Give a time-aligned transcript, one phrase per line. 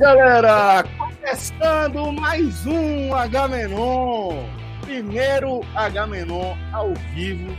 [0.00, 0.82] Galera!
[0.96, 4.46] Começando mais um H-Menon.
[4.80, 7.54] Primeiro H-Menon ao vivo.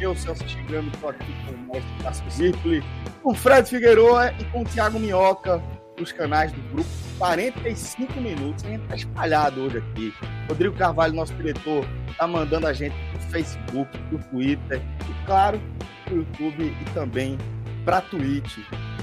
[0.00, 2.82] Eu, Celso Chigano, estou aqui com o mestre Cássio Zirpoli,
[3.22, 5.62] com o Fred Figueroa e com o Thiago Minhoca,
[5.96, 8.64] dos canais do grupo 45 Minutos.
[8.64, 10.12] A gente está espalhado hoje aqui.
[10.48, 15.62] Rodrigo Carvalho, nosso diretor, está mandando a gente pro Facebook, pro Twitter e, claro,
[16.04, 17.38] pro YouTube e também
[17.86, 18.58] para Twitch.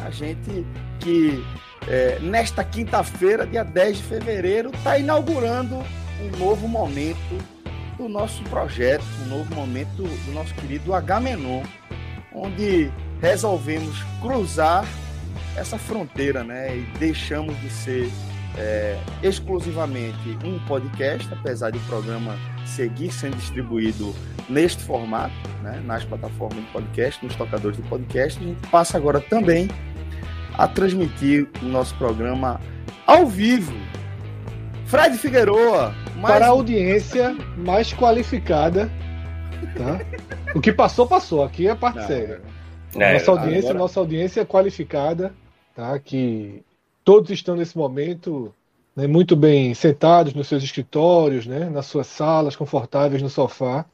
[0.05, 0.67] A gente
[0.99, 1.43] que
[1.87, 5.75] é, nesta quinta-feira, dia 10 de fevereiro, está inaugurando
[6.21, 7.17] um novo momento
[7.97, 11.63] do nosso projeto, um novo momento do nosso querido H-Menon,
[12.33, 14.85] onde resolvemos cruzar
[15.55, 16.75] essa fronteira, né?
[16.75, 18.11] E deixamos de ser
[18.57, 22.35] é, exclusivamente um podcast, apesar de o programa
[22.65, 24.13] seguir sendo distribuído
[24.49, 25.81] neste formato, né?
[25.85, 29.69] nas plataformas de podcast, nos tocadores de podcast, a gente passa agora também
[30.53, 32.59] a transmitir o nosso programa
[33.07, 33.73] ao vivo.
[34.85, 35.93] Fred Figueroa.
[36.21, 38.89] Para a audiência mais qualificada.
[39.75, 39.99] Tá?
[40.55, 41.43] O que passou, passou.
[41.43, 42.41] Aqui é a parte Não, séria.
[42.95, 45.33] É, nossa audiência, agora- nossa audiência é qualificada,
[45.75, 45.97] tá?
[45.97, 46.63] Que
[47.03, 48.53] todos estão nesse momento
[48.95, 51.69] né, muito bem sentados nos seus escritórios, né?
[51.69, 53.85] Nas suas salas, confortáveis no sofá.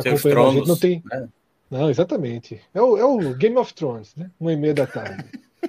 [0.00, 0.54] Seus acompanhando a gente.
[0.64, 1.02] tronos, Não tem.
[1.10, 1.28] né?
[1.70, 2.60] Não, exatamente.
[2.72, 4.30] É o, é o Game of Thrones, né?
[4.40, 5.24] Uma e meia da tarde.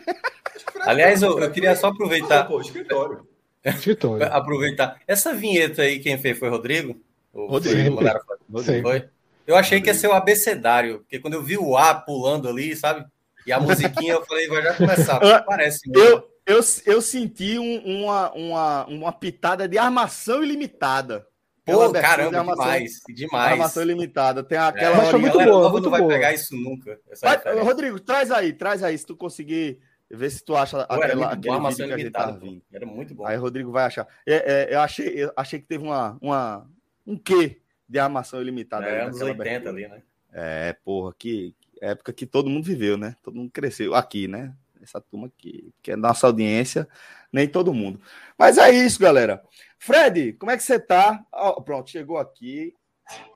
[0.81, 3.27] Aliás, eu, eu queria só aproveitar, Pô, escritório.
[3.63, 4.25] Escritório.
[4.31, 4.97] aproveitar.
[5.07, 6.95] Essa vinheta aí, quem fez foi Rodrigo?
[7.33, 7.95] O- Rodrigo.
[7.95, 8.21] foi o Lara-
[8.63, 8.81] Sempre.
[8.81, 9.05] Foi?
[9.45, 12.75] Eu achei que ia ser o abecedário, porque quando eu vi o A pulando ali,
[12.75, 13.03] sabe?
[13.47, 15.17] E a musiquinha, eu falei, vai já começar.
[15.23, 16.03] Ah, Parece mesmo.
[16.07, 21.27] Eu, eu, eu senti um- uma, uma, uma pitada de armação ilimitada.
[21.65, 22.99] Pô, abertura de caramba, armação- demais.
[23.09, 23.51] Demais.
[23.51, 24.43] Armação ilimitada.
[24.43, 26.11] Tem aquela É, muito galera boa, muito não vai boa.
[26.13, 26.99] pegar isso nunca.
[27.09, 27.59] Essa Vai.
[27.61, 29.79] Rodrigo, traz aí, traz aí, se tu conseguir
[30.09, 32.61] ver se tu acha Pô, era aquela, muito aquele bom, vídeo que a gente vindo.
[32.73, 33.25] Era muito bom.
[33.27, 34.07] Aí o Rodrigo vai achar.
[34.25, 34.33] É,
[34.71, 36.67] é, eu, achei, eu achei que teve uma, uma,
[37.05, 38.87] um quê de armação ilimitada.
[38.87, 39.69] ali É, anos naquela 80 abertura.
[39.75, 40.01] ali, né?
[40.33, 43.15] É, porra, que época que todo mundo viveu, né?
[43.21, 44.53] Todo mundo cresceu aqui, né?
[44.89, 46.87] Essa turma aqui, que é nossa audiência,
[47.31, 48.01] nem todo mundo.
[48.35, 49.43] Mas é isso, galera.
[49.77, 51.23] Fred, como é que você tá?
[51.31, 52.73] Ó, pronto, chegou aqui.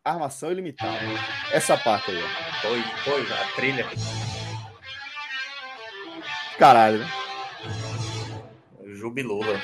[0.04, 0.98] Armação ilimitada.
[1.52, 2.28] Essa parte aí, ó.
[2.62, 3.86] Foi, foi, a trilha.
[6.58, 7.08] Caralho, né?
[8.96, 9.62] Jubilula.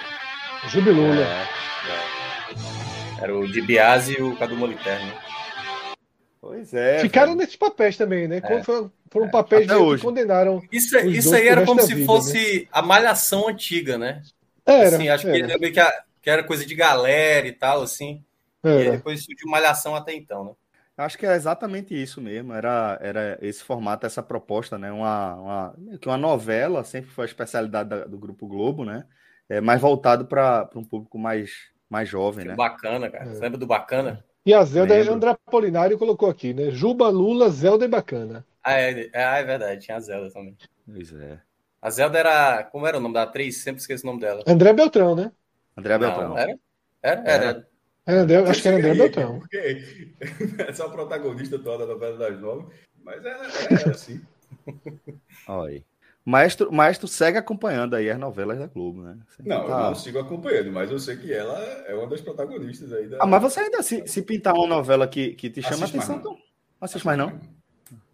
[0.68, 1.26] Jubilula.
[1.26, 5.12] É, Era o Di Biase e o Cadu Moliterno.
[6.42, 6.48] Né?
[6.50, 7.00] pois é.
[7.00, 7.40] Ficaram velho.
[7.40, 8.42] nesses papéis também, né?
[8.42, 10.04] Quando Foram, foram papéis até meio que hoje.
[10.04, 10.62] condenaram.
[10.72, 14.22] Isso, Os isso aí era como se vida, fosse a malhação antiga, né?
[14.66, 14.98] Era.
[14.98, 18.24] assim, acho que era, meio que, a- que era coisa de galera e tal, assim.
[18.64, 18.98] E aí era.
[18.98, 20.52] depois surgiu malhação até então, né?
[20.98, 22.54] Acho que é exatamente isso mesmo.
[22.54, 24.92] Era, era esse formato, essa proposta, né?
[24.92, 29.06] Uma, uma, que uma novela, sempre foi a especialidade da- do Grupo Globo, né?
[29.48, 32.56] É, mais voltado para um público mais, mais jovem, né?
[32.56, 33.24] Bacana, cara.
[33.30, 33.34] É.
[33.34, 34.24] Você lembra do Bacana?
[34.50, 35.14] E a Zelda, Lembro.
[35.14, 36.72] André Apolinário colocou aqui, né?
[36.72, 38.44] Juba, Lula, Zelda e Bacana.
[38.64, 40.58] Ah, é, é, é verdade, tinha a Zelda também.
[40.92, 41.40] Pois é.
[41.80, 42.64] A Zelda era.
[42.64, 43.58] Como era o nome da atriz?
[43.58, 44.42] Sempre esqueço o nome dela.
[44.48, 45.32] André Beltrão, né?
[45.78, 46.30] André Beltrão.
[46.30, 46.60] Não, era?
[47.04, 47.22] Era?
[47.22, 47.46] Era.
[47.46, 47.68] Era.
[48.08, 49.38] É, André, acho que era André Beltrão.
[49.38, 50.16] Porque
[50.68, 52.74] essa é a protagonista toda da novela das nove,
[53.04, 54.20] mas ela era assim.
[55.48, 55.86] Olha aí.
[56.30, 59.18] Maestro, Maestro segue acompanhando aí as novelas da Globo, né?
[59.36, 62.22] Sempre Não, eu tá- não sigo acompanhando, mas eu sei que ela é uma das
[62.22, 63.18] protagonistas aí da.
[63.20, 66.08] Ah, mas você ainda, se, se pintar uma novela que, que te chama Assiste mais
[66.08, 66.38] atenção, não.
[66.38, 66.44] não
[66.82, 67.40] assiste mais não?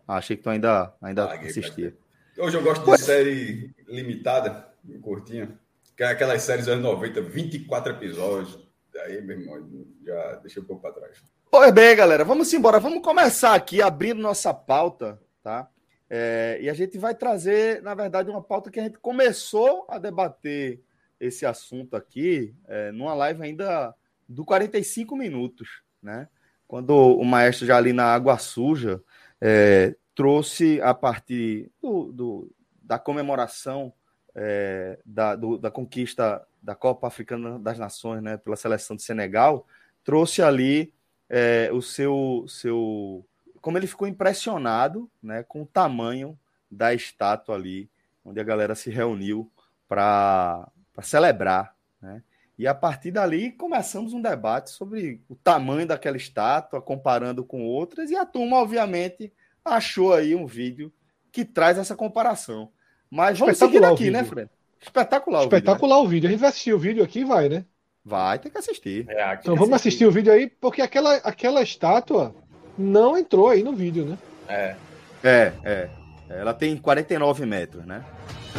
[0.08, 1.94] Ah, achei que tu ainda, ainda Paguei, assistia.
[2.38, 4.66] Hoje eu gosto de série limitada,
[5.02, 5.60] curtinha,
[5.98, 8.58] que é aquelas séries anos 90, 24 episódios.
[9.04, 11.22] Aí, meu irmão, já deixei um pouco para trás.
[11.52, 12.80] Pois bem, galera, vamos embora.
[12.80, 15.70] Vamos começar aqui abrindo nossa pauta, tá?
[16.18, 20.00] É, e a gente vai trazer, na verdade, uma pauta que a gente começou a
[20.00, 20.82] debater
[21.20, 23.94] esse assunto aqui é, numa live ainda
[24.26, 26.30] do 45 minutos, né?
[26.66, 29.04] Quando o maestro já ali na água suja
[29.42, 32.52] é, trouxe a partir do, do
[32.82, 33.92] da comemoração
[34.34, 39.68] é, da, do, da conquista da Copa Africana das Nações, né, pela seleção de Senegal,
[40.02, 40.94] trouxe ali
[41.30, 43.28] é, o seu, seu,
[43.66, 46.38] como ele ficou impressionado, né, com o tamanho
[46.70, 47.90] da estátua ali,
[48.24, 49.52] onde a galera se reuniu
[49.88, 50.70] para
[51.02, 52.22] celebrar, né?
[52.60, 58.12] E a partir dali começamos um debate sobre o tamanho daquela estátua, comparando com outras,
[58.12, 59.34] e a turma, obviamente,
[59.64, 60.94] achou aí um vídeo
[61.32, 62.72] que traz essa comparação.
[63.10, 64.48] Mas vamos seguir aqui, né, Fred?
[64.80, 65.42] Espetacular.
[65.42, 66.06] Espetacular o vídeo, né?
[66.06, 66.28] o vídeo.
[66.28, 67.66] A gente vai assistir o vídeo aqui e vai, né?
[68.06, 69.10] Vai ter que assistir.
[69.10, 69.88] É, então vamos assistir.
[69.88, 72.36] assistir o vídeo aí, porque aquela, aquela estátua
[72.78, 74.18] não entrou aí no vídeo, né?
[74.48, 74.76] É.
[75.24, 75.90] É, é.
[76.30, 78.04] Ela tem 49 metros, né?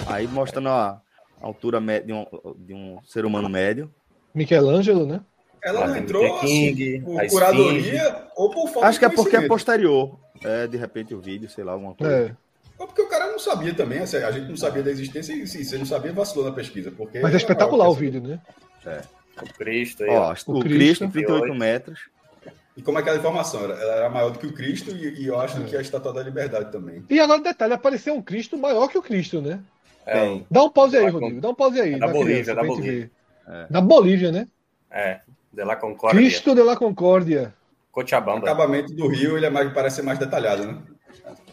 [0.07, 1.01] Aí mostrando a
[1.41, 2.27] altura de um,
[2.59, 3.93] de um ser humano médio.
[4.35, 5.21] Michelangelo, né?
[5.63, 9.49] Ela não entrou King, assim, por curadoria ou por falta Acho que é porque é
[9.49, 10.19] posterior.
[10.45, 12.15] É, de repente o vídeo, sei lá, alguma coisa.
[12.15, 12.37] É.
[12.79, 15.47] Ou porque o cara não sabia também, assim, a gente não sabia da existência e
[15.47, 16.91] sim, você não sabia, vacilou na pesquisa.
[16.91, 18.39] Porque Mas é espetacular o vídeo, né?
[18.85, 19.01] É.
[19.43, 20.11] O Cristo aí.
[20.11, 22.01] Ó, o, o Cristo, Cristo 38 metros.
[22.77, 23.65] E como é aquela informação?
[23.65, 25.65] Ela era maior do que o Cristo e, e eu acho é.
[25.65, 27.03] que a Estátua da Liberdade também.
[27.09, 29.61] E agora, detalhe, apareceu um Cristo maior que o Cristo, né?
[30.05, 30.41] É.
[30.51, 31.41] Dá um pause aí, Rodrigo.
[31.41, 31.95] Dá um pause aí.
[31.95, 33.11] É da Bolívia, da Bolívia.
[33.49, 33.67] É.
[33.71, 34.47] Da Bolívia, né?
[34.91, 35.21] É,
[35.53, 36.21] de la Concórdia.
[36.21, 37.55] Cristo de la Concórdia.
[37.91, 38.41] Cochabamba.
[38.41, 40.79] O acabamento do Rio, ele é mais, parece ser mais detalhado, né?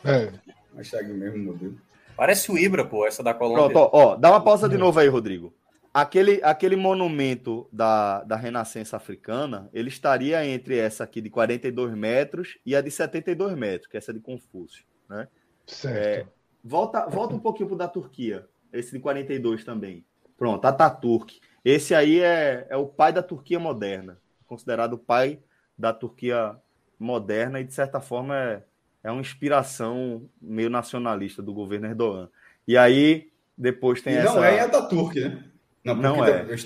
[0.04, 0.30] É.
[0.74, 1.78] Mas segue o mesmo modelo.
[2.16, 3.70] Parece o Ibra, pô, essa da Colômbia.
[3.70, 5.54] Pronto, ó, ó dá uma pausa de novo aí, Rodrigo.
[5.94, 12.58] Aquele, aquele monumento da, da Renascença Africana, ele estaria entre essa aqui de 42 metros
[12.66, 15.28] e a de 72 metros, que é essa de Confúcio, né?
[15.68, 16.28] Certo.
[16.28, 16.28] É,
[16.64, 20.04] volta, volta um pouquinho pro da Turquia, esse de 42 também.
[20.36, 21.40] Pronto, Ataturk.
[21.64, 24.18] Esse aí é, é o pai da Turquia moderna,
[24.48, 25.40] considerado o pai
[25.78, 26.56] da Turquia
[26.98, 28.64] moderna e, de certa forma, é,
[29.04, 32.30] é uma inspiração meio nacionalista do governo Erdogan.
[32.68, 34.34] E aí, depois tem e essa...
[34.34, 35.53] Não é Ataturk, né?
[35.84, 36.46] Não, não é.
[36.46, 36.58] Tem,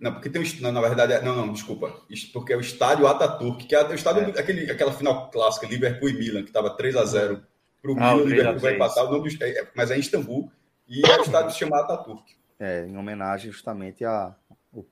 [0.00, 0.44] não, porque tem um.
[0.60, 2.02] Não, na verdade, é, não, não, desculpa.
[2.32, 4.38] Porque é o estádio Ataturk, que é o estádio, é.
[4.38, 7.42] aquele, aquela final clássica, Liverpool e Milan, que estava 3 a 0
[7.80, 10.00] para o ah, Milan, o Liverpool vai empatar, o nome do, é, mas é em
[10.00, 10.50] Istambul,
[10.86, 12.36] e é o estádio se chama Ataturk.
[12.60, 14.34] É, em homenagem justamente ao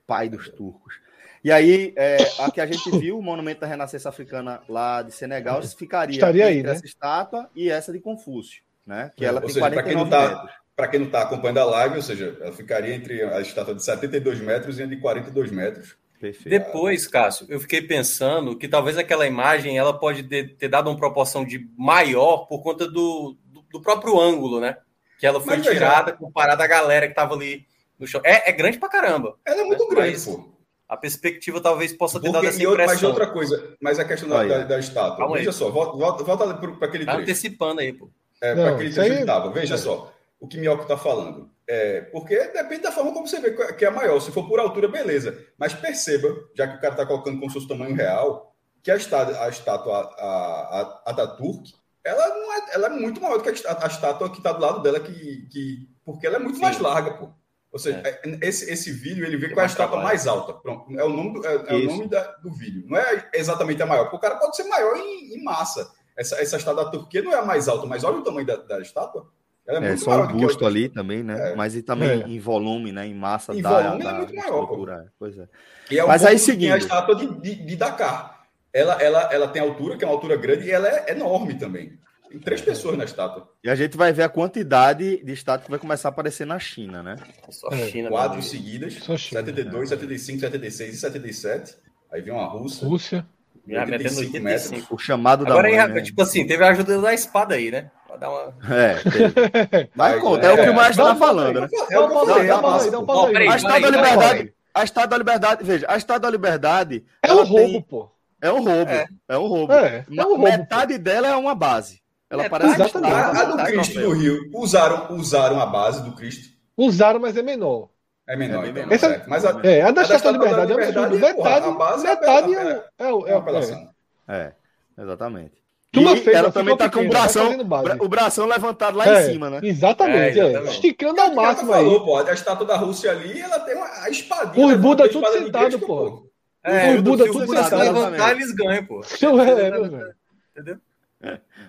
[0.06, 0.98] pai dos turcos.
[1.42, 5.12] E aí, é, a que a gente viu, o Monumento da Renascença Africana lá de
[5.12, 6.70] Senegal, ficaria Estaria aí, né?
[6.70, 9.10] essa estátua e essa de Confúcio, né?
[9.14, 10.63] Que ela Ou tem seja, 49 tá, metros.
[10.76, 13.84] Para quem não está acompanhando a live, ou seja, ela ficaria entre a estátua de
[13.84, 15.96] 72 metros e a de 42 metros.
[16.20, 16.48] Perfeito.
[16.48, 21.44] Depois, Cássio, eu fiquei pensando que talvez aquela imagem ela pode ter, dado uma proporção
[21.44, 24.78] de maior por conta do, do, do próprio ângulo, né?
[25.18, 27.66] Que ela foi Mas, tirada veja, comparada à galera que estava ali
[27.98, 28.20] no chão.
[28.24, 29.36] É, é, grande pra caramba.
[29.44, 29.90] Ela é muito né?
[29.90, 30.48] grande, Mas, pô.
[30.88, 32.94] A perspectiva talvez possa ter Porque, dado essa impressão.
[32.94, 35.18] Mas outra coisa, mas a questão da, da, da estátua.
[35.18, 35.54] Calma Veja aí.
[35.54, 37.30] só, volta, volta, volta para aquele tá trecho.
[37.30, 38.10] antecipando aí, pô.
[38.40, 39.16] É, para aquele trecho aí...
[39.16, 39.50] que estava.
[39.50, 39.78] Veja é.
[39.78, 40.13] só
[40.44, 41.50] o que Minhoca está falando.
[41.66, 44.20] É, porque depende da forma como você vê que é maior.
[44.20, 45.36] Se for por altura, beleza.
[45.58, 49.42] Mas perceba, já que o cara está colocando com seu tamanho real, que a estátua,
[49.42, 51.72] a estátua a, a, Ataturk,
[52.04, 54.60] ela, não é, ela é muito maior do que a, a estátua que está do
[54.60, 56.62] lado dela, que, que, porque ela é muito Sim.
[56.62, 57.30] mais larga, pô.
[57.72, 58.20] Ou seja, é.
[58.24, 60.52] é esse, esse vídeo ele vê com a estátua mais alta.
[60.52, 62.84] Pronto, é o nome do, é, é o nome da, do vídeo.
[62.86, 65.90] Não é exatamente a maior, porque o cara pode ser maior em, em massa.
[66.14, 68.56] Essa, essa estátua da Turquia não é a mais alta, mas olha o tamanho da,
[68.56, 69.32] da estátua.
[69.66, 71.52] Ela é, é só o busto ali também, né?
[71.52, 71.56] É.
[71.56, 72.28] Mas e também é.
[72.28, 73.06] em volume, né?
[73.06, 75.48] Em massa em da, volume da, é muito maior, é, Pois é.
[75.90, 76.72] é Mas aí seguindo.
[76.72, 78.44] a estátua de, de, de, Dakar.
[78.72, 81.98] Ela, ela, ela tem altura, que é uma altura grande, e ela é enorme também.
[82.28, 82.64] Tem três é.
[82.64, 83.48] pessoas na estátua.
[83.62, 86.58] E a gente vai ver a quantidade de estátua que vai começar a aparecer na
[86.58, 87.16] China, né?
[87.48, 88.10] Só China.
[88.10, 88.94] Quatro seguidas.
[88.94, 91.76] Só China, 72, 75, 76 e 77.
[92.12, 92.86] Aí vem uma Rússia.
[92.86, 93.26] Rússia.
[93.66, 94.44] Já metendo 85.
[94.44, 94.90] Metros.
[94.90, 96.02] O chamado Agora, da mãe, né?
[96.02, 97.90] tipo assim, teve a ajuda da espada aí, né?
[98.14, 98.54] Pra dar uma.
[98.70, 101.68] É, Vai conta, é, é, o que o Maestro está falando, né?
[101.90, 104.54] É o que eu falei, A Estátua da Liberdade.
[104.74, 107.04] A Estátua da Liberdade, veja, a Estátua da Liberdade.
[107.22, 108.10] É um roubo, pô.
[108.40, 108.90] É um roubo.
[108.90, 109.72] É, é um roubo.
[109.72, 110.98] É, é um roubo Metade pô.
[111.00, 112.02] dela é uma base.
[112.30, 113.14] Ela parece exatamente.
[113.14, 116.54] A, a do Cristo no Rio, usaram, usaram a base do Cristo.
[116.76, 117.88] Usaram, mas é menor.
[118.26, 118.92] É menor, é menor.
[118.92, 121.18] Essa, mas a, é, a da Estátua da Liberdade, é absurdo.
[121.18, 123.88] Metade, metade é, é, é, apelação.
[124.28, 124.52] É,
[124.98, 125.63] exatamente.
[126.00, 127.56] E fez, ela também tá com o bração,
[128.00, 129.60] o bração levantado lá é, em cima, né?
[129.62, 130.74] Exatamente, é, exatamente.
[130.74, 131.84] esticando ao máximo aí.
[131.84, 134.66] Falou, pô, a estátua da Rússia ali, ela tem uma a espadinha.
[134.66, 136.30] Os Buda tudo sentado, pô.
[136.62, 137.76] É, os Buda tudo sentado.
[137.76, 139.02] levantar, eles ganham, pô.
[139.02, 140.78] É, Entendeu?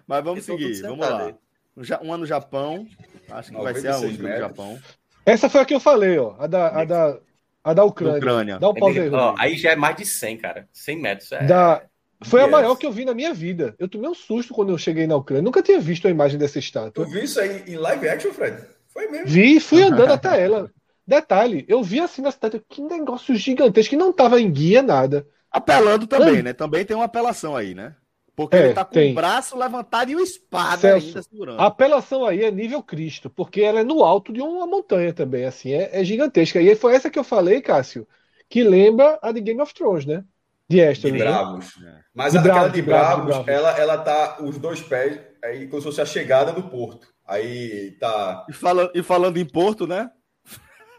[0.08, 1.34] Mas vamos seguir, vamos lá.
[2.02, 2.88] Uma no Japão,
[3.30, 4.80] acho que vai ser a única no Japão.
[5.26, 6.36] Essa foi a que eu falei, ó.
[6.38, 7.18] A da, a da,
[7.64, 8.18] a da Ucrânia.
[8.18, 8.60] Ucrânia.
[8.60, 10.70] Dá um pause aí, ó, aí já é mais de 100, cara.
[10.72, 11.32] 100 metros.
[11.32, 11.44] É...
[11.44, 11.82] Da,
[12.24, 12.48] Foi yes.
[12.48, 13.76] a maior que eu vi na minha vida.
[13.78, 15.44] Eu tomei um susto quando eu cheguei na Ucrânia.
[15.44, 17.06] Nunca tinha visto a imagem dessa estátua.
[17.06, 18.64] Tu viu isso aí em live action, Fred?
[18.88, 19.28] Foi mesmo.
[19.28, 20.72] Vi e fui andando até ela.
[21.06, 25.28] Detalhe, eu vi assim na cidade, que negócio gigantesco, que não tava em guia, nada.
[25.52, 26.52] Apelando também, né?
[26.52, 27.96] Também tem uma apelação aí, né?
[28.36, 29.12] Porque é, ele tá com tem.
[29.12, 31.60] o braço levantado e o espada Celso, ainda segurando.
[31.62, 35.46] A apelação aí é nível Cristo, porque ela é no alto de uma montanha também,
[35.46, 36.60] assim, é, é gigantesca.
[36.62, 38.06] E foi essa que eu falei, Cássio,
[38.50, 40.26] que lembra a de Game of Thrones, né?
[40.68, 41.12] De Esther.
[41.12, 41.26] De né?
[41.26, 41.78] Bravos.
[41.80, 42.02] Né?
[42.14, 45.82] Mas de aquela de, Bravos, de Bravos, ela, ela tá os dois pés aí como
[45.82, 47.08] se fosse a chegada do porto.
[47.28, 48.46] Aí tá.
[48.50, 50.10] E, fala, e falando em porto, né?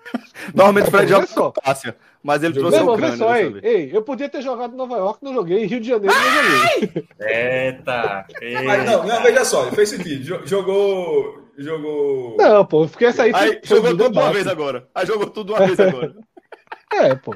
[0.54, 3.16] Normalmente o Fred joga com Cássia, mas ele trouxe o Ucrânia.
[3.16, 5.66] Só, ei, ei, eu podia ter jogado em Nova York, não joguei.
[5.66, 7.08] Rio de Janeiro, não joguei.
[7.20, 8.62] Eita, eita.
[8.62, 10.46] Mas não, não, veja só, fez sentido.
[10.46, 11.46] Jogou.
[11.58, 12.36] Jogou.
[12.36, 13.32] Não, pô, porque essa aí.
[13.34, 14.88] Aí, jogou tudo uma vez agora.
[14.94, 16.14] Aí jogou tudo uma vez agora.
[16.92, 17.34] é, pô.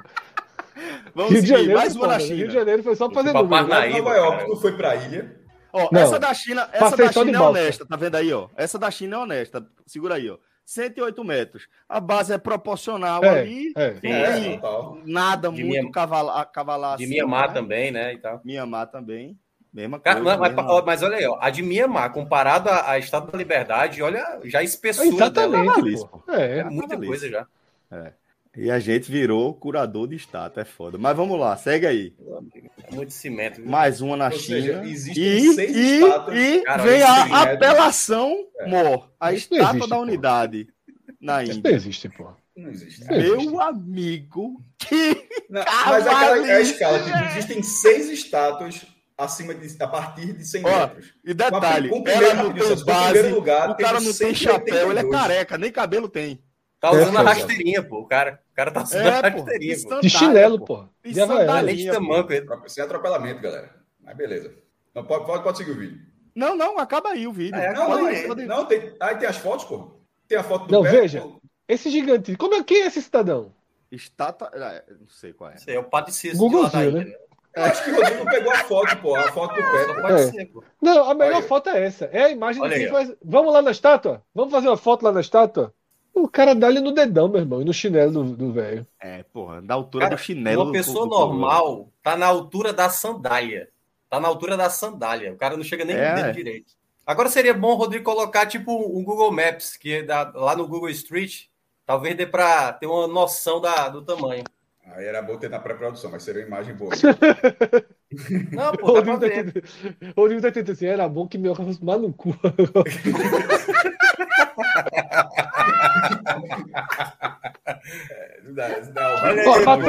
[1.15, 2.35] Vamos Rio de Janeiro, mais uma na China.
[2.35, 3.67] Rio de Janeiro foi só pra fazer número.
[3.67, 5.41] Nova York, tu foi pra ilha.
[5.73, 8.49] Ó, essa da China, essa da China é honesta, tá vendo aí, ó?
[8.57, 9.67] Essa da China é honesta.
[9.87, 10.39] Segura aí, ó.
[10.65, 11.69] 108 metros.
[11.89, 13.73] A base é proporcional é, ali.
[13.77, 14.61] É, é,
[15.05, 17.55] nada de muito minha, cavalar, cavalar De assim, Mianmar né?
[17.55, 18.13] também, né?
[18.15, 18.41] E tal.
[18.45, 19.37] Mianmar também.
[19.73, 20.21] Mesma coisa.
[20.21, 20.83] Cara, mas, mesma...
[20.83, 25.09] mas, olha aí, ó, a de Mianmar, comparado à Estado da Liberdade, olha, já espessura
[25.09, 26.41] Exatamente, dela.
[26.41, 27.47] É, é, muita coisa já.
[27.91, 28.13] É.
[28.57, 30.99] E a gente virou curador de estátua, é foda.
[30.99, 32.15] Mas vamos lá, segue aí.
[32.85, 33.57] É muito cimento.
[33.61, 33.71] Viu?
[33.71, 34.83] Mais uma na Ou China.
[34.85, 36.37] Seja, e, seis e, estátuas.
[36.37, 38.69] E Cara, vem a apelação é.
[38.69, 40.03] MOR, a Isso estátua existe, da pô.
[40.03, 40.69] unidade
[41.21, 41.53] na Índia.
[41.53, 42.33] Isso não existe, pô.
[42.57, 43.05] Não existe.
[43.05, 43.61] Meu existe.
[43.61, 48.85] amigo, que não, Mas aquela é a escala, tipo, existem seis estátuas
[49.17, 51.15] acima de, a partir de 100 Ó, metros.
[51.25, 55.01] E detalhe, com, com ela não tem base, lugar, o cara não tem chapéu, ele
[55.01, 56.43] é careca, nem cabelo tem.
[56.81, 58.01] Tá usando é, a rasteirinha, pô.
[58.01, 59.77] O cara, o cara tá usando é, a rasteirinha.
[59.87, 60.01] Pô.
[60.01, 60.89] De chinelo, pô.
[61.05, 61.93] De sandália.
[61.93, 62.33] tamanco.
[62.67, 63.77] Sem atropelamento, galera.
[64.03, 64.55] Mas beleza.
[64.95, 66.01] Não, pode, pode, pode seguir o vídeo.
[66.35, 67.57] Não, não, acaba aí o vídeo.
[67.57, 70.01] É, não, não, aí, não, tem, aí tem as fotos, pô.
[70.27, 71.21] Tem a foto do Não, pé, veja.
[71.21, 71.41] Pô.
[71.69, 72.35] Esse gigante.
[72.37, 73.55] Como é que é esse cidadão?
[73.93, 74.51] Estátua.
[74.55, 75.57] Ah, não sei qual é.
[75.59, 76.39] Sei, é o Padre Cícero.
[76.39, 77.13] Google viu, né?
[77.55, 79.17] Eu acho que o Rodrigo pegou a foto, pô.
[79.17, 80.01] A foto do pé.
[80.01, 80.27] Pode é.
[80.29, 80.65] ser, pô.
[80.81, 82.07] Não, a melhor foto é essa.
[82.07, 83.13] É a imagem de quem faz.
[83.23, 84.25] Vamos lá na estátua?
[84.35, 85.75] Vamos fazer uma foto lá na estátua?
[86.15, 88.87] O cara dá ali no dedão, meu irmão, e no chinelo do velho.
[88.99, 90.65] É, porra, da altura cara, do chinelo.
[90.65, 93.69] Uma pessoa do, do normal tá na altura da sandália.
[94.09, 95.33] Tá na altura da sandália.
[95.33, 96.11] O cara não chega nem é.
[96.11, 96.75] no dedo direito.
[97.07, 101.47] Agora seria bom, Rodrigo, colocar tipo um Google Maps, que dá, lá no Google Street,
[101.87, 104.45] talvez dê para ter uma noção da, do tamanho.
[104.95, 106.93] Aí era bom ter na pré-produção, mas seria uma imagem boa.
[108.53, 109.63] Não, pô, Rodrigo tá tentando,
[110.17, 112.31] Rodrigo tá tentando assim, era bom que meu fosse no cu.
[118.11, 119.23] é, não dá, não dá.
[119.23, 119.43] Olha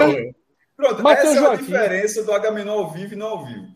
[0.06, 0.34] aí,
[0.82, 3.68] Pronto, Mateus essa é a diferença do Agamenon ao vivo e não ao vivo.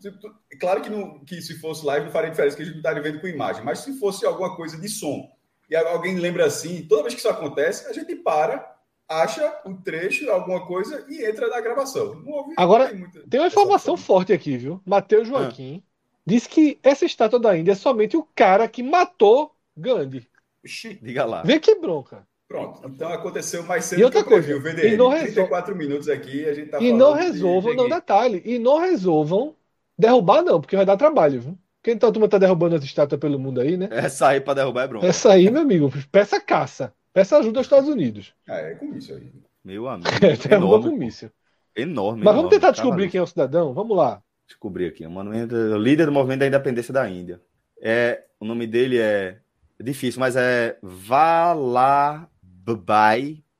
[0.58, 3.02] Claro que, não, que se fosse live não faria diferença, que a gente não estaria
[3.02, 5.28] vendo com imagem, mas se fosse alguma coisa de som,
[5.70, 8.75] e alguém lembra assim, toda vez que isso acontece, a gente para
[9.08, 12.22] acha um trecho, alguma coisa e entra na gravação.
[12.56, 13.20] Agora, tem, muita...
[13.28, 14.80] tem, uma informação forte aqui, viu?
[14.84, 15.90] Matheus Joaquim ah.
[16.26, 20.28] disse que essa estátua da Índia é somente o cara que matou Gandhi.
[21.00, 21.42] Diga lá.
[21.42, 22.26] Vê que bronca.
[22.48, 24.94] Pronto, então aconteceu mais cedo e outra que coisa, VDM.
[24.94, 27.76] E não 34 minutos aqui, a gente tá E não resolvam, de...
[27.76, 29.54] não detalhe, e não resolvam
[29.98, 31.58] derrubar não, porque vai dar trabalho, viu?
[31.82, 33.88] Quem tá, turma tá derrubando as estátuas pelo mundo aí, né?
[33.90, 35.06] Essa aí para derrubar é bronca.
[35.06, 36.92] Essa aí, meu amigo, peça caça.
[37.16, 38.34] Peça ajuda aos Estados Unidos.
[38.46, 39.32] Ah, é com isso aí.
[39.64, 40.06] Meu amigo.
[40.22, 41.30] É, derruba com míssil.
[41.74, 42.22] Enorme.
[42.22, 43.72] Mas enorme, vamos tentar descobrir quem é o cidadão?
[43.72, 44.22] Vamos lá.
[44.46, 45.06] Descobrir aqui.
[45.06, 47.40] O, monumento, o líder do movimento da independência da Índia.
[47.80, 49.38] É, o nome dele é,
[49.78, 52.28] é difícil, mas é Vallabhbhai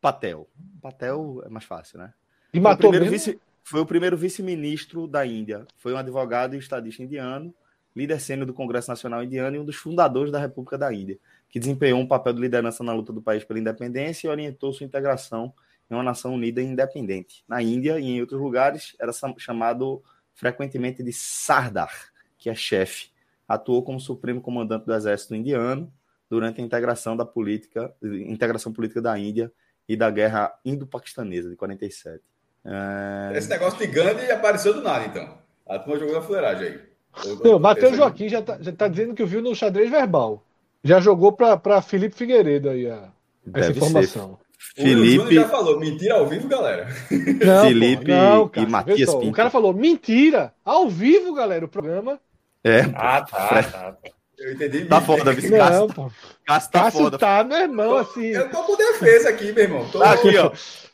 [0.03, 0.47] Patel.
[0.83, 2.13] Patel é mais fácil, né?
[2.53, 5.67] E matou foi o vice, Foi o primeiro vice-ministro da Índia.
[5.79, 7.55] Foi um advogado e estadista indiano,
[7.97, 11.59] líder sênior do Congresso Nacional Indiano e um dos fundadores da República da Índia que
[11.59, 15.53] desempenhou um papel de liderança na luta do país pela independência e orientou sua integração
[15.91, 17.45] em uma nação unida e independente.
[17.49, 20.03] Na Índia e em outros lugares era chamado
[20.35, 21.93] frequentemente de Sardar,
[22.37, 23.11] que é chefe.
[23.49, 25.93] Atuou como supremo comandante do exército indiano
[26.29, 29.53] durante a integração da política, integração política da Índia
[29.89, 32.21] e da guerra indo-paquistanesa de 47.
[32.65, 33.37] É...
[33.37, 35.39] Esse negócio de Gandhi apareceu do nada, então.
[35.67, 36.81] A turma jogou na fuleiragem aí.
[37.43, 40.46] Não, Matheus Joaquim já está tá dizendo que viu no xadrez verbal.
[40.83, 43.09] Já jogou para Felipe Figueiredo aí a,
[43.55, 44.39] essa informação.
[44.75, 44.83] Ser.
[44.83, 46.89] Felipe já falou, mentira ao vivo, galera.
[47.45, 49.29] Não, Felipe pô, não, cara, e Matias Pinto.
[49.29, 52.21] O cara falou, mentira, ao vivo, galera, o programa.
[52.63, 53.97] É, ah, tá, tá.
[54.39, 54.85] Eu entendi.
[54.85, 56.11] Tá foda, vice Não, pô.
[56.45, 57.19] Cássio tá Cássio foda.
[57.19, 58.27] tá, meu irmão, assim.
[58.27, 59.89] Eu tô com defesa aqui, meu irmão.
[59.91, 60.53] Tô, tá aqui, ó.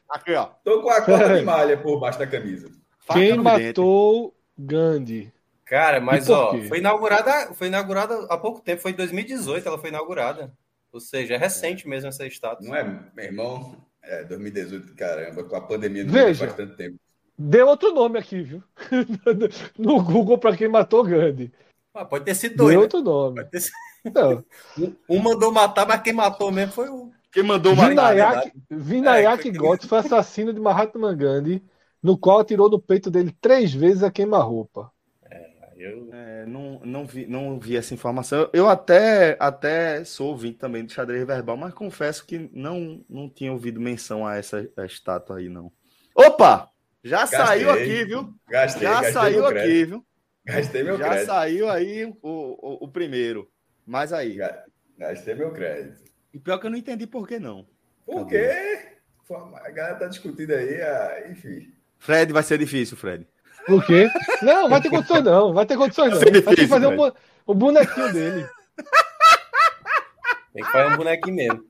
[0.09, 0.49] Aqui, ó.
[0.65, 2.71] Tô com a cota de malha por baixo da camisa.
[3.13, 4.43] Quem matou dente.
[4.59, 5.32] Gandhi?
[5.73, 9.89] Cara, mas ó, foi inaugurada, foi inaugurada há pouco tempo, foi em 2018, ela foi
[9.89, 10.53] inaugurada.
[10.93, 12.69] Ou seja, é recente mesmo essa estátua.
[12.69, 12.85] Não é,
[13.17, 13.75] meu irmão?
[14.03, 16.99] É, 2018, caramba, com a pandemia não Veja, faz tanto tempo.
[17.39, 18.63] Deu outro nome aqui, viu?
[19.79, 21.51] no Google para quem matou Gandhi.
[21.95, 22.73] Ah, pode ter sido dois.
[22.73, 22.85] Deu né?
[22.85, 23.43] outro nome.
[23.47, 23.75] Ter sido...
[24.15, 24.45] Não.
[25.09, 27.11] Um mandou matar, mas quem matou mesmo foi o.
[27.33, 28.53] Quem mandou matar?
[28.71, 31.65] Vinayak é, Gotts foi assassino de Mahatma Gandhi,
[32.03, 34.93] no qual atirou no peito dele três vezes a queima-roupa.
[35.83, 38.49] Eu é, não, não, vi, não vi essa informação.
[38.53, 43.53] Eu até, até sou ouvinte também do xadrez verbal, mas confesso que não, não tinha
[43.53, 45.73] ouvido menção a essa a estátua aí, não.
[46.15, 46.71] Opa!
[47.03, 48.35] Já gastei, saiu aqui, viu?
[48.49, 50.07] Gastei, já gastei saiu aqui, viu?
[50.45, 51.27] Gastei meu já crédito.
[51.27, 53.51] Já saiu aí o, o, o, primeiro.
[53.85, 54.39] Mas aí.
[54.97, 56.05] Gastei meu crédito.
[56.33, 57.67] E pior que eu não entendi por que não.
[58.07, 58.51] Por quê?
[59.65, 61.73] A galera tá discutindo aí, enfim.
[61.99, 63.27] Fred, vai ser difícil, Fred.
[63.67, 64.09] Por quê?
[64.43, 65.53] Não, vai ter condições não.
[65.53, 66.19] Vai ter condições não.
[66.19, 67.13] Vai ter que fazer um,
[67.47, 68.49] o bonequinho dele.
[70.53, 71.65] Tem que fazer um bonequinho mesmo.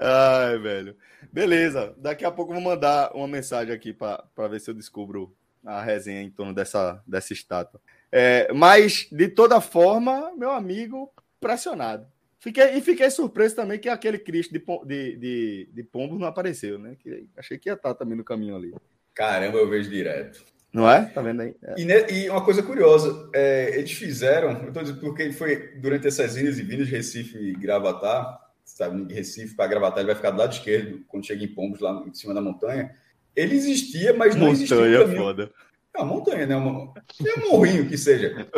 [0.00, 0.96] Ai, velho.
[1.32, 1.94] Beleza.
[1.98, 5.82] Daqui a pouco eu vou mandar uma mensagem aqui para ver se eu descubro a
[5.82, 7.80] resenha em torno dessa, dessa estátua.
[8.10, 12.06] É, mas, de toda forma, meu amigo, pressionado.
[12.40, 16.78] Fiquei, e fiquei surpreso também que aquele Cristo de, de, de, de Pombo não apareceu,
[16.78, 16.96] né?
[16.98, 18.72] Que, achei que ia estar também no caminho ali.
[19.12, 20.44] Caramba, eu vejo direto.
[20.72, 21.06] Não é?
[21.06, 21.56] Tá vendo aí?
[21.62, 21.74] É.
[21.76, 26.36] E, e, uma coisa curiosa, é, eles fizeram, eu tô dizendo porque foi durante essas
[26.36, 30.38] vindas e vindas de Recife e Gravatar, sabe, Recife para Gravatar, ele vai ficar do
[30.38, 32.94] lado esquerdo, quando chega em Pombos, lá em cima da montanha.
[33.34, 34.76] Ele existia, mas não montanha existia.
[34.76, 35.50] Montanha é foda.
[35.96, 36.56] É uma montanha, né?
[36.56, 36.94] Uma,
[37.26, 38.48] é um morrinho que seja.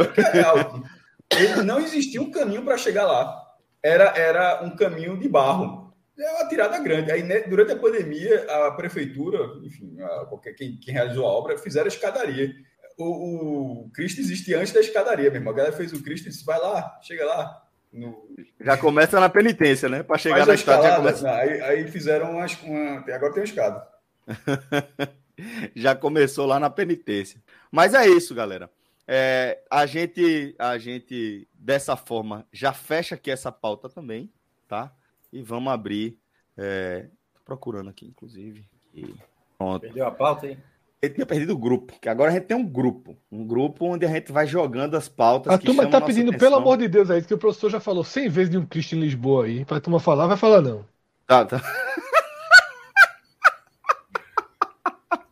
[1.31, 3.40] É ele não existia um caminho para chegar lá
[3.83, 5.95] era, era um caminho de barro.
[6.19, 7.11] É uma tirada grande.
[7.11, 11.57] Aí, né, durante a pandemia, a prefeitura, enfim, a, qualquer, quem, quem, realizou a obra,
[11.57, 12.53] fizeram a escadaria.
[12.99, 15.49] O, o Cristo existia antes da escadaria mesmo.
[15.49, 17.63] A galera fez o Cristo e disse: vai lá, chega lá.
[17.91, 18.29] No...
[18.61, 20.03] Já começa na penitência, né?
[20.03, 20.97] Para chegar na escada.
[20.97, 21.31] Começa...
[21.31, 22.99] Aí, aí, fizeram uma, uma.
[23.15, 23.89] Agora tem uma escada.
[25.75, 27.41] já começou lá na penitência.
[27.73, 28.71] Mas é isso, galera.
[29.13, 34.33] É, a gente, a gente dessa forma já fecha aqui essa pauta também,
[34.69, 34.95] tá?
[35.33, 36.17] E vamos abrir.
[36.57, 38.65] É, tô procurando aqui, inclusive.
[38.95, 39.13] E
[39.59, 39.81] pronto.
[39.81, 40.59] Perdeu a pauta, hein?
[41.03, 43.17] Ele tinha perdido o grupo, que agora a gente tem um grupo.
[43.33, 45.53] Um grupo onde a gente vai jogando as pautas.
[45.53, 46.49] A turma tá pedindo, atenção.
[46.49, 48.95] pelo amor de Deus, aí, que o professor já falou 100 vezes de um Cristo
[48.95, 49.65] em Lisboa aí.
[49.65, 50.87] Pra turma falar, vai falar não.
[51.27, 51.61] Tá, tá.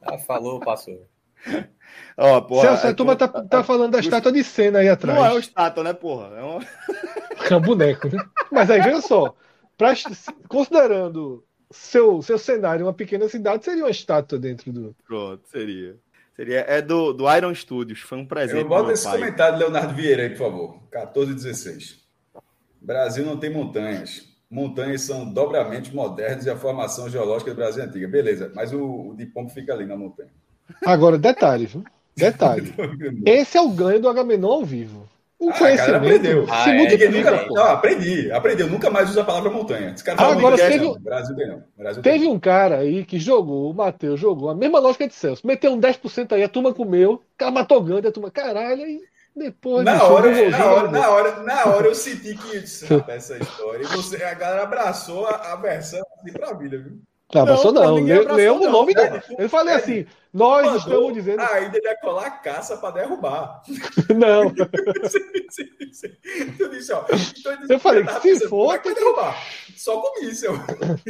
[0.02, 1.08] Ah, falou, passou.
[2.20, 5.16] Ó, porra, Celso, a turma tá, tá falando da estátua de cena aí atrás.
[5.16, 6.36] Não é uma estátua, né, porra?
[6.36, 6.60] É, uma...
[7.48, 8.20] é um boneco, né?
[8.50, 9.36] Mas aí, veja só.
[9.76, 9.94] Pra,
[10.48, 14.96] considerando seu, seu cenário uma pequena cidade, seria uma estátua dentro do.
[15.06, 15.96] Pronto, seria.
[16.34, 18.62] Seria, é do, do Iron Studios, foi um presente.
[18.62, 19.18] Eu boto esse pai.
[19.18, 20.82] comentário do Leonardo Vieira aí, por favor.
[20.90, 22.00] 14 e 16.
[22.80, 24.26] Brasil não tem montanhas.
[24.50, 28.08] Montanhas são dobramentos modernos e a formação geológica do Brasil é antiga.
[28.08, 30.30] Beleza, mas o, o de Pombo fica ali na montanha.
[30.84, 31.84] Agora, detalhe, viu?
[32.18, 32.74] Detalhe.
[33.24, 35.08] Esse é o ganho do Agamenon ao vivo.
[35.38, 36.46] O ah, conhecimento aprendeu.
[36.50, 38.66] Ah, se é, nunca, não, aprendi, aprendeu.
[38.66, 39.92] Nunca mais usa a palavra montanha.
[39.94, 40.98] Esse cara ah, agora teve, não.
[40.98, 41.62] Brasil tem não.
[41.76, 42.28] Brasil teve tem.
[42.28, 45.46] um cara aí que jogou, o Matheus jogou a mesma lógica de Celso.
[45.46, 49.00] Meteu um 10% aí, a turma comeu, o cara matou grande, a turma, caralho, aí
[49.36, 49.84] depois.
[49.84, 52.56] Na hora, na, hora, na, hora, na hora eu senti que
[53.08, 53.84] essa história.
[53.84, 57.00] E você, a galera abraçou a, a versão assim pra vida, viu?
[57.34, 57.94] Não, não, não.
[58.34, 59.20] Leu o nome dele.
[59.38, 61.40] Eu falei assim: nós Mandou estamos dizendo.
[61.40, 63.62] Ainda ia colar caça para derrubar.
[64.16, 64.52] Não.
[64.54, 64.68] tu
[66.70, 67.04] disse, ó,
[67.38, 68.78] então, eu falei que se for.
[68.78, 69.36] Tem que derrubar.
[69.74, 70.52] Só com míssil.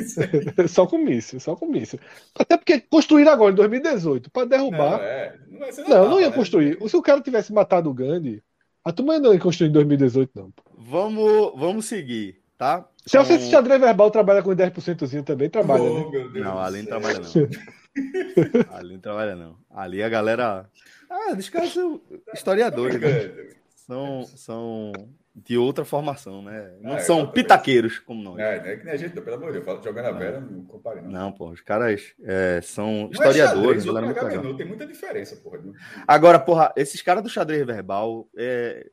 [0.68, 1.98] só com míssil, só com míssil.
[2.34, 4.98] Até porque construíram agora, em 2018, para derrubar.
[4.98, 6.34] Não, é, não, não, não, não ia né?
[6.34, 6.78] construir.
[6.88, 8.42] Se o cara tivesse matado o Gandhi,
[8.84, 10.52] a turma não ia construir em 2018, não.
[10.76, 12.86] Vamos, vamos seguir, tá?
[13.06, 16.40] Se você assistir xadrez verbal trabalha com 10% também, trabalha, oh, né?
[16.40, 18.74] Não, ali não trabalha não.
[18.76, 19.56] ali não trabalha não.
[19.70, 20.68] Ali a galera...
[21.08, 22.02] Ah, os caras são
[22.34, 23.54] historiadores, né?
[23.74, 24.92] São, são
[25.34, 26.72] de outra formação, né?
[26.82, 28.38] Não ah, são pitaqueiros como nós.
[28.38, 29.64] É, não é que nem a gente, pelo amor de Deus.
[29.64, 31.10] Falo, jogando a vera, não compare não.
[31.10, 33.86] Não, pô, os caras é, são não historiadores.
[33.86, 35.60] É xadrez, não, tem muita diferença, porra.
[36.06, 38.86] Agora, porra, esses caras do xadrez verbal, é,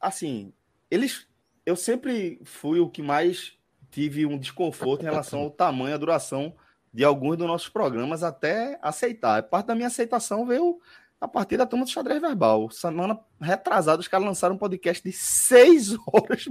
[0.00, 0.54] assim,
[0.90, 1.26] eles
[1.64, 3.56] eu sempre fui o que mais
[3.90, 6.54] tive um desconforto em relação ao tamanho, a duração
[6.92, 9.42] de alguns dos nossos programas até aceitar.
[9.44, 10.80] Parte da minha aceitação veio
[11.20, 12.70] a partir da turma do xadrez verbal.
[12.70, 16.46] Semana retrasada, os caras lançaram um podcast de seis horas.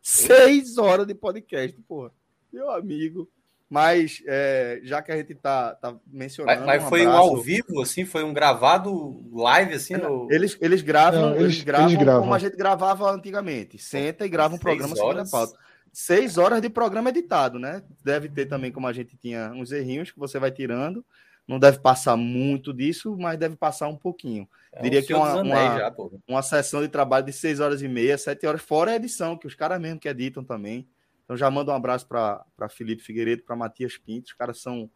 [0.00, 2.12] Seis horas de podcast, porra.
[2.52, 3.28] Meu amigo.
[3.70, 6.60] Mas é, já que a gente tá, tá mencionando.
[6.60, 8.06] Mas, mas um foi um ao vivo, assim?
[8.06, 9.94] Foi um gravado live, assim?
[9.94, 10.26] No...
[10.30, 13.78] Eles, eles gravam, Não, eles, eles, gravam eles, gravam como a gente gravava antigamente.
[13.78, 15.58] Senta e grava um programa seguindo a pauta.
[15.92, 17.82] Seis horas de programa editado, né?
[18.02, 21.04] Deve ter também, como a gente tinha, uns errinhos que você vai tirando.
[21.46, 24.48] Não deve passar muito disso, mas deve passar um pouquinho.
[24.72, 25.94] É Diria que uma, uma, já,
[26.26, 29.46] uma sessão de trabalho de seis horas e meia, sete horas, fora a edição, que
[29.46, 30.86] os caras mesmo que editam também.
[31.28, 34.28] Então já mando um abraço para Felipe Figueiredo, para Matias Pinto.
[34.28, 34.88] Os caras são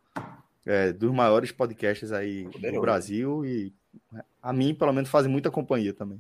[0.65, 3.71] é, dos maiores podcasts aí do Brasil e
[4.43, 6.19] a mim, pelo menos, fazem muita companhia também.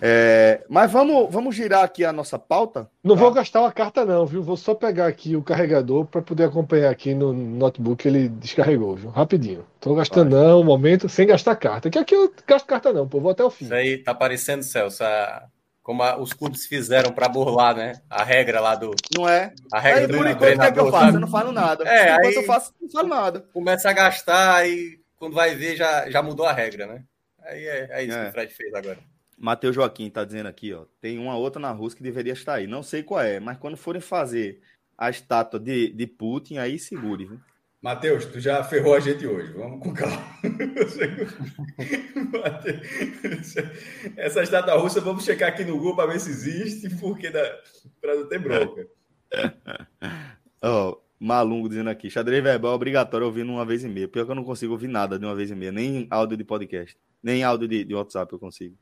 [0.00, 2.88] É, mas vamos, vamos girar aqui a nossa pauta.
[3.02, 3.20] Não tá?
[3.20, 4.44] vou gastar uma carta, não, viu?
[4.44, 8.94] Vou só pegar aqui o carregador para poder acompanhar aqui no notebook que ele descarregou,
[8.94, 9.10] viu?
[9.10, 9.66] Rapidinho.
[9.80, 10.40] Tô gastando, Vai.
[10.40, 11.90] não, um momento, sem gastar carta.
[11.90, 13.20] Que aqui eu gasto carta, não, pô.
[13.20, 13.64] Vou até o fim.
[13.64, 15.48] Isso aí tá parecendo, Celso, a
[15.88, 18.02] como a, os clubes fizeram para burlar, né?
[18.10, 18.94] A regra lá do.
[19.16, 19.54] Não é?
[19.72, 21.16] A regra aí, do por enquanto, é que eu faço?
[21.16, 21.88] Eu não falo nada.
[21.88, 23.40] É, enquanto aí eu faço, não falo nada.
[23.54, 27.04] Começa a gastar e quando vai ver já, já mudou a regra, né?
[27.42, 28.22] Aí é, é isso é.
[28.24, 28.98] que o Fred fez agora.
[29.38, 30.84] Matheus Joaquim tá dizendo aqui, ó.
[31.00, 32.66] Tem uma outra na Rússia que deveria estar aí.
[32.66, 34.60] Não sei qual é, mas quando forem fazer
[34.98, 37.40] a estátua de, de Putin, aí segure, viu?
[37.80, 39.52] Matheus, tu já ferrou a gente hoje.
[39.52, 40.20] Vamos com calma.
[44.16, 48.28] Essa estátua russa, vamos checar aqui no Google para ver se existe, porque para não
[48.28, 48.88] ter bronca.
[50.62, 54.08] oh, Malungo dizendo aqui, xadrez verbal é obrigatório ouvindo uma vez e meia.
[54.08, 56.42] Pior que eu não consigo ouvir nada de uma vez e meia, nem áudio de
[56.42, 58.76] podcast, nem áudio de, de WhatsApp eu consigo.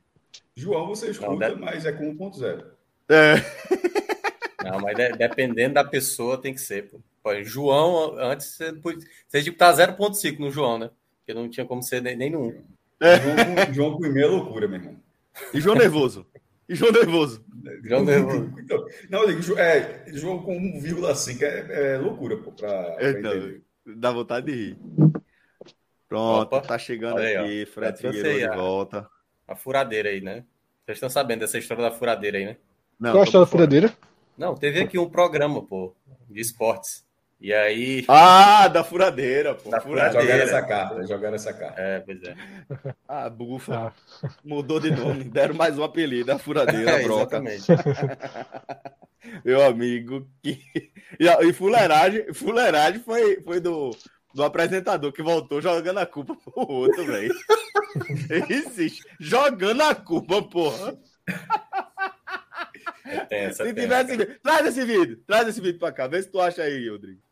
[0.55, 1.61] João, você escuta, não, deve...
[1.61, 2.65] mas é com 1.0.
[3.11, 3.35] É.
[4.65, 6.99] Não, mas dependendo da pessoa tem que ser, pô.
[7.45, 10.91] João, antes você, podia, você tinha que estar 0,5 no João, né?
[11.19, 12.65] Porque não tinha como ser nem, nem no 1.
[13.01, 13.73] É.
[13.73, 14.97] João, com e-mail é loucura, meu irmão.
[15.53, 16.27] E João nervoso.
[16.69, 17.45] E João nervoso.
[17.85, 18.53] João nervoso.
[18.59, 23.61] Então, não, eu digo, é, João com 1,5 é, é loucura, pô, pra, pra então,
[23.87, 24.79] Dá vontade de rir.
[26.09, 26.61] Pronto, Opa.
[26.61, 27.73] tá chegando aí, aqui, ó.
[27.73, 29.09] Fred Figueiredo de volta.
[29.47, 30.45] A furadeira aí, né?
[30.85, 32.57] Vocês estão sabendo dessa história da furadeira aí, né?
[32.99, 33.97] Não, Qual a história da furadeira?
[34.37, 35.95] Não, teve aqui um programa, pô,
[36.29, 37.06] de esportes.
[37.38, 38.05] E aí.
[38.09, 39.68] Ah, da furadeira, pô.
[39.70, 40.22] Da furadeira.
[40.22, 41.81] Jogaram essa carta, jogaram essa carta.
[41.81, 42.35] É, pois é.
[43.07, 43.75] Ah, bufa.
[43.75, 44.31] Ah.
[44.42, 47.37] Mudou de nome, deram mais um apelido, a furadeira, é, broca.
[47.37, 47.66] Exatamente.
[49.44, 50.59] Meu amigo, que.
[51.18, 53.94] E, fuleiragem, fuleiragem foi, foi do,
[54.35, 57.35] do apresentador que voltou jogando a culpa pro outro, velho.
[58.49, 59.03] Existe.
[59.20, 60.99] Jogando a culpa, porra.
[63.05, 64.16] É tensa, Se tivesse...
[64.42, 67.26] Traz esse vídeo, traz esse vídeo pra cá, vê se tu acha aí, Rodrigo.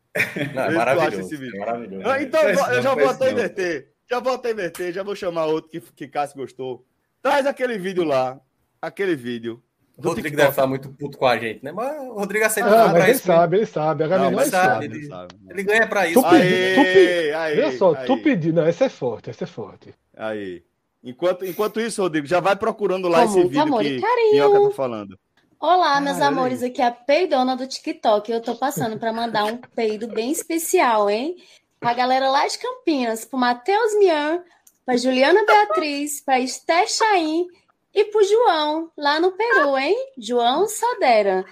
[0.53, 2.07] Não, é maravilhoso, é maravilhoso.
[2.07, 3.91] Ah, então, eu já vou até inverter.
[4.09, 6.85] Já vou até inverter, já vou chamar outro que, que Cássio gostou.
[7.21, 8.39] Traz aquele vídeo lá,
[8.81, 9.61] aquele vídeo.
[9.97, 10.35] O Rodrigo TikTok.
[10.35, 11.71] deve estar muito puto com a gente, né?
[11.71, 14.03] Mas o Rodrigo aceita ah, mas ele isso, sabe, ele sabe.
[14.03, 15.35] A não, mas sabe, ele, sabe.
[15.49, 16.21] ele ganha pra isso.
[16.21, 18.05] Tu pedi, tu pedi, aí, Olha só, aí.
[18.05, 18.53] tu pediu.
[18.53, 19.93] Não, esse é forte, esse é forte.
[20.15, 20.63] Aí.
[21.01, 24.01] Enquanto, enquanto isso, Rodrigo, já vai procurando lá esse vídeo amor, que
[24.31, 25.19] Minhoca tá falando.
[25.59, 28.29] Olá, meus ah, amores, aqui é a peidona do TikTok.
[28.31, 31.35] Eu tô passando para mandar um peido bem especial, hein?
[31.79, 34.43] Pra galera lá de Campinas, pro Matheus Mian,
[34.85, 37.47] pra Juliana Beatriz, pra Esté Chaim
[37.93, 39.95] e pro João, lá no Peru, hein?
[40.17, 41.45] João Sodera.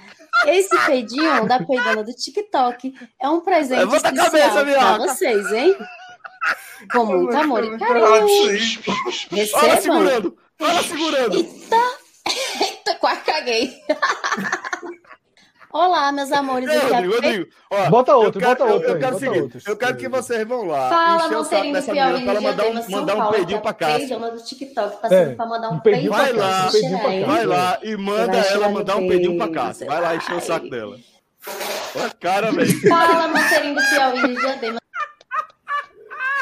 [0.47, 5.77] Esse peidinho da peidona do TikTok é um presente Levanta especial para vocês, hein?
[6.91, 8.27] Com muito amor e carinho.
[9.31, 9.61] Recebam.
[9.61, 11.35] Fala segurando, fala segurando.
[11.35, 11.92] Eita.
[13.03, 13.69] Quase caguei.
[15.73, 16.69] Olá, meus amores.
[16.69, 18.87] Ei, Rodrigo, Rodrigo, ó, bota outro, quero, bota outro.
[18.87, 19.67] Eu, eu quero, seguir, outros.
[19.67, 20.87] eu quero que vocês vão lá.
[20.87, 23.97] Fala, Monteirinho do Piauí, para mandar um, mandar um peidinho para cá.
[23.97, 26.69] do TikTok, passando é, para mandar um, um peidinho para cá.
[27.25, 29.73] Vai lá e manda ela mandar um peidinho para cá.
[29.85, 30.95] Vai lá encher o saco dela.
[31.95, 32.87] Olha a cara, velho.
[32.87, 34.82] Fala, Monteirinho do Piauí, Diadema.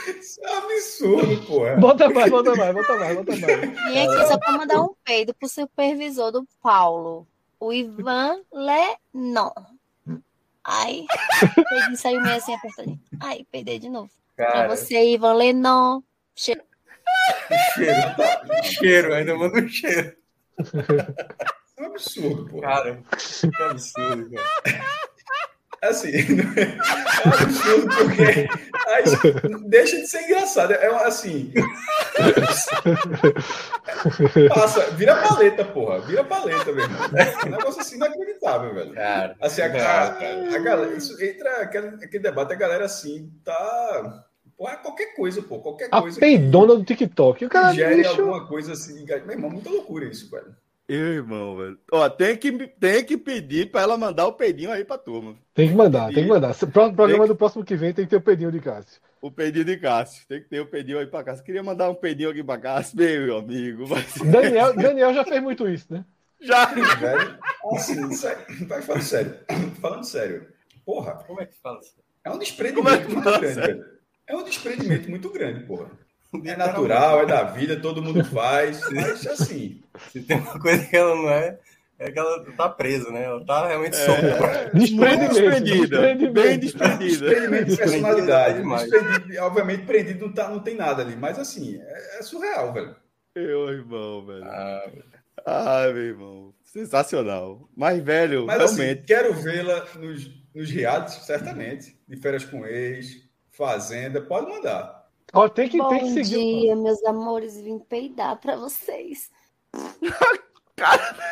[0.08, 1.76] Isso é um absurdo, porra.
[1.78, 3.60] Bota mais, bota mais, bota mais, bota mais.
[3.62, 7.28] Vim aqui só para mandar um peido pro supervisor do Paulo,
[7.60, 9.52] o Ivan Lenon.
[10.64, 11.06] Ai,
[11.70, 13.00] peidinho saiu meio assim apertadinho.
[13.20, 14.12] Ai, peidei de novo.
[14.38, 14.52] Cara.
[14.52, 16.02] Pra você, Ivan Lenon.
[16.36, 16.62] Cheiro.
[17.76, 17.96] cheiro,
[18.64, 20.16] cheiro, ainda manda um cheiro.
[21.78, 22.62] É um absurdo, pô.
[22.62, 25.11] Cara, que absurdo, cara.
[25.82, 26.22] Assim, é
[27.28, 28.48] um absurdo porque
[28.88, 29.04] aí
[29.68, 30.74] deixa de ser engraçado.
[30.74, 31.52] É assim.
[34.54, 36.02] Passa, vira paleta, porra.
[36.02, 37.02] Vira paleta, meu irmão.
[37.16, 38.94] É um negócio assim inacreditável, velho.
[38.94, 43.32] Cara, assim, a, cara, a, a, galera, isso entra aquele, aquele debate, a galera assim,
[43.44, 44.24] tá.
[44.56, 45.58] Porra, qualquer coisa, pô.
[45.60, 46.18] Qualquer a coisa.
[46.18, 47.44] A peidona do TikTok.
[47.44, 48.22] O cara gere bicho...
[48.22, 49.04] alguma coisa assim.
[49.04, 50.56] Meu irmão, muita loucura isso, velho.
[50.94, 51.80] Eu, irmão, velho.
[51.90, 55.38] Ó, tem que, tem que pedir pra ela mandar o pedinho aí pra turma.
[55.54, 56.52] Tem que mandar, tem que mandar.
[56.52, 57.28] O programa que...
[57.30, 59.00] do próximo que vem tem que ter o pedinho de Cássio.
[59.22, 60.28] O pedinho de Cássio.
[60.28, 61.46] Tem que ter o pedinho aí pra Cássio.
[61.46, 63.86] Queria mandar um pedinho aqui pra Cássio, meu amigo.
[63.88, 64.16] Mas...
[64.16, 66.04] Daniel, Daniel já fez muito isso, né?
[66.42, 66.66] Já.
[66.66, 67.38] Velho,
[67.72, 69.38] assim, vai falando sério.
[69.80, 70.48] Falando sério.
[70.86, 71.24] Porra.
[71.26, 71.80] Como é que fala?
[72.26, 73.86] É um desprendimento é muito grande, velho.
[74.28, 75.90] É um desprendimento muito grande, porra.
[76.46, 79.82] É natural, é da vida, todo mundo faz, mas assim.
[80.12, 81.60] Se tem uma coisa que ela não é,
[82.00, 83.26] é que ela tá presa, né?
[83.26, 84.72] Ela tá realmente é, solta.
[84.74, 86.32] Desprendida.
[86.32, 87.28] Bem desprendida.
[87.28, 88.64] Desprendimento de personalidade.
[88.64, 92.96] Desprendido, obviamente, prendido não, tá, não tem nada ali, mas assim, é, é surreal, velho.
[93.36, 94.46] Meu irmão, velho.
[94.46, 94.92] Ah,
[95.46, 96.54] ah, meu irmão.
[96.64, 97.70] Sensacional.
[97.76, 99.00] Mais velho, mas, assim, realmente.
[99.00, 101.98] Assim, quero vê-la nos, nos realities, certamente.
[102.08, 105.01] De férias com ex, Fazenda, pode mandar.
[105.34, 106.36] Ó, tem que, Bom tem que seguir.
[106.36, 107.60] Bom dia, meus amores.
[107.62, 109.32] Vim peidar para vocês.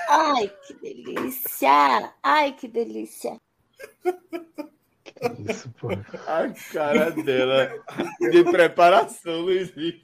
[0.10, 2.14] Ai, que delícia!
[2.22, 3.38] Ai, que delícia!
[5.50, 5.90] Isso, pô.
[6.28, 7.72] A cara dela
[8.20, 10.00] de preparação, Luizinho.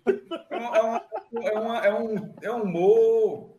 [0.50, 1.02] É, uma,
[1.44, 3.56] é, uma, é, um, é um humor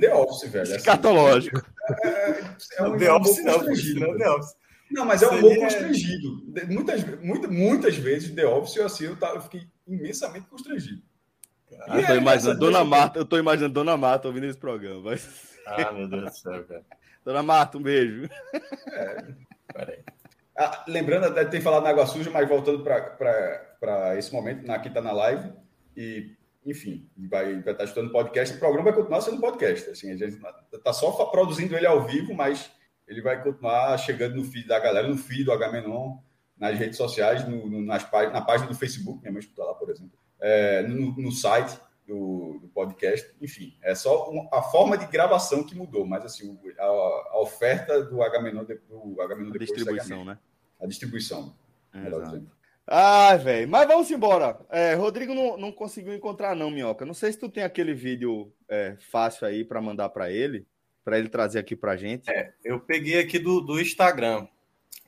[0.00, 0.62] The Office, velho.
[0.62, 0.76] Assim.
[0.76, 1.62] Escatológico.
[2.02, 4.56] É, é, é um The Office não, não, The Office.
[4.90, 6.42] Não, mas é um humor constrangido.
[6.68, 11.02] Muitas, muitas, muitas vezes, The Office, eu, assim, eu, tava, eu fiquei imensamente constrangido.
[11.88, 15.02] Ah, eu tô imaginando Dona Marta, eu tô imaginando Dona Marta ouvindo esse programa.
[15.02, 15.56] Mas...
[15.66, 16.84] Ah, meu Deus do céu, cara.
[17.24, 18.28] Dona Marta, um beijo.
[18.92, 19.34] É,
[19.74, 19.98] peraí.
[20.56, 24.88] Ah, lembrando, de ter falado na água suja, mas voltando para esse momento, na, aqui
[24.88, 25.52] está na live,
[25.96, 29.90] e, enfim, vai, vai estar estudando podcast, o programa vai continuar sendo podcast.
[29.90, 30.38] Assim, a gente
[30.72, 32.70] está só produzindo ele ao vivo, mas
[33.06, 36.18] ele vai continuar chegando no feed da galera, no feed do Agamenon,
[36.58, 39.90] nas redes sociais, no, no, nas, na página do Facebook, minha mãe escuta lá, por
[39.90, 45.06] exemplo, é, no, no, site do, do, podcast, enfim, é só uma, a forma de
[45.06, 50.38] gravação que mudou, mas assim, a, a oferta do Agamenon, do Agamenon a distribuição, né?
[50.80, 51.54] A distribuição,
[52.86, 54.60] Ah, velho, mas vamos embora.
[54.70, 57.04] É, Rodrigo não, não conseguiu encontrar, não, Minhoca.
[57.04, 60.64] Não sei se tu tem aquele vídeo é, fácil aí para mandar para ele
[61.06, 62.28] para ele trazer aqui para gente?
[62.28, 64.48] É, eu peguei aqui do, do Instagram.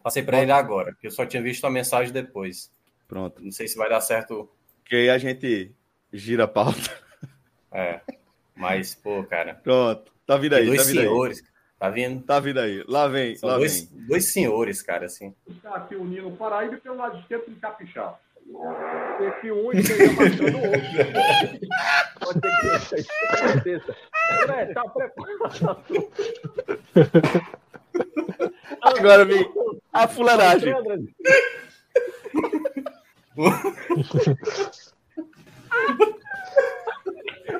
[0.00, 2.70] Passei para ele agora, porque eu só tinha visto a mensagem depois.
[3.08, 3.42] Pronto.
[3.42, 4.48] Não sei se vai dar certo.
[4.84, 5.72] Que aí a gente
[6.12, 6.88] gira a pauta.
[7.72, 8.00] É.
[8.54, 9.56] Mas, pô, cara.
[9.56, 10.12] Pronto.
[10.24, 10.66] Tá vindo aí.
[10.66, 11.38] Dois tá vindo senhores.
[11.40, 11.48] Aí.
[11.80, 12.22] Tá vindo?
[12.22, 12.84] Tá vindo aí.
[12.86, 13.34] Lá vem.
[13.34, 14.06] São lá dois, vem.
[14.06, 15.34] dois senhores, cara, assim.
[15.48, 18.20] Está aqui unindo o Paraíba pelo lado esquerdo de Capixaba.
[19.20, 20.80] Esse um esteja marcando o outro.
[22.20, 22.40] Pode
[22.86, 23.10] ser que
[23.44, 23.96] aconteça.
[24.42, 26.10] André, tá preparado.
[28.80, 29.50] Agora vem
[29.92, 30.72] a fularagem.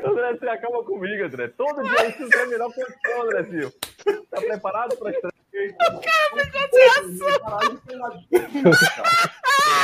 [0.05, 1.49] André, você acaba comigo, André.
[1.49, 3.73] Todo dia isso é melhor condição, André Silva.
[4.31, 5.39] Tá preparado para estrear?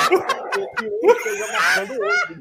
[0.09, 2.35] Que um esteja marcando o outro.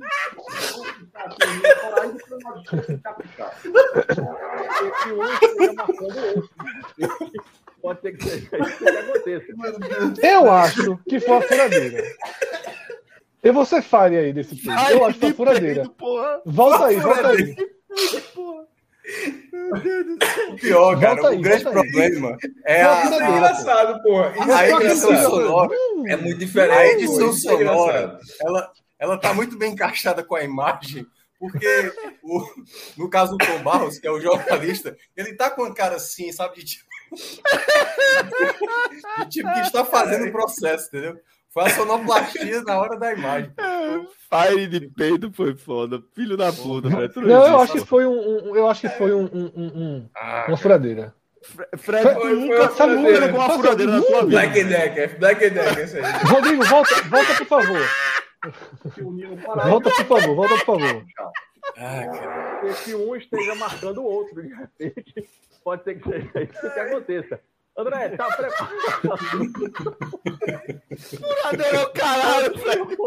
[4.73, 6.49] Que um esteja marcando o outro.
[7.81, 9.47] Pode ser que seja isso que aconteça.
[10.25, 12.03] Eu acho que foi a furadeira.
[13.43, 14.77] Eu vou ser fire aí desse filme.
[14.91, 15.83] Eu acho que foi a furadeira.
[16.45, 17.55] Volta aí, volta aí.
[20.49, 23.03] O pior, cara, volta o aí, grande problema é a.
[23.03, 24.33] Isso é engraçado, porra.
[24.39, 25.75] Isso a é edição sonora
[26.07, 26.73] é muito diferente.
[26.73, 31.05] A edição é sonora, ela, ela tá muito bem encaixada com a imagem,
[31.37, 32.45] porque o,
[32.97, 36.31] no caso do Tom Barros, que é o jornalista, ele tá com a cara assim,
[36.31, 36.85] sabe, de tipo.
[39.19, 41.19] de tipo que está fazendo o processo, entendeu?
[41.53, 43.51] Foi a sonoplastia na hora da imagem.
[44.27, 46.01] Fire de peito foi foda.
[46.15, 47.11] Filho da puta, velho.
[47.17, 50.45] Não, eu acho que foi um, um, eu acho que foi um, um, um ah,
[50.47, 51.13] uma furadeira.
[51.77, 54.31] Fred, foi, nunca, foi sabe nunca com uma furadeira na sua vida.
[54.31, 56.03] Black Decker, Black Decker, esse aí.
[56.25, 57.89] Rodrigo, volta, volta por favor.
[59.67, 61.05] Volta por favor, volta por favor.
[61.77, 65.29] Ah, Se um esteja marcando o outro, de repente,
[65.63, 67.39] pode ser que seja isso que aconteça.
[67.75, 68.73] André, tá preparado?
[71.17, 72.97] Furadeiro é o caralho, Fred.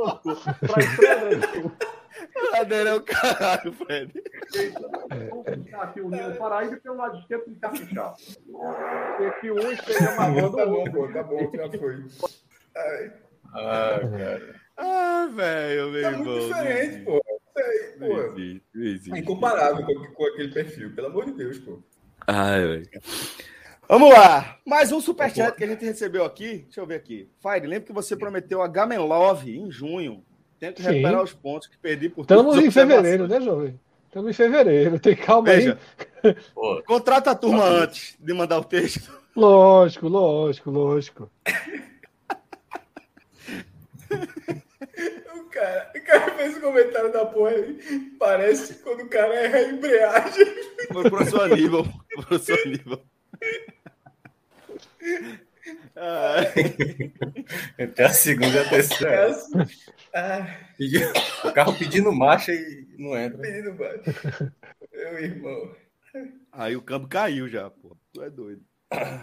[2.33, 4.23] Pra é o caralho, Fred.
[5.71, 8.17] Tá aqui unindo o Paraíba pelo lado esquerdo de Capixaba.
[9.21, 12.05] Esse um esteja Tá bom, pô, tá bom, já foi.
[12.77, 13.13] Ai.
[13.55, 14.61] Ah, cara.
[14.77, 16.25] Ah, velho, meu Tá irmão.
[16.25, 17.23] muito diferente, pô.
[17.57, 19.15] Aí, pô.
[19.15, 21.79] É incomparável com, com aquele perfil, pelo amor de Deus, pô.
[22.27, 22.91] Ai, velho.
[23.89, 24.59] Vamos lá.
[24.67, 26.65] Mais um superchat que a gente recebeu aqui.
[26.65, 27.31] Deixa eu ver aqui.
[27.41, 30.25] Fire, lembra que você prometeu a Gamen Love em junho.
[30.59, 31.25] Tem que recuperar Sim.
[31.25, 33.79] os pontos que perdi por Estamos em fevereiro, né, jovem?
[34.07, 35.79] Estamos em fevereiro, tem calma Veja,
[36.25, 36.83] aí.
[36.85, 39.13] Contrata a turma antes de mandar o texto.
[39.37, 41.31] Lógico, lógico, lógico.
[45.35, 47.79] o, cara, o cara fez um comentário da porra aí.
[48.19, 50.47] Parece quando o cara erra a embreagem.
[50.93, 51.87] Foi o professor Aníbal.
[52.15, 53.01] Professor Aníbal.
[57.79, 59.37] Até a segunda e a terceira.
[60.15, 60.47] Ah.
[61.45, 63.39] O carro pedindo marcha e não entra.
[63.39, 64.53] Pedindo marcha.
[64.93, 65.75] Meu irmão.
[66.53, 67.97] Aí o campo caiu já, pô.
[68.13, 68.63] Tu é doido.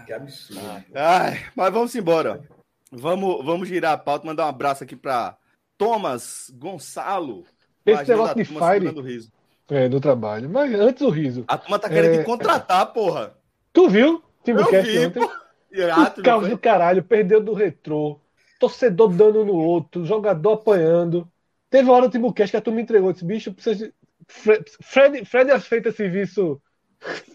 [0.06, 0.62] Que absurdo.
[0.93, 2.47] Ai, mas vamos embora.
[2.91, 5.36] Vamos, vamos girar a pauta, mandar um abraço aqui para
[5.78, 7.43] Thomas Gonçalo.
[7.86, 9.02] Esse negócio de Fire.
[9.02, 9.32] Riso.
[9.69, 10.49] É, no trabalho.
[10.49, 11.43] Mas antes o riso.
[11.47, 12.23] A turma tá querendo é...
[12.23, 13.36] contratar, porra.
[13.73, 14.23] Tu viu?
[14.43, 15.29] Timbucast ontem.
[15.71, 18.19] Irato, caos do caralho, perdeu do retrô.
[18.59, 21.27] Torcedor dando no outro, jogador apanhando.
[21.69, 23.12] Teve uma hora no Timbucast que a turma entregou.
[23.12, 23.93] Disse, bicho, precisa de...
[24.27, 26.62] Fred, Fred, Fred aceita serviço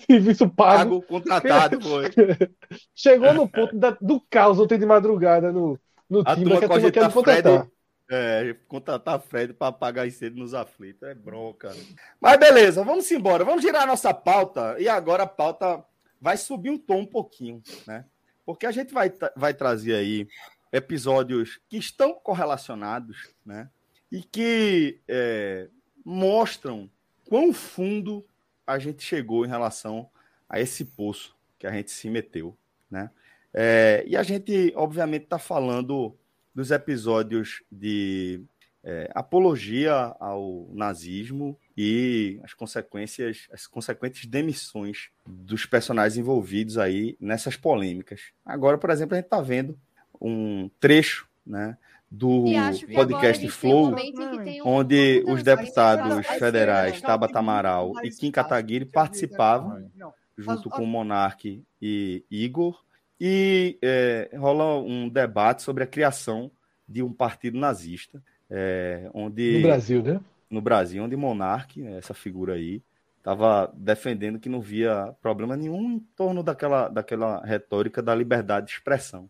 [0.07, 1.01] serviço pago.
[1.01, 2.11] pago contratado, foi.
[2.94, 6.68] Chegou no ponto da, do caos ontem de madrugada no, no a time que a
[6.68, 7.42] turma quer contratar.
[7.42, 7.70] Fred,
[8.11, 11.07] é, contratar Fred para pagar cedo nos aflitos.
[11.07, 11.74] É bronca.
[12.20, 13.44] Mas beleza, vamos embora.
[13.44, 14.77] Vamos girar a nossa pauta.
[14.79, 15.85] E agora a pauta
[16.20, 18.04] vai subir o tom um pouquinho, né?
[18.44, 20.28] Porque a gente vai, vai trazer aí
[20.72, 23.68] episódios que estão correlacionados, né?
[24.11, 25.68] E que é,
[26.04, 26.90] mostram
[27.28, 28.26] quão fundo
[28.66, 30.09] a gente chegou em relação
[30.48, 32.57] a esse poço que a gente se meteu,
[32.90, 33.11] né?
[33.52, 36.16] É, e a gente, obviamente, está falando
[36.54, 38.42] dos episódios de
[38.85, 47.57] é, apologia ao nazismo e as consequências, as consequentes demissões dos personagens envolvidos aí nessas
[47.57, 48.33] polêmicas.
[48.45, 49.79] Agora, por exemplo, a gente está vendo
[50.21, 51.77] um trecho, né,
[52.11, 52.45] do
[52.95, 53.97] podcast Flow, um
[54.64, 59.91] onde os deputados federais Tabata Amaral e Kim Kataguiri participavam,
[60.37, 62.83] junto com o Monarque e Igor,
[63.21, 66.51] e é, rola um debate sobre a criação
[66.88, 69.56] de um partido nazista, é, onde...
[69.58, 70.20] No Brasil, né?
[70.50, 72.82] No Brasil, onde Monarque, essa figura aí,
[73.18, 78.72] estava defendendo que não via problema nenhum em torno daquela, daquela retórica da liberdade de
[78.72, 79.28] expressão.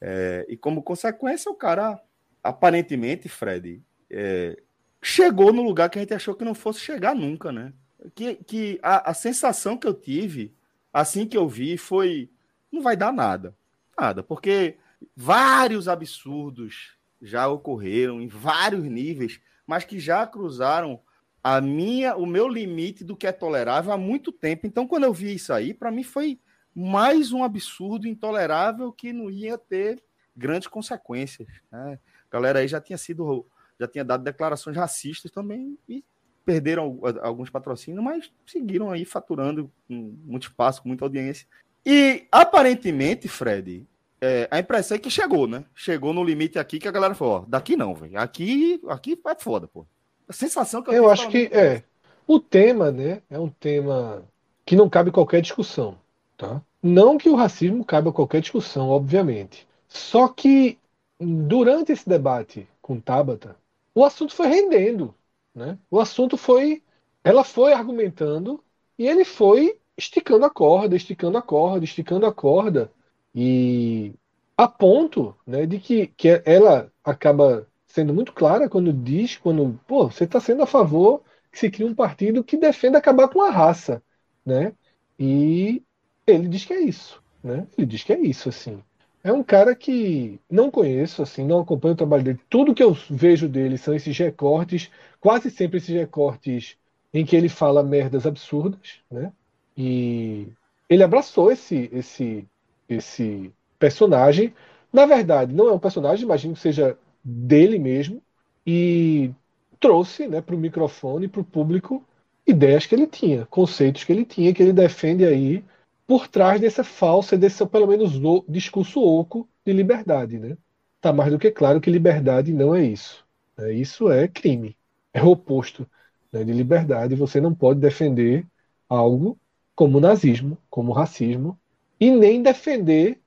[0.00, 2.00] É, e como consequência, o cara,
[2.42, 4.60] aparentemente, Fred, é,
[5.02, 7.72] chegou no lugar que a gente achou que não fosse chegar nunca, né?
[8.14, 10.54] Que, que a, a sensação que eu tive,
[10.90, 12.30] assim que eu vi, foi:
[12.72, 13.54] não vai dar nada.
[13.98, 14.76] Nada, porque
[15.14, 21.00] vários absurdos já ocorreram em vários níveis, mas que já cruzaram
[21.42, 24.66] a minha, o meu limite do que é tolerável há muito tempo.
[24.66, 26.38] Então, quando eu vi isso aí, para mim foi
[26.74, 30.02] mais um absurdo intolerável que não ia ter
[30.36, 31.48] grandes consequências.
[31.70, 31.98] Né?
[32.28, 33.46] A galera aí já tinha sido,
[33.78, 36.04] já tinha dado declarações racistas também e
[36.44, 41.46] perderam alguns patrocínios, mas seguiram aí faturando com muito espaço, com muita audiência.
[41.84, 43.86] E aparentemente, Fred,
[44.20, 45.64] é, a impressão é que chegou, né?
[45.74, 48.18] Chegou no limite aqui que a galera falou: ó, daqui não, velho.
[48.18, 49.86] Aqui, aqui é foda, pô.
[50.28, 51.82] A sensação que eu, eu acho que é.
[52.26, 53.22] O tema, né?
[53.28, 54.22] É um tema
[54.64, 55.98] que não cabe qualquer discussão.
[56.36, 56.62] Tá?
[56.82, 59.66] Não que o racismo caiba a qualquer discussão, obviamente.
[59.88, 60.78] Só que
[61.18, 63.56] durante esse debate com Tabata,
[63.94, 65.14] o assunto foi rendendo.
[65.54, 65.76] Né?
[65.90, 66.82] O assunto foi.
[67.24, 68.62] Ela foi argumentando
[68.98, 72.90] e ele foi esticando a corda, esticando a corda, esticando a corda.
[73.34, 74.12] E
[74.56, 80.10] a ponto né, de que, que ela acaba sendo muito clara quando diz, quando, pô,
[80.10, 83.50] você está sendo a favor que se crie um partido que defenda acabar com a
[83.50, 84.02] raça,
[84.44, 84.72] né?
[85.18, 85.82] E
[86.26, 87.66] ele diz que é isso, né?
[87.76, 88.82] Ele diz que é isso, assim.
[89.22, 92.40] É um cara que não conheço, assim, não acompanho o trabalho dele.
[92.48, 94.90] Tudo que eu vejo dele são esses recortes,
[95.20, 96.76] quase sempre esses recortes
[97.12, 99.32] em que ele fala merdas absurdas, né?
[99.76, 100.46] E
[100.88, 102.46] ele abraçou esse esse
[102.90, 104.54] esse personagem.
[104.92, 108.22] Na verdade, não é um personagem, imagino que seja dele mesmo
[108.66, 109.30] e
[109.78, 112.04] trouxe, né, para o microfone, para o público,
[112.46, 115.64] ideias que ele tinha, conceitos que ele tinha, que ele defende aí
[116.06, 118.12] por trás dessa falsa, desse pelo menos
[118.48, 120.56] discurso oco de liberdade, né?
[121.00, 123.24] Tá mais do que claro que liberdade não é isso.
[123.56, 123.72] Né?
[123.74, 124.76] Isso é crime.
[125.12, 125.86] É o oposto
[126.32, 127.14] né, de liberdade.
[127.14, 128.46] Você não pode defender
[128.88, 129.38] algo
[129.74, 131.58] como nazismo, como racismo,
[132.00, 133.20] e nem defender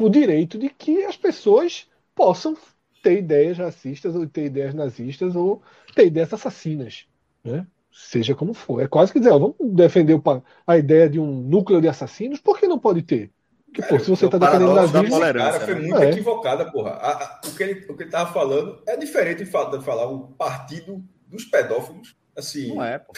[0.00, 2.56] o direito de que as pessoas possam
[3.02, 5.62] ter ideias racistas, ou ter ideias nazistas, ou
[5.94, 7.06] ter ideias assassinas.
[7.44, 7.64] Né?
[7.96, 8.82] seja como for.
[8.82, 10.20] É quase que dizer, ó, vamos defender
[10.66, 13.30] a ideia de um núcleo de assassinos, por que não pode ter?
[13.64, 15.06] Porque, pô, se você está defendendo nazismo...
[15.06, 16.10] Esse cara foi muito é.
[16.10, 16.90] equivocada, porra.
[16.90, 19.84] A, a, o que ele o que ele tava falando é diferente de falar, de
[19.84, 22.74] falar um partido dos pedófilos, assim...
[22.74, 23.12] Não é, pô.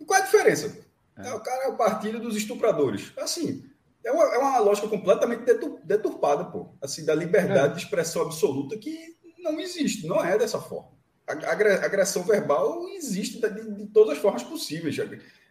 [0.00, 0.78] E qual é a diferença?
[1.16, 1.34] É.
[1.34, 3.12] O cara é o partido dos estupradores.
[3.18, 3.64] Assim,
[4.04, 5.44] é uma, é uma lógica completamente
[5.84, 6.74] deturpada, pô.
[6.82, 7.76] Assim, da liberdade é.
[7.76, 10.90] de expressão absoluta que não existe, não é dessa forma.
[11.26, 14.98] A agressão verbal existe de, de todas as formas possíveis.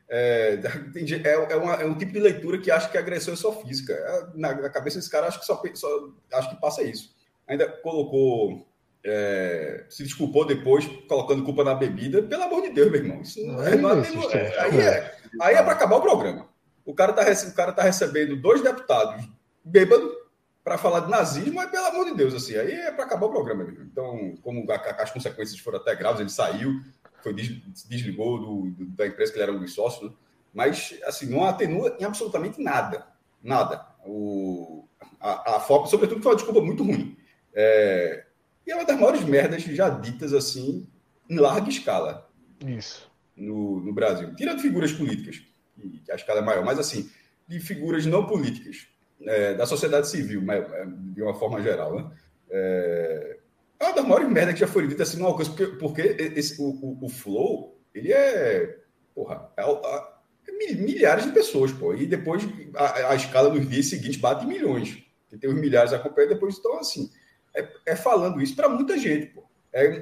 [0.10, 0.60] É,
[1.24, 3.54] é, é, uma, é, um tipo de leitura que acha que a agressão é só
[3.62, 3.94] física.
[3.94, 7.16] É, na, na, cabeça desse cara, acho que só, só acho que passa isso.
[7.48, 8.68] Ainda colocou.
[9.04, 12.22] É, se desculpou depois, colocando culpa na bebida.
[12.22, 13.22] Pelo amor de Deus, meu irmão.
[13.22, 13.92] Isso não, é, não
[14.32, 16.51] é, aí é, aí é para acabar o programa.
[16.92, 19.26] O cara está o cara tá recebendo dois deputados
[19.64, 20.12] bêbados
[20.62, 23.32] para falar de nazismo, mas pelo amor de Deus, assim, aí é para acabar o
[23.32, 23.64] programa.
[23.64, 23.86] Mesmo.
[23.86, 26.82] Então, como as consequências foram até graves, ele saiu,
[27.24, 30.18] foi desligou do, do, da empresa que ele era um dos sócios, né?
[30.54, 33.08] mas assim não atenua em absolutamente nada,
[33.42, 33.88] nada.
[34.06, 34.86] O,
[35.18, 37.16] a, a foco, sobretudo, foi uma desculpa muito ruim.
[37.54, 38.26] É,
[38.68, 40.86] e é uma das maiores merdas já ditas assim
[41.30, 42.30] em larga escala.
[42.60, 43.10] Isso.
[43.34, 44.36] No, no Brasil.
[44.36, 45.42] Tirando figuras políticas,
[46.10, 47.10] a escala é maior, mas assim,
[47.48, 48.88] de figuras não políticas,
[49.24, 52.12] é, da sociedade civil, é, de uma forma geral, né?
[52.50, 53.38] É,
[53.82, 56.02] é uma das maiores merdas que já foi dita assim numa coisa, porque, porque
[56.36, 58.78] esse, o, o, o, Flow, ele é.
[59.16, 61.94] Porra, é, é, milhares de pessoas, pô.
[61.96, 62.44] E depois
[62.76, 65.04] a, a escala nos dias seguintes bate milhões.
[65.40, 67.10] Tem os milhares acompanhando, depois então, assim.
[67.56, 69.44] É, é falando isso para muita gente, pô.
[69.74, 70.02] É,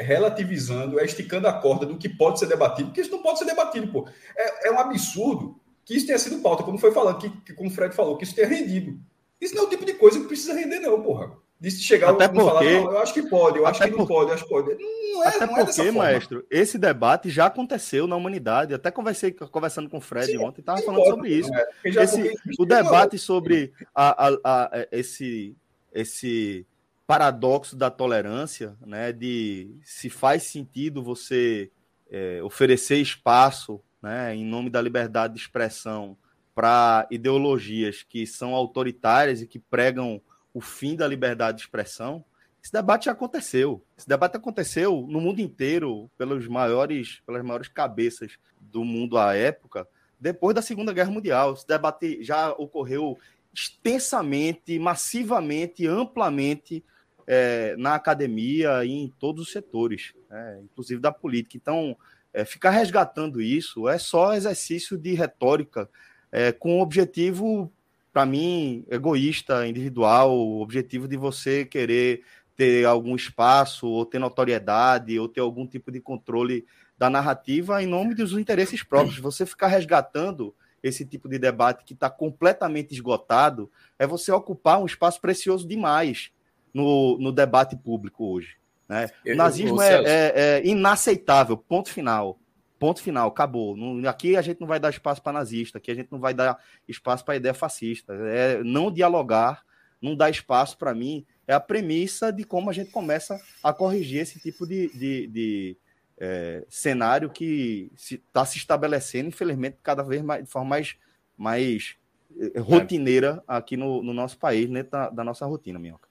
[0.00, 3.38] é, relativizando, é esticando a corda do que pode ser debatido, porque isso não pode
[3.38, 4.08] ser debatido, pô.
[4.36, 7.68] É, é um absurdo que isso tenha sido pauta, como foi falando, que, que, como
[7.68, 8.98] o Fred falou, que isso tenha rendido.
[9.40, 12.28] Isso não é o tipo de coisa que precisa render, não, porra de chegar até
[12.28, 14.50] porque, falar, não, eu acho que pode, eu acho que não pode, eu acho que
[14.50, 14.76] pode.
[14.80, 18.74] Não é, até não é porque, maestro, esse debate já aconteceu na humanidade.
[18.74, 21.50] Até conversei conversando com o Fred Sim, ontem, estava falando pode, sobre isso.
[21.52, 21.68] É.
[21.84, 25.56] Esse, o debate sobre a, a, a, esse,
[25.92, 26.64] esse
[27.08, 31.70] paradoxo da tolerância, né, de se faz sentido você
[32.10, 36.18] é, oferecer espaço, né, em nome da liberdade de expressão
[36.54, 40.20] para ideologias que são autoritárias e que pregam
[40.52, 42.22] o fim da liberdade de expressão,
[42.62, 43.82] esse debate já aconteceu.
[43.96, 49.88] Esse debate aconteceu no mundo inteiro pelos maiores, pelas maiores cabeças do mundo à época,
[50.20, 51.54] depois da Segunda Guerra Mundial.
[51.54, 53.16] Esse debate já ocorreu
[53.54, 56.84] extensamente, massivamente, amplamente
[57.30, 61.58] é, na academia e em todos os setores, é, inclusive da política.
[61.58, 61.94] Então,
[62.32, 65.90] é, ficar resgatando isso é só exercício de retórica
[66.32, 67.70] é, com objetivo
[68.14, 72.22] para mim, egoísta, individual, o objetivo de você querer
[72.56, 76.66] ter algum espaço, ou ter notoriedade, ou ter algum tipo de controle
[76.96, 79.18] da narrativa em nome dos interesses próprios.
[79.18, 84.86] Você ficar resgatando esse tipo de debate que está completamente esgotado é você ocupar um
[84.86, 86.32] espaço precioso demais
[86.78, 88.56] no, no debate público hoje.
[88.88, 89.10] Né?
[89.26, 92.38] O nazismo é, é, é inaceitável, ponto final.
[92.78, 93.76] Ponto final, acabou.
[93.76, 96.32] Não, aqui a gente não vai dar espaço para nazista, aqui a gente não vai
[96.32, 96.56] dar
[96.86, 98.14] espaço para ideia fascista.
[98.14, 99.64] É não dialogar,
[100.00, 104.20] não dar espaço para mim, é a premissa de como a gente começa a corrigir
[104.20, 105.76] esse tipo de, de, de
[106.16, 110.96] é, cenário que está se, tá se, estabelecendo, infelizmente, cada vez mais de forma mais,
[111.36, 111.96] mais
[112.38, 116.07] é, rotineira aqui no, no nosso país, dentro da, da nossa rotina, Minhoca.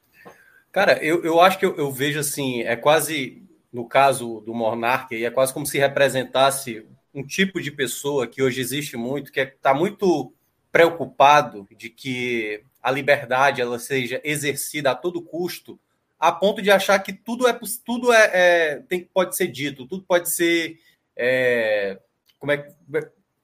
[0.78, 3.42] Cara, eu, eu acho que eu, eu vejo assim, é quase
[3.74, 8.62] no caso do monarca, é quase como se representasse um tipo de pessoa que hoje
[8.62, 10.32] existe muito, que está é, tá muito
[10.72, 15.80] preocupado de que a liberdade ela seja exercida a todo custo,
[16.20, 20.04] a ponto de achar que tudo é tudo é, é tem, pode ser dito, tudo
[20.04, 20.78] pode ser
[21.16, 21.98] é,
[22.38, 22.72] como é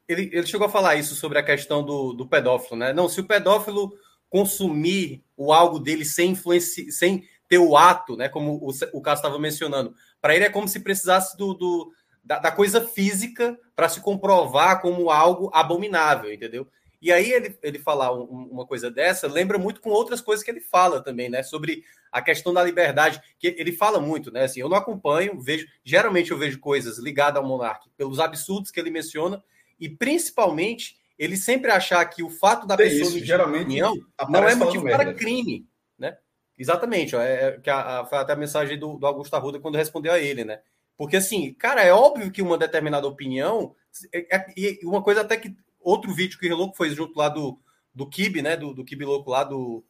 [0.08, 2.94] ele, ele chegou a falar isso sobre a questão do, do pedófilo, né?
[2.94, 3.92] Não, se o pedófilo
[4.34, 8.28] consumir o algo dele sem influência, sem ter o ato, né?
[8.28, 12.40] Como o, o caso estava mencionando, para ele é como se precisasse do, do da,
[12.40, 16.68] da, coisa física para se comprovar como algo abominável, entendeu?
[17.00, 20.50] E aí ele, ele falar um, uma coisa dessa lembra muito com outras coisas que
[20.50, 21.44] ele fala também, né?
[21.44, 24.46] Sobre a questão da liberdade, que ele fala muito, né?
[24.46, 28.80] Assim, eu não acompanho, vejo, geralmente eu vejo coisas ligadas ao monarca pelos absurdos que
[28.80, 29.44] ele menciona
[29.80, 33.96] e principalmente ele sempre achar que o fato da pessoa isso, geralmente opinião
[34.30, 35.66] não é motivo para crime,
[35.98, 36.18] né?
[36.58, 39.60] Exatamente, ó, é, é, que a, a, foi até a mensagem do, do Augusto Arruda
[39.60, 40.60] quando respondeu a ele, né?
[40.98, 43.76] Porque, assim, cara, é óbvio que uma determinada opinião.
[44.14, 45.56] É, é, e uma coisa até que.
[45.80, 47.60] Outro vídeo que o foi junto lá do,
[47.94, 48.56] do Kibe, né?
[48.56, 49.84] Do, do Kibe Louco lá do.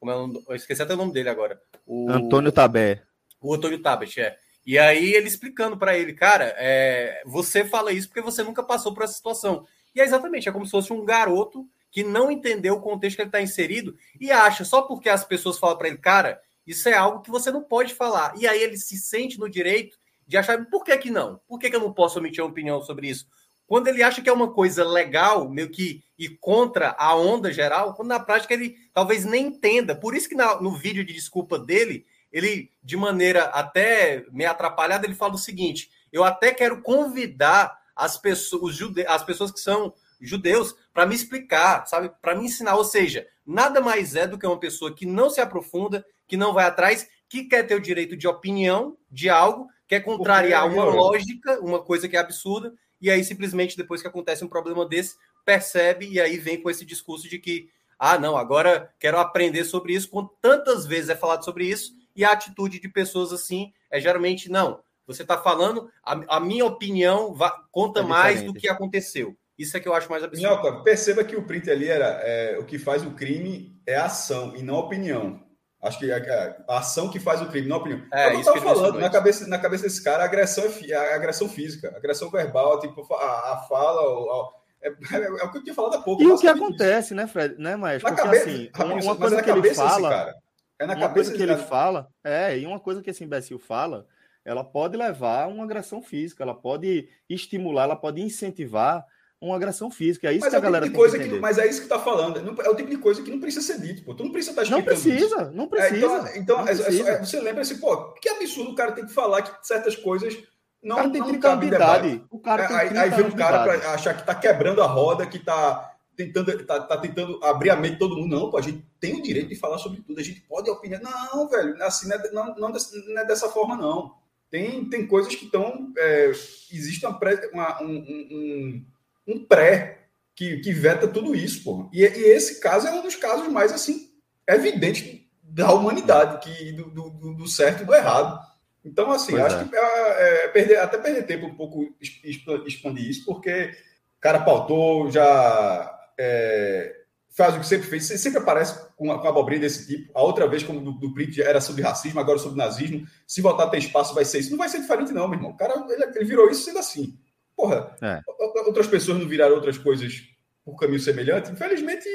[0.00, 1.60] Como é o nome, eu esqueci até o nome dele agora.
[1.86, 3.02] O, Antônio Tabé.
[3.40, 4.36] O Antônio Tabet, é.
[4.66, 8.92] E aí ele explicando para ele, cara, é, você fala isso porque você nunca passou
[8.92, 9.64] por essa situação.
[9.96, 13.22] E é exatamente, é como se fosse um garoto que não entendeu o contexto que
[13.22, 16.94] ele está inserido e acha só porque as pessoas falam para ele, cara, isso é
[16.94, 18.34] algo que você não pode falar.
[18.36, 21.40] E aí ele se sente no direito de achar, por que, que não?
[21.48, 23.26] Por que, que eu não posso emitir uma opinião sobre isso?
[23.66, 27.94] quando ele acha que é uma coisa legal, meio que e contra a onda geral,
[27.94, 29.94] quando na prática ele talvez nem entenda.
[29.94, 35.04] Por isso que na, no vídeo de desculpa dele, ele, de maneira até meio atrapalhada,
[35.06, 39.06] ele fala o seguinte: eu até quero convidar as pessoas, jude...
[39.06, 42.10] as pessoas que são judeus para me explicar, sabe?
[42.20, 42.76] Para me ensinar.
[42.76, 46.52] Ou seja, nada mais é do que uma pessoa que não se aprofunda, que não
[46.52, 51.58] vai atrás, que quer ter o direito de opinião de algo, quer contrariar uma lógica,
[51.60, 56.08] uma coisa que é absurda, e aí simplesmente depois que acontece um problema desse, percebe
[56.08, 57.68] e aí vem com esse discurso de que
[57.98, 62.24] ah, não, agora quero aprender sobre isso, quando tantas vezes é falado sobre isso, e
[62.24, 64.80] a atitude de pessoas assim é geralmente não.
[65.06, 69.36] Você está falando, a, a, minha opinião va, conta é mais do que aconteceu.
[69.58, 70.48] Isso é que eu acho mais absurdo.
[70.48, 74.06] Minhoca, perceba que o print ali era é, o que faz o crime é a
[74.06, 75.40] ação e não a opinião.
[75.80, 78.02] Acho que a, a ação que faz o crime, não a opinião.
[78.12, 81.48] É, eu estava falando, na cabeça, na cabeça desse cara, a agressão é a agressão
[81.48, 84.48] física, a agressão verbal, tipo, a, a fala, a,
[84.82, 86.22] é, é, o que eu tinha falado há pouco.
[86.22, 87.14] E o que acontece, isso.
[87.14, 87.56] né, Fred?
[87.58, 90.10] Né, mas Porque cabeça, assim, uma, uma coisa que ele fala.
[90.10, 90.34] Cara,
[90.78, 91.66] é na uma coisa que ele cara.
[91.66, 94.06] fala, é, e uma coisa que esse imbecil fala,
[94.46, 99.04] ela pode levar a uma agressão física, ela pode estimular, ela pode incentivar
[99.40, 100.28] uma agressão física.
[100.28, 101.88] É isso mas que é a galera tipo tem que, que Mas é isso que
[101.88, 102.38] tá falando.
[102.62, 104.14] É o tipo de coisa que não precisa ser dito, pô.
[104.14, 105.50] Tu não precisa estar tá Não precisa, isso.
[105.52, 105.96] não precisa.
[105.96, 107.18] É, então, então não é, precisa.
[107.24, 110.38] você lembra assim, pô, que absurdo o cara tem que falar que certas coisas
[110.80, 112.22] não, cara tem não cabe debate.
[112.30, 115.26] O cara tem aí, aí vem um cara para achar que tá quebrando a roda,
[115.26, 118.34] que tá tentando, tá, tá, tentando abrir a mente de todo mundo.
[118.34, 121.00] Não, pô, a gente tem o direito de falar sobre tudo, a gente pode opinar.
[121.02, 124.14] Não, velho, assim, não é, não, não, não é dessa forma, não.
[124.50, 125.92] Tem, tem coisas que estão.
[125.96, 126.30] É,
[126.72, 128.86] existe uma pré, uma, um, um,
[129.26, 131.90] um, pré que, que veta tudo isso, pô.
[131.92, 134.10] E, e, esse caso é um dos casos mais assim
[134.48, 138.38] evidentes da humanidade, que, do, do, do certo e do errado.
[138.84, 139.64] Então, assim, pois acho é.
[139.64, 143.72] que é, é, perder, até perder tempo um pouco expandir isso, porque
[144.16, 146.94] o cara pautou, já é,
[147.36, 150.10] faz o que sempre fez, sempre aparece com a, com a abobrinha desse tipo.
[150.14, 153.06] A outra vez, como do, do Print era sobre racismo, agora sobre nazismo.
[153.26, 154.50] Se voltar a ter espaço, vai ser isso.
[154.50, 155.50] Não vai ser diferente, não, meu irmão.
[155.50, 157.18] O cara ele, ele virou isso sendo assim.
[157.54, 158.22] Porra, é.
[158.66, 160.22] outras pessoas não viraram outras coisas
[160.64, 161.52] por caminho semelhante.
[161.52, 162.08] Infelizmente.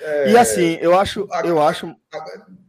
[0.00, 1.28] É, e assim, eu acho.
[1.30, 1.94] A, eu acho...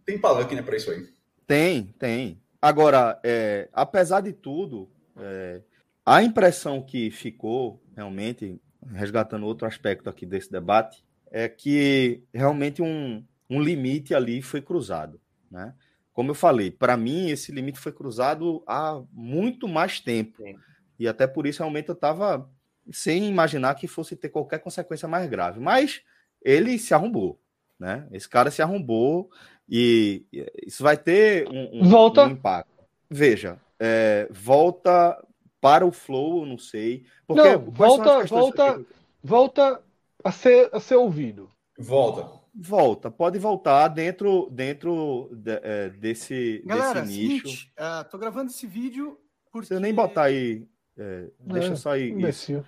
[0.06, 1.08] Tem palanque, né, para isso aí.
[1.48, 2.42] Tem, tem.
[2.62, 5.62] Agora, é, apesar de tudo, é,
[6.06, 8.60] a impressão que ficou, realmente,
[8.94, 11.04] resgatando outro aspecto aqui desse debate,
[11.34, 15.20] é que realmente um, um limite ali foi cruzado.
[15.50, 15.74] Né?
[16.14, 20.44] Como eu falei, para mim, esse limite foi cruzado há muito mais tempo.
[20.44, 20.56] Sim.
[21.00, 22.48] E até por isso, realmente, eu estava
[22.92, 25.60] sem imaginar que fosse ter qualquer consequência mais grave.
[25.60, 26.04] Mas
[26.40, 27.42] ele se arrombou.
[27.80, 28.08] Né?
[28.12, 29.32] Esse cara se arrombou
[29.68, 30.28] e
[30.68, 32.26] isso vai ter um, um, volta.
[32.26, 32.72] um impacto.
[33.10, 35.20] Veja, é, volta
[35.60, 37.06] para o flow, não sei.
[37.26, 38.86] Porque não, volta, volta,
[39.24, 39.84] volta
[40.24, 41.50] a ser, a ser ouvido.
[41.78, 42.42] Volta.
[42.56, 47.48] Volta, pode voltar dentro, dentro de, é, desse, Galera, desse nicho.
[47.48, 49.20] Seguinte, uh, tô gravando esse vídeo
[49.52, 49.68] porque...
[49.68, 50.68] Você nem botar aí.
[50.98, 52.10] É, deixa é, só aí.
[52.10, 52.64] Imbecil,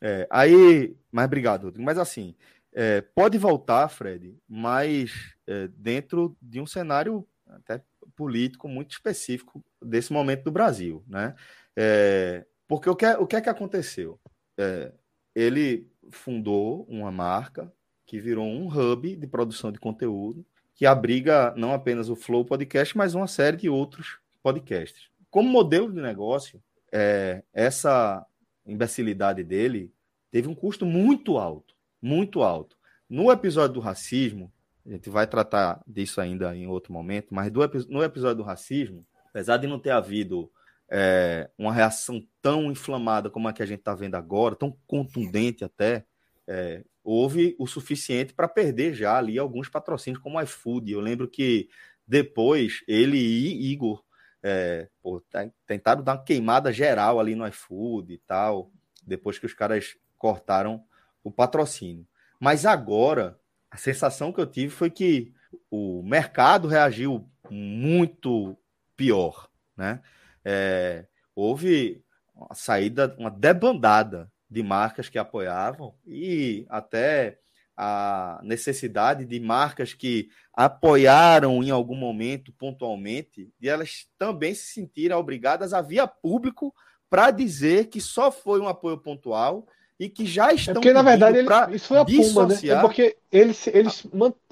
[0.00, 0.26] é.
[0.30, 2.34] aí, mas obrigado, Mas assim,
[2.72, 7.82] é, pode voltar, Fred, mas é, dentro de um cenário até
[8.14, 11.34] político muito específico desse momento do Brasil, né?
[11.74, 14.20] É, porque o que, é, o que é que aconteceu?
[14.58, 14.92] É,
[15.34, 17.72] ele fundou uma marca
[18.04, 20.44] que virou um hub de produção de conteúdo
[20.74, 25.08] que abriga não apenas o Flow Podcast, mas uma série de outros podcasts.
[25.30, 28.24] Como modelo de negócio, é, essa
[28.66, 29.92] imbecilidade dele
[30.30, 32.76] teve um custo muito alto muito alto.
[33.08, 34.52] No episódio do racismo,
[34.84, 39.04] a gente vai tratar disso ainda em outro momento, mas do, no episódio do racismo,
[39.28, 40.50] apesar de não ter havido
[40.88, 45.64] é, uma reação tão inflamada como a que a gente está vendo agora, tão contundente
[45.64, 46.04] até,
[46.46, 50.92] é, houve o suficiente para perder já ali alguns patrocínios como o iFood.
[50.92, 51.68] Eu lembro que
[52.06, 54.04] depois ele e Igor
[54.42, 55.22] é, pô,
[55.66, 58.70] tentaram dar uma queimada geral ali no iFood e tal,
[59.04, 60.84] depois que os caras cortaram
[61.24, 62.06] o patrocínio.
[62.38, 63.38] Mas agora,
[63.70, 65.32] a sensação que eu tive foi que
[65.70, 68.56] o mercado reagiu muito
[68.96, 70.00] pior, né?
[70.48, 72.00] É, houve
[72.32, 77.38] uma saída, uma debandada de marcas que apoiavam e até
[77.76, 85.18] a necessidade de marcas que apoiaram em algum momento pontualmente, e elas também se sentiram
[85.18, 86.72] obrigadas a via público
[87.10, 89.66] para dizer que só foi um apoio pontual
[89.98, 90.72] e que já estão.
[90.72, 92.56] É porque, na verdade, ele, isso foi a Puma, né?
[92.62, 94.06] É porque eles, eles,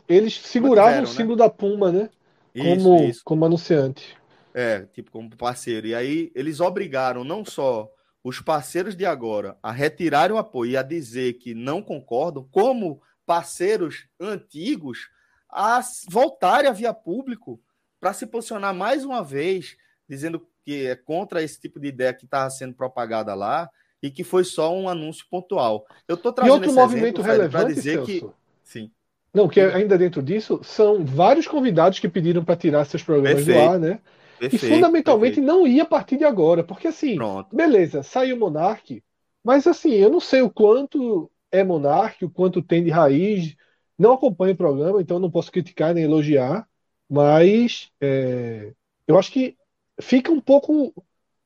[0.09, 1.45] eles seguravam o símbolo né?
[1.45, 2.11] da Puma, né?
[2.57, 3.21] Como, isso, isso.
[3.25, 4.17] como anunciante.
[4.55, 5.89] É, tipo, como parceiro.
[5.89, 7.91] E aí eles obrigaram não só
[8.23, 13.03] os parceiros de agora a retirarem o apoio e a dizer que não concordam, como
[13.27, 15.11] parceiros antigos
[15.51, 17.61] a voltarem a via público
[18.01, 19.77] para se posicionar mais uma vez,
[20.09, 23.69] dizendo que é contra esse tipo de ideia que estava sendo propagada lá
[24.03, 25.87] e que foi só um anúncio pontual.
[26.07, 28.27] Eu estou trazendo e outro movimento relevante para dizer Celso, que
[28.63, 28.91] sim.
[29.33, 33.67] Não, que ainda dentro disso são vários convidados que pediram para tirar seus programas perfeito,
[33.67, 34.01] do ar, né?
[34.39, 35.47] Perfeito, e fundamentalmente perfeito.
[35.47, 37.55] não ia a partir de agora, porque assim, Pronto.
[37.55, 39.03] beleza, saiu o Monark,
[39.43, 43.57] mas assim, eu não sei o quanto é Monark, o quanto tem de raiz,
[43.99, 46.69] não acompanho o programa, então não posso criticar nem elogiar,
[47.09, 48.73] mas é,
[49.07, 49.57] eu acho que
[50.01, 50.93] fica um pouco,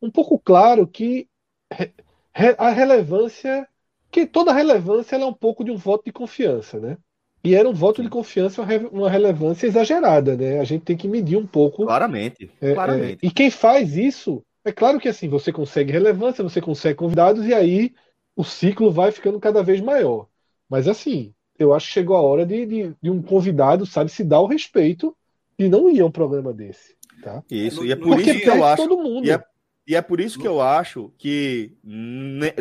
[0.01, 1.29] um pouco claro que
[2.57, 3.69] a relevância,
[4.11, 6.97] que toda relevância é um pouco de um voto de confiança, né?
[7.43, 10.61] E era um voto de confiança, uma relevância exagerada, né?
[10.61, 11.85] A gente tem que medir um pouco.
[11.85, 12.51] Claramente.
[12.61, 13.25] É, claramente.
[13.25, 17.47] É, e quem faz isso, é claro que assim, você consegue relevância, você consegue convidados,
[17.47, 17.93] e aí
[18.35, 20.27] o ciclo vai ficando cada vez maior.
[20.69, 24.25] Mas assim, eu acho que chegou a hora de, de, de um convidado, sabe, se
[24.25, 25.17] dar o respeito
[25.59, 26.97] de não ir a um programa desse.
[27.23, 27.43] Tá?
[27.51, 28.83] Isso, e é por Porque isso que eu acho.
[28.89, 29.27] Todo mundo.
[29.27, 29.43] E é,
[29.87, 31.73] e é por isso que eu acho que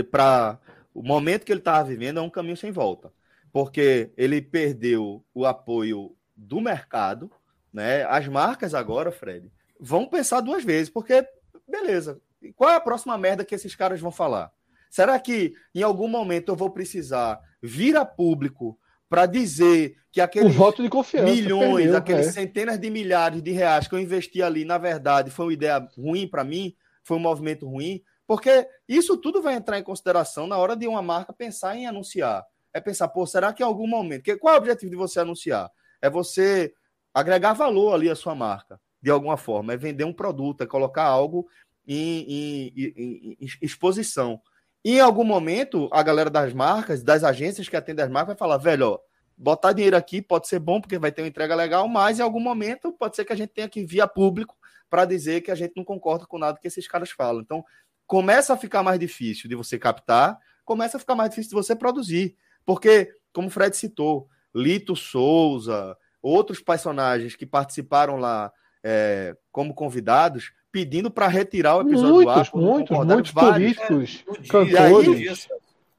[0.10, 0.58] para
[0.94, 3.12] o momento que ele estava vivendo é um caminho sem volta.
[3.52, 7.32] Porque ele perdeu o apoio do mercado,
[7.74, 8.04] né?
[8.06, 11.26] As marcas agora, Fred, vão pensar duas vezes, porque,
[11.68, 12.20] beleza,
[12.56, 14.52] qual é a próxima merda que esses caras vão falar?
[14.90, 18.80] Será que em algum momento eu vou precisar vir a público
[19.10, 22.32] para dizer que aqueles voto de confiança, milhões, perdeu, aqueles é.
[22.32, 26.28] centenas de milhares de reais que eu investi ali, na verdade, foi uma ideia ruim
[26.28, 30.76] para mim, foi um movimento ruim, porque isso tudo vai entrar em consideração na hora
[30.76, 32.46] de uma marca pensar em anunciar.
[32.78, 35.20] É pensar, pô, será que em algum momento, que, qual é o objetivo de você
[35.20, 35.70] anunciar?
[36.02, 36.74] É você
[37.14, 41.04] agregar valor ali à sua marca, de alguma forma, é vender um produto, é colocar
[41.04, 41.48] algo
[41.88, 44.40] em, em, em, em exposição.
[44.86, 48.38] E em algum momento, a galera das marcas, das agências que atendem as marcas, vai
[48.38, 49.00] falar, velho, ó,
[49.38, 52.40] botar dinheiro aqui pode ser bom, porque vai ter uma entrega legal, mas em algum
[52.40, 54.56] momento pode ser que a gente tenha que a público
[54.90, 57.42] para dizer que a gente não concorda com nada que esses caras falam.
[57.42, 57.64] Então,
[58.06, 61.76] começa a ficar mais difícil de você captar, começa a ficar mais difícil de você
[61.76, 62.36] produzir.
[62.68, 68.52] Porque, como o Fred citou, Lito Souza, outros personagens que participaram lá
[68.84, 72.62] é, como convidados, pedindo para retirar o episódio muitos, do ar.
[72.62, 75.48] Muitos, muitos políticos, é, no dia, cantores.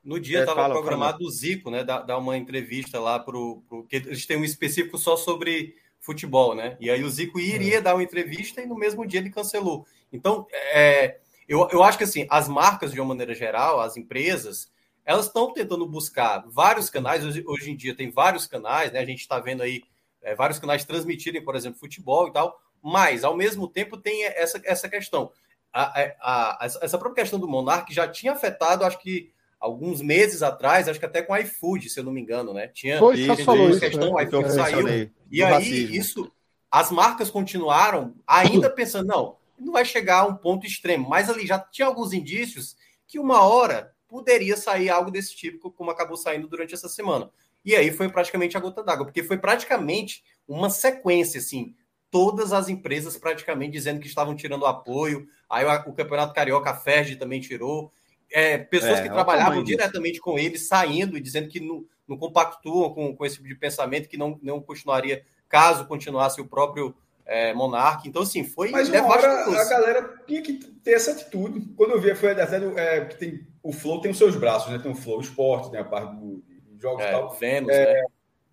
[0.05, 3.63] No dia estava é, programado o Zico, né, dar, dar uma entrevista lá para o.
[3.89, 6.77] que eles têm um específico só sobre futebol, né?
[6.79, 7.81] E aí o Zico iria é.
[7.81, 9.87] dar uma entrevista e no mesmo dia ele cancelou.
[10.13, 14.71] Então, é, eu, eu acho que assim, as marcas, de uma maneira geral, as empresas,
[15.09, 17.25] elas estão tentando buscar vários canais.
[17.25, 19.01] Hoje, hoje, em dia tem vários canais, né?
[19.01, 19.83] A gente está vendo aí
[20.21, 22.61] é, vários canais transmitirem, por exemplo, futebol e tal.
[22.83, 25.33] Mas, ao mesmo tempo, tem essa, essa questão.
[25.73, 30.43] A, a, a, essa própria questão do Monark já tinha afetado, acho que alguns meses
[30.43, 32.69] atrás, acho que até com iFood, se eu não me engano, né?
[32.69, 34.25] Tinha, Foi, tinha falou isso, questão, né?
[34.25, 35.11] iFood saiu.
[35.31, 35.95] E aí, racismo.
[35.97, 36.33] isso,
[36.71, 41.47] as marcas continuaram ainda pensando, não, não vai chegar a um ponto extremo, mas ali
[41.47, 46.49] já tinha alguns indícios que uma hora poderia sair algo desse tipo, como acabou saindo
[46.49, 47.31] durante essa semana.
[47.65, 51.75] E aí foi praticamente a gota d'água, porque foi praticamente uma sequência, assim,
[52.11, 55.29] todas as empresas praticamente dizendo que estavam tirando apoio.
[55.49, 57.93] Aí o, Campeonato Carioca, a Ferdi também tirou.
[58.31, 62.93] É, pessoas é, que trabalhavam diretamente com ele saindo e dizendo que não, não compactuam
[62.93, 66.95] com, com esse tipo de pensamento, que não, não continuaria caso continuasse o próprio
[67.29, 68.09] é, Monarca.
[68.09, 68.71] Então, assim, foi.
[68.71, 71.61] Mas uma hora a galera tinha que ter essa atitude.
[71.77, 72.43] Quando eu vi, foi até
[72.77, 74.79] é, que tem, o Flow tem os seus braços, né?
[74.79, 77.31] Tem o Flow Esporte, tem a parte do, dos jogos é, e tal.
[77.35, 78.05] Vênus, é, né?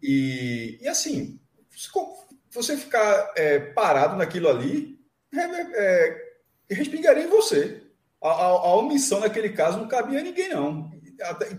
[0.04, 1.40] E, e assim,
[2.52, 5.00] você ficar é, parado naquilo ali,
[5.34, 6.34] é, é,
[6.70, 7.82] respingaria em você.
[8.22, 10.92] A, a, a, omissão naquele caso não cabia a ninguém, não.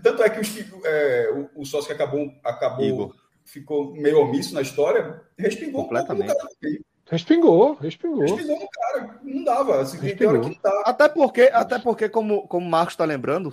[0.03, 0.39] Tanto é que
[0.85, 3.11] é, o, o, sócio que acabou, acabou
[3.43, 6.31] ficou meio omisso na história, respingou completamente.
[6.31, 8.21] Um respingou, respingou.
[8.21, 9.81] Respingou no cara, não dava.
[9.81, 10.55] Assim, respingou.
[10.85, 13.51] Até porque, até porque como, como o Marcos está lembrando,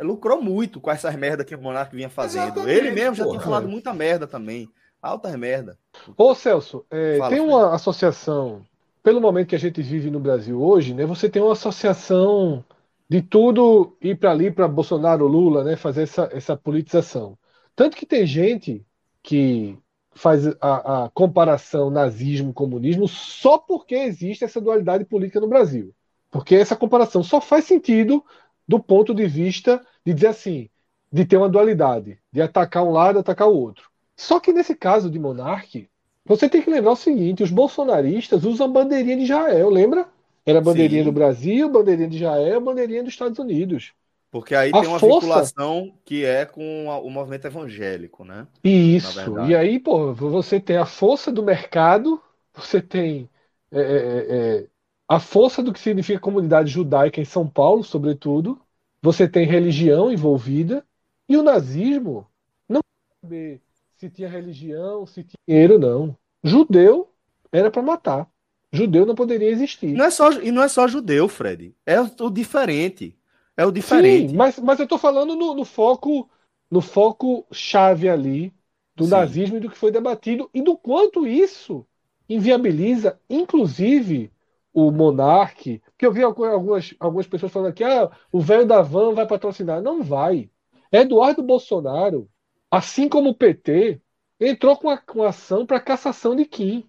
[0.00, 2.44] lucrou muito com essas merdas que o Monark vinha fazendo.
[2.46, 3.36] Exatamente, Ele mesmo já porra.
[3.36, 4.68] tinha falado muita merda também.
[5.00, 5.78] Alta merda.
[6.16, 8.64] Ô, Celso, é, Fala, tem uma associação,
[9.02, 11.04] pelo momento que a gente vive no Brasil hoje, né?
[11.04, 12.64] Você tem uma associação
[13.06, 15.76] de tudo ir para ali, para Bolsonaro, Lula, né?
[15.76, 17.36] Fazer essa, essa politização.
[17.76, 18.82] Tanto que tem gente
[19.22, 19.78] que
[20.14, 25.94] faz a, a comparação nazismo-comunismo só porque existe essa dualidade política no Brasil.
[26.30, 28.24] Porque essa comparação só faz sentido
[28.66, 30.68] do ponto de vista de dizer assim,
[31.12, 33.88] de ter uma dualidade, de atacar um lado, atacar o outro.
[34.16, 35.88] Só que nesse caso de Monarque,
[36.24, 40.08] você tem que lembrar o seguinte: os bolsonaristas usam a bandeirinha de Israel, lembra?
[40.46, 41.10] Era bandeirinha Sim.
[41.10, 43.92] do Brasil, bandeirinha de Israel, bandeirinha dos Estados Unidos.
[44.34, 45.20] Porque aí a tem uma força...
[45.20, 48.48] vinculação que é com o movimento evangélico, né?
[48.64, 49.20] Isso.
[49.46, 52.20] E aí, pô, você tem a força do mercado,
[52.52, 53.30] você tem
[53.70, 54.66] é, é, é, é,
[55.06, 58.60] a força do que significa comunidade judaica em São Paulo, sobretudo.
[59.00, 60.84] Você tem religião envolvida.
[61.28, 62.26] E o nazismo
[62.68, 62.80] não
[63.22, 63.60] saber
[63.96, 66.16] se tinha religião, se tinha dinheiro, não.
[66.42, 67.08] Judeu
[67.52, 68.28] era para matar.
[68.72, 69.92] Judeu não poderia existir.
[69.92, 71.72] Não é só, e não é só judeu, Fred.
[71.86, 73.16] É o diferente.
[73.56, 74.30] É o diferente.
[74.30, 76.28] Sim, mas, mas eu estou falando no, no, foco
[76.70, 78.52] no foco chave ali
[78.96, 79.10] do Sim.
[79.10, 81.86] nazismo e do que foi debatido e do quanto isso
[82.28, 84.32] inviabiliza, inclusive,
[84.72, 85.80] o monarque.
[85.86, 89.82] Porque eu vi algumas, algumas pessoas falando aqui, ah, o velho da van vai patrocinar.
[89.82, 90.50] Não vai.
[90.90, 92.28] Eduardo Bolsonaro,
[92.70, 94.00] assim como o PT,
[94.40, 96.84] entrou com a, com a ação para cassação de Kim.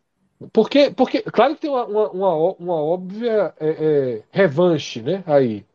[0.52, 5.66] Porque, porque, claro que tem uma, uma, uma óbvia é, é, revanche né, aí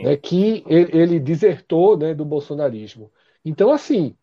[0.00, 3.12] né, que ele, ele desertou né, do bolsonarismo.
[3.44, 4.16] Então, assim,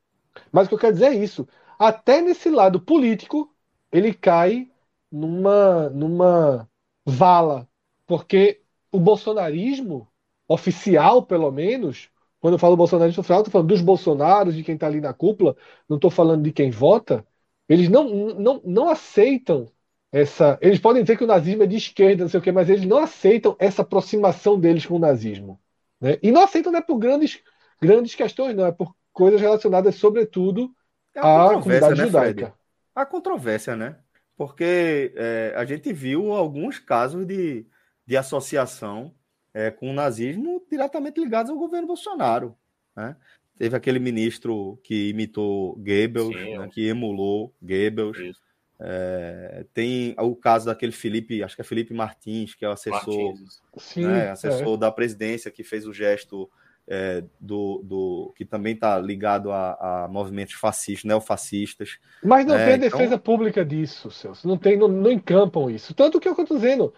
[0.52, 1.48] mas o que eu quero dizer é isso.
[1.78, 3.54] Até nesse lado político,
[3.92, 4.72] ele cai
[5.12, 6.70] numa, numa
[7.06, 7.68] vala.
[8.06, 10.08] Porque o bolsonarismo,
[10.48, 14.88] oficial pelo menos, quando eu falo bolsonarismo oficial, estou falando dos bolsonaros, de quem está
[14.88, 15.56] ali na cúpula,
[15.88, 17.26] não estou falando de quem vota,
[17.68, 19.68] eles não, não, não aceitam
[20.12, 20.58] essa.
[20.62, 22.86] Eles podem dizer que o nazismo é de esquerda, não sei o quê, mas eles
[22.86, 25.60] não aceitam essa aproximação deles com o nazismo.
[26.00, 26.18] Né?
[26.22, 27.42] E não aceitam não é por grandes,
[27.82, 30.74] grandes questões, não, é por coisas relacionadas, sobretudo,
[31.14, 32.46] é à comunidade né, judaica.
[32.48, 32.54] Fred?
[32.96, 33.98] A controvérsia, né?
[34.36, 37.66] Porque é, a gente viu alguns casos de,
[38.06, 39.14] de associação
[39.54, 42.56] é, com o nazismo diretamente ligados ao governo Bolsonaro.
[42.96, 43.16] Né?
[43.58, 48.18] Teve aquele ministro que imitou Goebbels, né, que emulou Goebbels.
[48.18, 48.49] Isso.
[48.82, 53.34] É, tem o caso daquele Felipe, acho que é Felipe Martins, que é o assessor,
[53.78, 54.78] Sim, né, assessor é.
[54.78, 56.50] da presidência, que fez o gesto
[56.88, 62.00] é, do, do, que também está ligado a, a, movimentos fascistas, neofascistas.
[62.24, 62.98] Mas não é, tem então...
[62.98, 64.48] defesa pública disso, Celso.
[64.48, 65.94] Não tem, não, não encampam isso.
[65.94, 66.94] Tanto que é eu estou dizendo,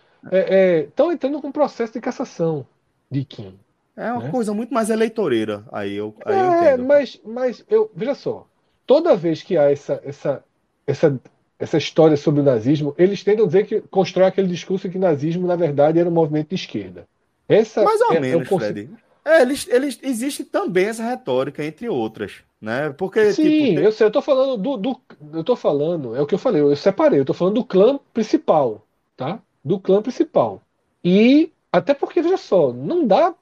[0.86, 2.66] estão é, entrando com um processo de cassação
[3.10, 3.60] de Kim.
[3.98, 4.32] É uma né?
[4.32, 5.66] coisa muito mais eleitoreira.
[5.72, 6.36] Aí eu, aí
[6.68, 8.48] é, eu mas, mas eu veja só,
[8.86, 10.44] toda vez que há essa, essa,
[10.88, 11.20] essa
[11.62, 15.46] essa história sobre o nazismo, eles tentam dizer que constrói aquele discurso que o nazismo,
[15.46, 17.08] na verdade, era um movimento de esquerda.
[17.48, 18.90] Essa Mais ou é, menos, Fred.
[19.24, 22.38] É, eles, eles, existe também essa retórica, entre outras.
[22.60, 22.90] Né?
[22.98, 25.00] Porque, Sim, tipo, eu sei, eu tô falando do, do.
[25.34, 28.00] Eu tô falando, é o que eu falei, eu separei, eu tô falando do clã
[28.12, 28.86] principal,
[29.16, 29.40] tá?
[29.64, 30.62] Do clã principal.
[31.04, 33.36] E até porque, veja só, não dá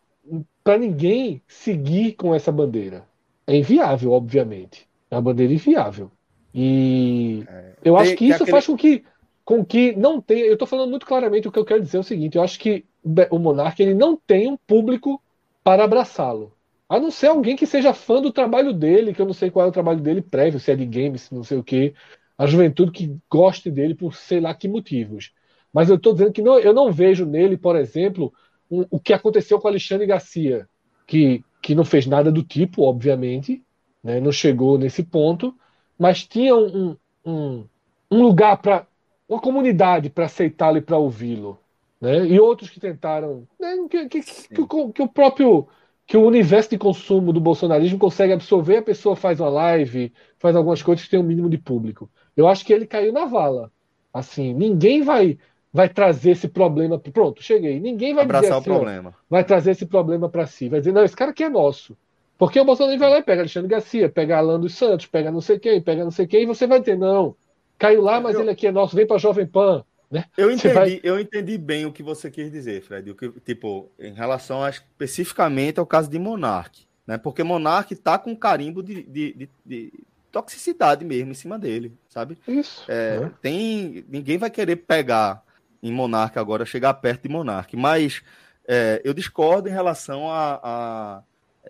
[0.61, 3.05] para ninguém seguir com essa bandeira.
[3.47, 4.87] É inviável, obviamente.
[5.09, 6.11] É uma bandeira inviável.
[6.53, 8.51] E é, eu acho que isso aquele...
[8.51, 9.03] faz com que,
[9.45, 10.45] com que não tenha.
[10.45, 12.59] Eu estou falando muito claramente o que eu quero dizer é o seguinte: eu acho
[12.59, 12.85] que
[13.29, 15.21] o Monark ele não tem um público
[15.63, 16.53] para abraçá-lo.
[16.87, 19.65] A não ser alguém que seja fã do trabalho dele, que eu não sei qual
[19.65, 21.93] é o trabalho dele prévio, se é de games, não sei o que.
[22.35, 25.31] A juventude que goste dele por sei lá que motivos.
[25.71, 28.33] Mas eu estou dizendo que não, eu não vejo nele, por exemplo,
[28.71, 30.67] um, o que aconteceu com Alexandre Garcia,
[31.05, 33.63] que, que não fez nada do tipo, obviamente,
[34.03, 35.53] né, não chegou nesse ponto,
[35.99, 36.95] mas tinha um,
[37.25, 37.65] um,
[38.09, 38.87] um lugar para
[39.27, 41.59] uma comunidade para aceitá-lo e para ouvi-lo,
[41.99, 42.25] né?
[42.25, 43.75] E outros que tentaram, né?
[43.89, 45.67] que, que, que, que, o próprio
[46.07, 50.55] que o universo de consumo do bolsonarismo consegue absorver, a pessoa faz uma live, faz
[50.55, 52.09] algumas coisas que tem um mínimo de público.
[52.35, 53.71] Eu acho que ele caiu na vala.
[54.11, 55.37] Assim, ninguém vai
[55.71, 56.97] vai trazer esse problema.
[56.97, 57.79] Pronto, cheguei.
[57.79, 59.09] Ninguém vai Abraçar dizer assim, o problema.
[59.15, 60.67] Ó, vai trazer esse problema para si.
[60.67, 61.95] Vai dizer, não, esse cara aqui é nosso.
[62.39, 65.41] Porque o Bolsonaro vai lá e pega Alexandre Garcia, pega Alan dos Santos, pega não
[65.41, 67.35] sei quem, pega não sei quem, e você vai ter, não.
[67.77, 69.83] Caiu lá, mas eu, ele aqui é nosso, vem para Jovem Pan.
[70.09, 70.23] Né?
[70.37, 70.99] Eu entendi, vai...
[71.03, 73.11] eu entendi bem o que você quis dizer, Fred.
[73.11, 76.87] O que, tipo, em relação a, especificamente ao caso de Monark.
[77.05, 77.17] Né?
[77.17, 79.93] Porque Monark tá com carimbo de, de, de, de
[80.31, 82.37] toxicidade mesmo em cima dele, sabe?
[82.47, 82.85] Isso.
[82.87, 83.31] É, né?
[83.41, 85.43] tem, ninguém vai querer pegar
[85.83, 87.75] em Monark agora, chegar perto de Monark.
[87.75, 88.23] Mas
[88.65, 91.23] é, eu discordo em relação a, a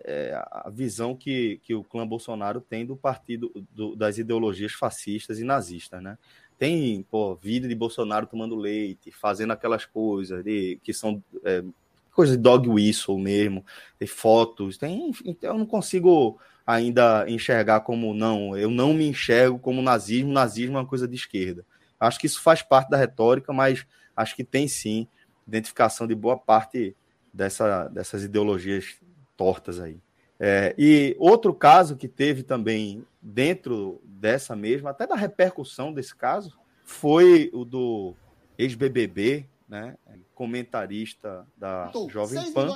[0.04, 5.40] é, a visão que, que o clã Bolsonaro tem do partido, do, das ideologias fascistas
[5.40, 6.18] e nazistas, né?
[6.58, 11.64] Tem, pô, vídeo de Bolsonaro tomando leite, fazendo aquelas coisas de, que são é,
[12.12, 13.66] coisas de dog whistle mesmo,
[13.98, 16.38] tem fotos, tem, então eu não consigo
[16.68, 21.16] ainda enxergar como, não, eu não me enxergo como nazismo, nazismo é uma coisa de
[21.16, 21.66] esquerda.
[22.00, 23.86] Acho que isso faz parte da retórica, mas
[24.16, 25.08] acho que tem sim
[25.48, 26.96] identificação de boa parte
[27.34, 29.00] dessa, dessas ideologias
[29.40, 30.02] tortas aí.
[30.38, 36.60] É, e outro caso que teve também dentro dessa mesma, até da repercussão desse caso,
[36.84, 38.14] foi o do
[38.58, 39.96] ex-BBB, né?
[40.36, 42.74] Comentarista da Jovem Pan,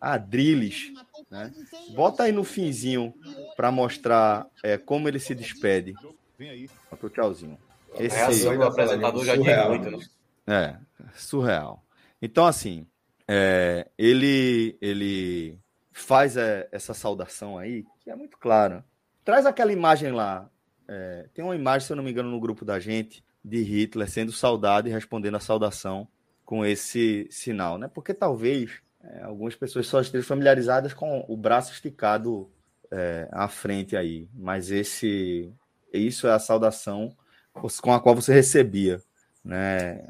[0.00, 0.90] Adriles,
[1.30, 1.52] né?
[1.94, 3.12] Bota aí no finzinho
[3.56, 5.94] para mostrar é, como ele se despede.
[6.98, 7.58] Pro tchauzinho.
[7.98, 9.98] Esse reação do apresentador já diz muito, né?
[10.46, 10.78] É,
[11.14, 11.84] surreal.
[12.22, 12.86] Então, assim,
[13.28, 15.58] é, ele, ele
[16.00, 18.84] faz é, essa saudação aí, que é muito clara.
[19.24, 20.50] Traz aquela imagem lá.
[20.88, 24.10] É, tem uma imagem, se eu não me engano, no grupo da gente, de Hitler
[24.10, 26.08] sendo saudado e respondendo a saudação
[26.44, 27.88] com esse sinal, né?
[27.88, 32.50] Porque talvez é, algumas pessoas só estejam familiarizadas com o braço esticado
[32.90, 35.52] é, à frente aí, mas esse
[35.92, 37.16] isso é a saudação
[37.52, 39.00] com a qual você recebia,
[39.44, 40.04] né?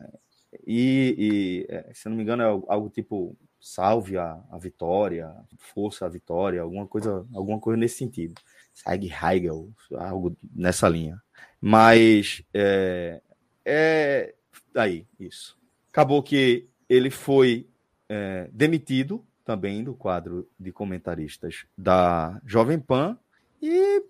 [0.66, 6.06] E, e é, se não me engano é algo tipo salve a, a vitória, força
[6.06, 8.34] a vitória, alguma coisa, alguma coisa nesse sentido.
[8.72, 11.20] Segue Heigel, algo nessa linha.
[11.60, 13.20] Mas é,
[13.64, 14.34] é
[14.74, 15.58] aí isso.
[15.90, 17.68] Acabou que ele foi
[18.08, 23.18] é, demitido também do quadro de comentaristas da Jovem Pan
[23.60, 24.02] e,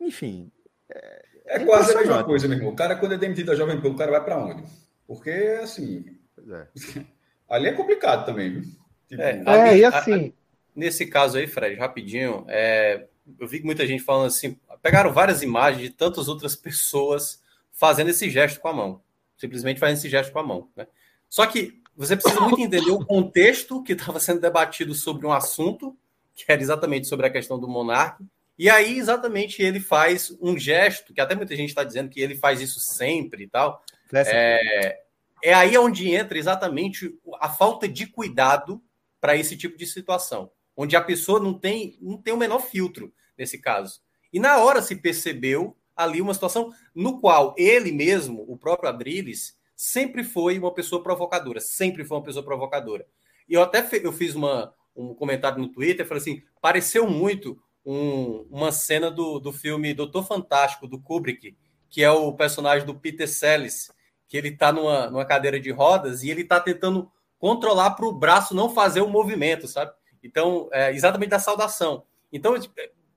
[0.00, 0.50] enfim.
[0.90, 2.72] É, é quase a mesma coisa, meu irmão.
[2.72, 4.64] O cara, quando é demitido da Jovem Pan, o cara vai para onde?
[5.06, 5.30] Porque,
[5.62, 6.04] assim.
[6.50, 6.66] É.
[7.48, 8.81] ali é complicado também, viu?
[9.12, 10.32] Tipo, é, é, e assim.
[10.74, 13.04] nesse caso aí, Fred, rapidinho, é,
[13.38, 14.58] eu vi muita gente falando assim.
[14.80, 19.02] Pegaram várias imagens de tantas outras pessoas fazendo esse gesto com a mão.
[19.36, 20.70] Simplesmente fazendo esse gesto com a mão.
[20.74, 20.86] Né?
[21.28, 25.94] Só que você precisa muito entender o contexto que estava sendo debatido sobre um assunto,
[26.34, 28.24] que era exatamente sobre a questão do monarca.
[28.58, 32.34] E aí, exatamente, ele faz um gesto, que até muita gente está dizendo que ele
[32.34, 33.84] faz isso sempre e tal.
[34.14, 35.00] É,
[35.42, 38.82] é aí onde entra exatamente a falta de cuidado
[39.22, 43.14] para esse tipo de situação, onde a pessoa não tem, não tem o menor filtro
[43.38, 44.00] nesse caso.
[44.32, 49.56] E na hora se percebeu ali uma situação no qual ele mesmo, o próprio Adriles,
[49.76, 53.06] sempre foi uma pessoa provocadora, sempre foi uma pessoa provocadora.
[53.48, 57.56] E eu até eu fiz uma, um comentário no Twitter, falei assim, pareceu muito
[57.86, 61.56] um, uma cena do, do filme Doutor Fantástico, do Kubrick,
[61.88, 63.92] que é o personagem do Peter Sellers,
[64.26, 67.08] que ele está numa, numa cadeira de rodas e ele está tentando
[67.42, 69.90] controlar para o braço não fazer o movimento, sabe?
[70.22, 72.04] Então, é, exatamente da saudação.
[72.32, 72.60] Então, é,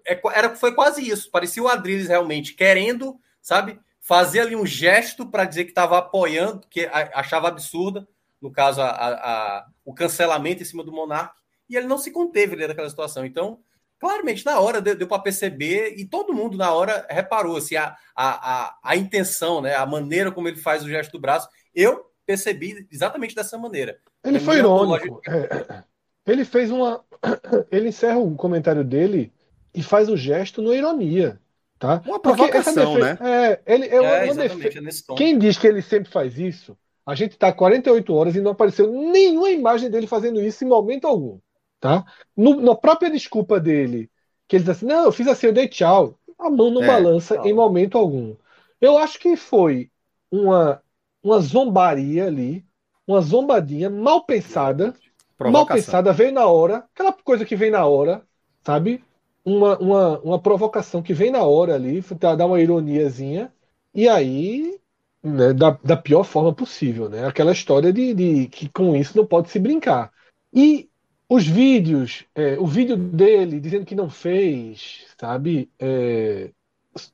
[0.03, 1.29] é era, foi quase isso.
[1.29, 6.65] Parecia o Adriles realmente querendo, sabe, fazia ali um gesto para dizer que estava apoiando,
[6.67, 8.07] que achava absurda,
[8.41, 11.35] no caso, a, a, a, o cancelamento em cima do Monark,
[11.69, 13.27] e ele não se conteve ali daquela situação.
[13.27, 13.59] Então,
[13.99, 17.95] claramente, na hora deu, deu para perceber, e todo mundo na hora reparou assim, a,
[18.15, 21.47] a, a, a intenção, né, a maneira como ele faz o gesto do braço.
[21.75, 23.99] Eu percebi exatamente dessa maneira.
[24.23, 25.21] Ele foi irônico.
[25.27, 25.83] É,
[26.25, 27.03] ele fez uma.
[27.71, 29.31] Ele encerra o comentário dele
[29.73, 31.39] e faz o gesto no ironia.
[31.77, 32.01] Tá?
[32.05, 33.17] Uma provocação, né?
[33.19, 34.79] É, ele, é, é defe...
[34.79, 38.51] É Quem diz que ele sempre faz isso, a gente está 48 horas e não
[38.51, 41.37] apareceu nenhuma imagem dele fazendo isso em momento algum.
[41.79, 42.05] Tá?
[42.35, 44.09] No, na própria desculpa dele,
[44.47, 46.17] que ele diz assim: não, eu fiz assim, eu dei tchau.
[46.39, 47.45] A mão não é, balança tchau.
[47.45, 48.35] em momento algum.
[48.79, 49.91] Eu acho que foi
[50.31, 50.81] uma,
[51.25, 52.63] uma zombaria ali,
[53.05, 54.93] uma zombadinha mal pensada.
[55.37, 58.23] Mal pensada, veio na hora, aquela coisa que vem na hora,
[58.63, 59.03] sabe?
[59.45, 63.53] uma, uma, uma provocação que vem na hora ali, dar uma ironiazinha,
[63.93, 64.79] e aí,
[65.23, 67.27] né, da, da pior forma possível, né?
[67.27, 70.11] Aquela história de, de que com isso não pode se brincar.
[70.51, 70.89] E
[71.29, 75.69] os vídeos, é, o vídeo dele dizendo que não fez, sabe?
[75.79, 76.49] É,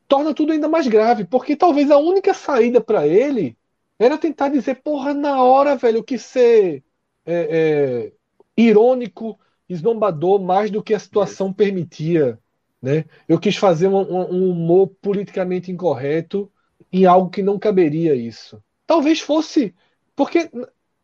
[0.07, 3.57] torna tudo ainda mais grave, porque talvez a única saída para ele
[4.02, 6.84] era tentar dizer, porra, na hora, velho, que ser
[7.26, 8.14] é, é,
[8.58, 9.39] irônico
[9.70, 12.39] esnombador mais do que a situação permitia.
[12.82, 13.06] Né?
[13.28, 16.52] Eu quis fazer um, um, humor politicamente incorreto
[16.91, 18.62] em algo que não caberia isso.
[18.88, 19.74] Talvez fosse.
[20.16, 20.49] Porque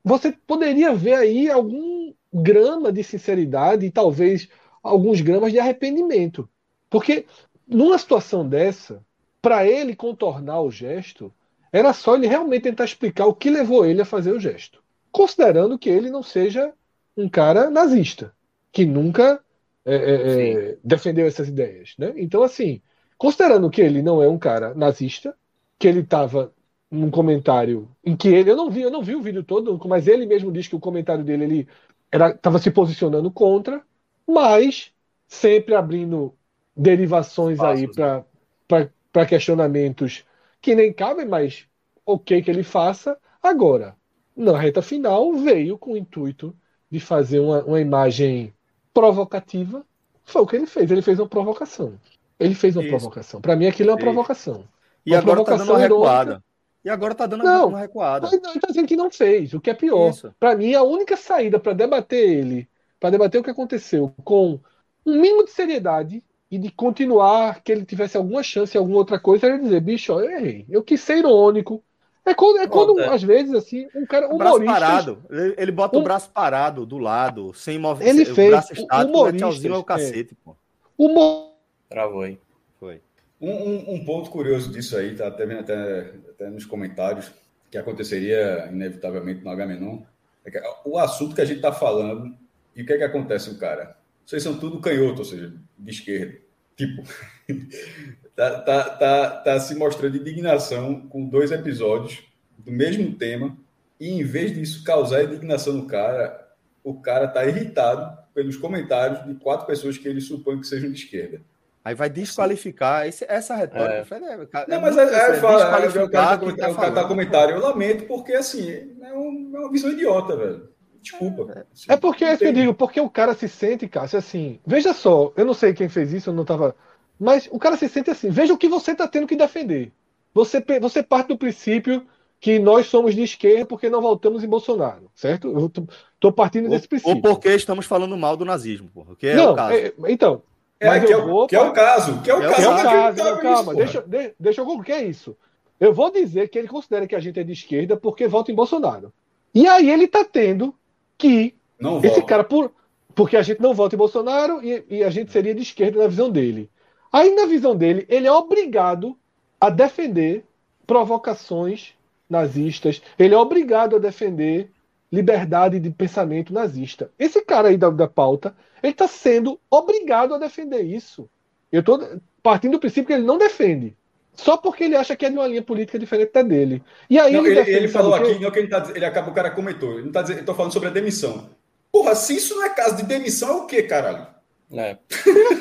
[0.04, 4.50] você poderia ver aí algum grama de sinceridade e talvez
[4.82, 6.50] alguns gramas de arrependimento.
[6.90, 7.26] Porque
[7.68, 9.06] numa situação dessa,
[9.42, 11.32] para ele contornar o gesto,
[11.78, 14.82] era só ele realmente tentar explicar o que levou ele a fazer o gesto.
[15.12, 16.74] Considerando que ele não seja
[17.16, 18.34] um cara nazista
[18.72, 19.40] que nunca
[19.86, 21.94] é, é, é, defendeu essas ideias.
[21.98, 22.14] Né?
[22.18, 22.82] Então, assim,
[23.18, 25.36] considerando que ele não é um cara nazista,
[25.80, 26.52] que ele estava
[26.90, 30.08] num comentário em que ele, eu não vi, eu não vi o vídeo todo, mas
[30.08, 31.68] ele mesmo diz que o comentário dele ele
[32.12, 33.82] estava se posicionando contra,
[34.26, 34.92] mas
[35.28, 36.34] sempre abrindo
[36.76, 40.24] derivações aí para questionamentos
[40.68, 41.66] que nem cabem, mas
[42.06, 43.18] ok que ele faça.
[43.42, 43.96] Agora,
[44.36, 46.54] na reta final, veio com o intuito
[46.92, 48.54] de fazer uma, uma imagem
[48.94, 49.86] provocativa.
[50.26, 50.92] Foi o que ele fez.
[50.92, 51.98] Ele fez uma provocação.
[52.38, 52.90] Ele fez uma Isso.
[52.90, 53.40] provocação.
[53.40, 54.06] Para mim, aquilo é uma Isso.
[54.06, 54.66] provocação.
[55.06, 56.44] E uma agora provocação tá dando uma recuada.
[56.84, 58.28] E agora tá dando não, uma recuada.
[58.28, 60.12] Não, ele tá dizendo que não fez, o que é pior.
[60.38, 62.68] Para mim, a única saída para debater ele,
[63.00, 64.60] para debater o que aconteceu com
[65.06, 69.20] um mínimo de seriedade e de continuar que ele tivesse alguma chance em alguma outra
[69.20, 70.66] coisa, era dizer, bicho, ó, eu errei.
[70.70, 71.84] Eu quis ser irônico.
[72.26, 74.34] É quando, é quando às vezes, assim, um cara.
[74.34, 75.24] Um braço parado.
[75.30, 76.02] Ele, ele bota um...
[76.02, 78.16] o braço parado do lado, sem movimento.
[78.16, 78.48] Ele fez.
[78.48, 80.38] O braço estático, humoristas, é o cacete, é.
[80.44, 80.56] pô.
[80.98, 81.54] Humor...
[81.90, 82.38] Travou aí.
[82.80, 83.02] Foi.
[83.40, 87.32] Um, um, um, ponto curioso disso aí, tá até vendo até, até nos comentários,
[87.72, 90.00] que aconteceria inevitavelmente no Agamenon,
[90.44, 92.36] é que o assunto que a gente está falando
[92.76, 93.96] e o que é que acontece o cara?
[94.28, 96.38] Vocês são tudo canhoto, ou seja, de esquerda.
[96.76, 97.02] Tipo,
[98.36, 103.58] tá, tá, tá, tá se mostrando indignação com dois episódios do mesmo tema,
[103.98, 106.46] e em vez disso causar indignação no cara,
[106.84, 110.98] o cara tá irritado pelos comentários de quatro pessoas que ele supõe que sejam de
[110.98, 111.40] esquerda.
[111.86, 114.14] Aí vai desqualificar esse, essa retórica.
[114.14, 114.64] É.
[114.64, 117.56] É, não, mas é, é, fala, é, o cara, tá, tá, tá comentário.
[117.56, 120.70] Eu lamento, porque assim, é, um, é uma visão idiota, velho.
[121.02, 121.66] Desculpa.
[121.74, 124.60] Assim, é porque é isso que eu digo, porque o cara se sente, Cássio, assim.
[124.66, 126.76] Veja só, eu não sei quem fez isso, eu não tava.
[127.20, 128.30] Mas o cara se sente assim.
[128.30, 129.92] Veja o que você está tendo que defender.
[130.34, 132.06] Você, você parte do princípio
[132.40, 135.48] que nós somos de esquerda porque não voltamos em Bolsonaro, certo?
[135.48, 135.72] Eu
[136.14, 137.16] estou partindo desse princípio.
[137.16, 139.74] Ou porque estamos falando mal do nazismo, porra, que é não, o caso.
[139.74, 140.44] É, então,
[140.80, 142.62] é, que, é, vou, que, é, o caso, que é o é, caso.
[142.62, 145.36] É o caso, não, calma, isso, deixa, deixa eu concluir, que é isso.
[145.80, 148.56] Eu vou dizer que ele considera que a gente é de esquerda porque vota em
[148.56, 149.12] Bolsonaro.
[149.54, 150.74] E aí ele está tendo
[151.18, 152.72] que não esse cara, por,
[153.16, 156.08] porque a gente não vota em Bolsonaro e, e a gente seria de esquerda na
[156.08, 156.70] visão dele.
[157.12, 159.18] Aí, na visão dele, ele é obrigado
[159.60, 160.46] a defender
[160.86, 161.94] provocações
[162.30, 164.70] nazistas, ele é obrigado a defender
[165.12, 167.12] liberdade de pensamento nazista.
[167.18, 171.30] Esse cara aí da, da pauta, ele está sendo obrigado a defender isso.
[171.72, 172.00] Eu estou
[172.44, 173.96] partindo do princípio que ele não defende.
[174.38, 176.84] Só porque ele acha que é de uma linha política diferente da dele.
[177.10, 179.34] E aí não, ele, ele, ele falou aqui, não que ele, tá, ele acaba, o
[179.34, 181.50] cara comentou, ele não tá dizendo, eu tô falando sobre a demissão.
[181.92, 184.28] Porra, se isso não é caso de demissão, é o quê, caralho?
[184.72, 184.98] É.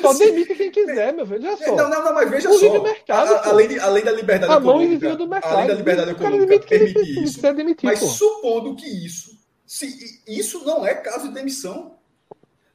[0.01, 1.41] Só, demite quem quiser, meu velho.
[1.41, 1.75] Veja só.
[1.75, 2.83] Não, não, não, mas veja o só.
[2.83, 5.15] Mercado, a, além, de, além da liberdade a econômica.
[5.15, 7.41] Do mercado, além da liberdade econômica permitir isso.
[7.41, 8.05] Demitir, mas pô.
[8.05, 11.95] supondo que isso, se isso não é caso de demissão.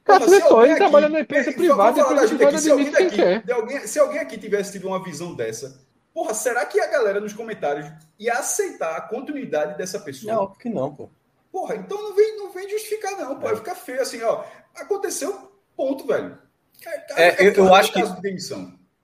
[0.03, 2.01] Cara, Porra, só, ele trabalha na empresa é, privada e
[2.43, 5.79] aqui, se, alguém se alguém aqui tivesse tido uma visão dessa,
[6.13, 7.89] porra, será que a galera nos comentários
[8.19, 10.33] ia aceitar a continuidade dessa pessoa?
[10.33, 11.09] Não, porque não, pô.
[11.51, 13.49] Porra, então não vem, não vem justificar, não, pô.
[13.49, 13.55] É.
[13.55, 14.43] Fica feio assim, ó.
[14.75, 16.37] Aconteceu Ponto, velho.
[17.15, 18.01] É, é, eu, eu acho que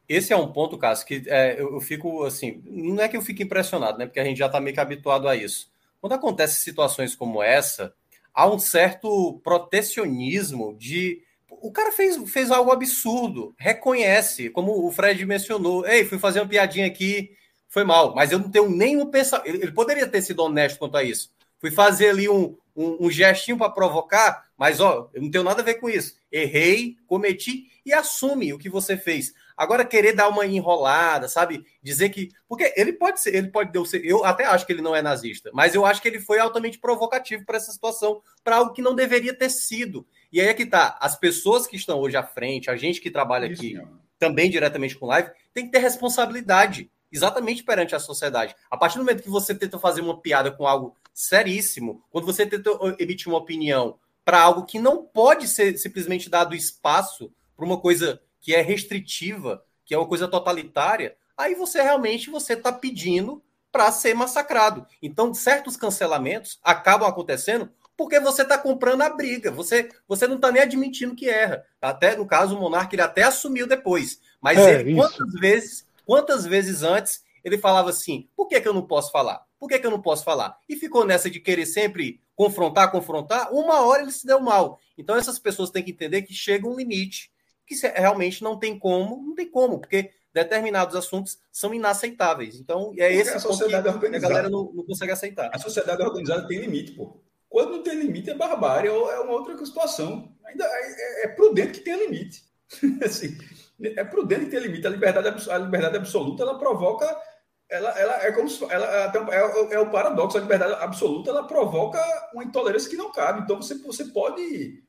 [0.08, 3.22] esse é um ponto, Cássio, que é, eu, eu, fico assim, não é que eu
[3.22, 4.08] fico impressionado, né?
[4.08, 5.72] Porque a gente já está meio que habituado a isso.
[6.02, 7.94] Quando acontecem situações como essa,
[8.34, 11.22] há um certo protecionismo de
[11.62, 15.86] o cara fez, fez algo absurdo, reconhece, como o Fred mencionou.
[15.88, 17.32] Ei, fui fazer uma piadinha aqui,
[17.68, 19.48] foi mal, mas eu não tenho nenhum pensamento.
[19.48, 21.32] Ele, ele poderia ter sido honesto quanto a isso.
[21.60, 25.62] Fui fazer ali um, um, um gestinho para provocar, mas ó, eu não tenho nada
[25.62, 26.18] a ver com isso.
[26.32, 29.34] Errei, cometi e assume o que você fez.
[29.58, 31.66] Agora querer dar uma enrolada, sabe?
[31.84, 34.96] Dizer que porque ele pode ser, ele pode ser, eu até acho que ele não
[34.96, 38.72] é nazista, mas eu acho que ele foi altamente provocativo para essa situação, para algo
[38.72, 40.08] que não deveria ter sido.
[40.32, 43.10] E aí é que tá, as pessoas que estão hoje à frente, a gente que
[43.10, 43.82] trabalha Isso, aqui
[44.20, 48.56] também diretamente com live, tem que ter responsabilidade exatamente perante a sociedade.
[48.70, 52.46] A partir do momento que você tenta fazer uma piada com algo seríssimo, quando você
[52.46, 52.70] tenta
[53.00, 58.22] emitir uma opinião para algo que não pode ser simplesmente dado espaço para uma coisa
[58.40, 63.92] que é restritiva, que é uma coisa totalitária, aí você realmente você está pedindo para
[63.92, 64.86] ser massacrado.
[65.02, 69.52] Então, certos cancelamentos acabam acontecendo porque você está comprando a briga.
[69.52, 71.64] Você, você não está nem admitindo que erra.
[71.82, 74.22] Até no caso o Monark ele até assumiu depois.
[74.42, 78.74] Mas é, ele, quantas vezes Quantas vezes antes ele falava assim: por que, que eu
[78.74, 79.46] não posso falar?
[79.60, 80.58] Por que, que eu não posso falar?
[80.68, 83.54] E ficou nessa de querer sempre confrontar, confrontar.
[83.54, 84.80] Uma hora ele se deu mal.
[84.98, 87.32] Então essas pessoas têm que entender que chega um limite
[87.64, 92.60] que realmente não tem como, não tem como, porque determinados assuntos são inaceitáveis.
[92.60, 95.52] Então é esse a sociedade que organizada, a galera não, não, consegue aceitar.
[95.54, 97.22] A sociedade organizada tem limite, pô.
[97.50, 100.32] Quando não tem limite é barbárie ou é uma outra situação.
[100.46, 102.44] Ainda é, é prudente que tenha limite.
[103.04, 103.38] assim,
[103.82, 104.86] é prudente ter limite.
[104.86, 107.06] A liberdade, a liberdade absoluta ela provoca.
[107.68, 110.38] Ela, ela é como se, ela, é, é, o paradoxo.
[110.38, 112.00] A liberdade absoluta ela provoca
[112.34, 113.42] uma intolerância que não cabe.
[113.42, 114.84] Então você, você pode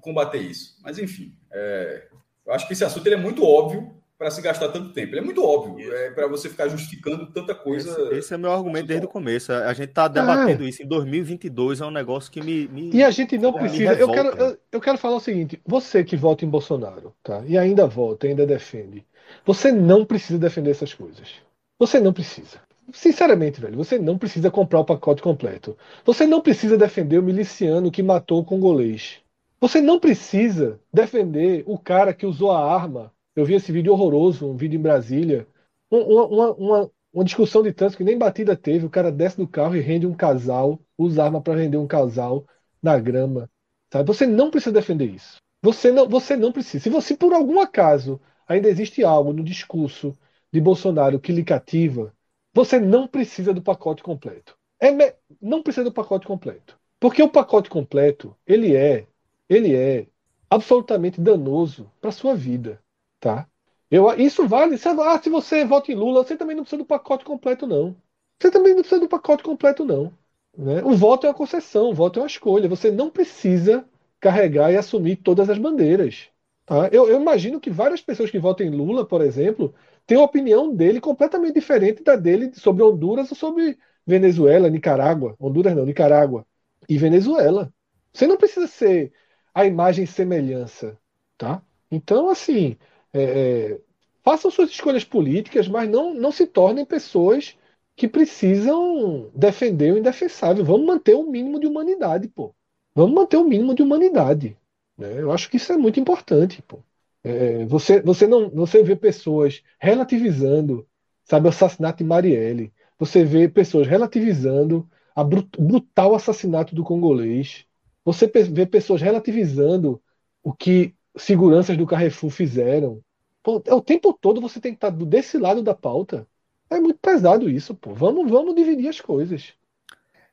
[0.00, 0.78] combater isso.
[0.82, 2.08] Mas enfim, é,
[2.46, 5.12] eu acho que esse assunto é muito óbvio para se gastar tanto tempo.
[5.12, 7.90] Ele é muito óbvio, é para você ficar justificando tanta coisa.
[7.90, 9.52] Esse, esse é meu argumento desde o começo.
[9.52, 10.68] A gente está debatendo ah.
[10.68, 12.66] isso em 2022, é um negócio que me.
[12.68, 13.92] me e a gente não precisa.
[13.94, 17.42] Eu quero, eu, eu, quero falar o seguinte: você que vota em Bolsonaro, tá?
[17.46, 19.04] E ainda vota, ainda defende.
[19.44, 21.34] Você não precisa defender essas coisas.
[21.78, 22.60] Você não precisa.
[22.92, 25.76] sinceramente, velho, você não precisa comprar o pacote completo.
[26.04, 29.20] Você não precisa defender o miliciano que matou o congolês.
[29.60, 33.12] Você não precisa defender o cara que usou a arma.
[33.36, 35.46] Eu vi esse vídeo horroroso, um vídeo em Brasília.
[35.90, 38.86] Uma, uma, uma, uma discussão de trânsito que nem batida teve.
[38.86, 42.46] O cara desce do carro e rende um casal, usa arma para render um casal
[42.82, 43.50] na grama.
[43.92, 44.06] Sabe?
[44.06, 45.36] Você não precisa defender isso.
[45.62, 46.82] Você não, você não precisa.
[46.82, 48.18] Se você, por algum acaso,
[48.48, 50.16] ainda existe algo no discurso
[50.50, 52.14] de Bolsonaro que lhe cativa,
[52.54, 54.56] você não precisa do pacote completo.
[54.80, 55.12] É me...
[55.42, 56.78] Não precisa do pacote completo.
[56.98, 59.06] Porque o pacote completo, ele é,
[59.46, 60.06] ele é
[60.48, 62.80] absolutamente danoso para sua vida,
[63.20, 63.46] tá?
[63.90, 64.76] Eu, isso vale.
[64.78, 67.96] Se, ah, se você vota em Lula, você também não precisa do pacote completo, não.
[68.40, 70.12] Você também não precisa do pacote completo, não.
[70.56, 70.82] Né?
[70.84, 72.68] O voto é uma concessão, o voto é uma escolha.
[72.68, 73.84] Você não precisa
[74.20, 76.28] carregar e assumir todas as bandeiras.
[76.64, 76.88] Tá?
[76.90, 79.74] Eu, eu, imagino que várias pessoas que votam em Lula, por exemplo,
[80.06, 85.36] têm uma opinião dele completamente diferente da dele sobre Honduras ou sobre Venezuela, Nicarágua.
[85.38, 86.44] Honduras não, Nicarágua
[86.88, 87.72] e Venezuela.
[88.12, 89.12] Você não precisa ser
[89.54, 90.98] a imagem semelhança.
[91.38, 91.62] Tá?
[91.90, 92.76] Então, assim,
[93.16, 93.80] é, é,
[94.22, 97.56] façam suas escolhas políticas, mas não, não se tornem pessoas
[97.96, 100.64] que precisam defender o indefensável.
[100.64, 102.54] Vamos manter o um mínimo de humanidade, pô.
[102.94, 104.56] Vamos manter o um mínimo de humanidade.
[104.98, 105.20] Né?
[105.20, 106.80] Eu acho que isso é muito importante, pô.
[107.24, 110.86] É, você, você não, você vê pessoas relativizando,
[111.24, 112.72] sabe, o assassinato de Marielle.
[112.98, 117.64] Você vê pessoas relativizando o brutal assassinato do congolês.
[118.04, 120.00] Você vê pessoas relativizando
[120.42, 123.00] o que seguranças do Carrefour fizeram.
[123.42, 126.26] Pô, é o tempo todo você tem que estar desse lado da pauta.
[126.68, 127.94] É muito pesado isso, pô.
[127.94, 129.54] Vamos, vamos dividir as coisas.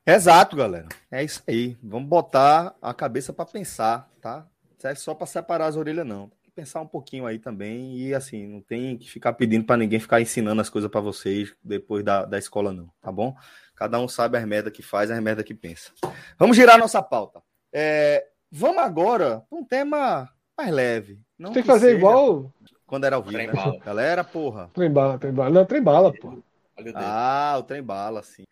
[0.06, 0.88] Exato, galera.
[1.10, 1.76] É isso aí.
[1.82, 4.46] Vamos botar a cabeça para pensar, tá?
[4.78, 6.28] Serve só para separar as orelhas, não.
[6.28, 7.96] Tem que pensar um pouquinho aí também.
[7.96, 11.54] E assim, não tem que ficar pedindo para ninguém ficar ensinando as coisas para vocês
[11.62, 12.90] depois da, da escola, não.
[13.00, 13.34] Tá bom?
[13.74, 15.90] Cada um sabe as merda que faz, as merda que pensa.
[16.38, 17.40] Vamos girar nossa pauta.
[17.72, 21.20] É, vamos agora para um tema mais leve.
[21.38, 21.98] Não tem que, que fazer seja...
[21.98, 22.52] igual
[22.86, 23.78] quando era ao vivo, né?
[23.84, 24.70] Galera, porra.
[24.72, 25.50] Trem bala, trem bala.
[25.50, 26.38] Não, trem bala, porra.
[26.94, 28.44] Ah, o trem bala, sim.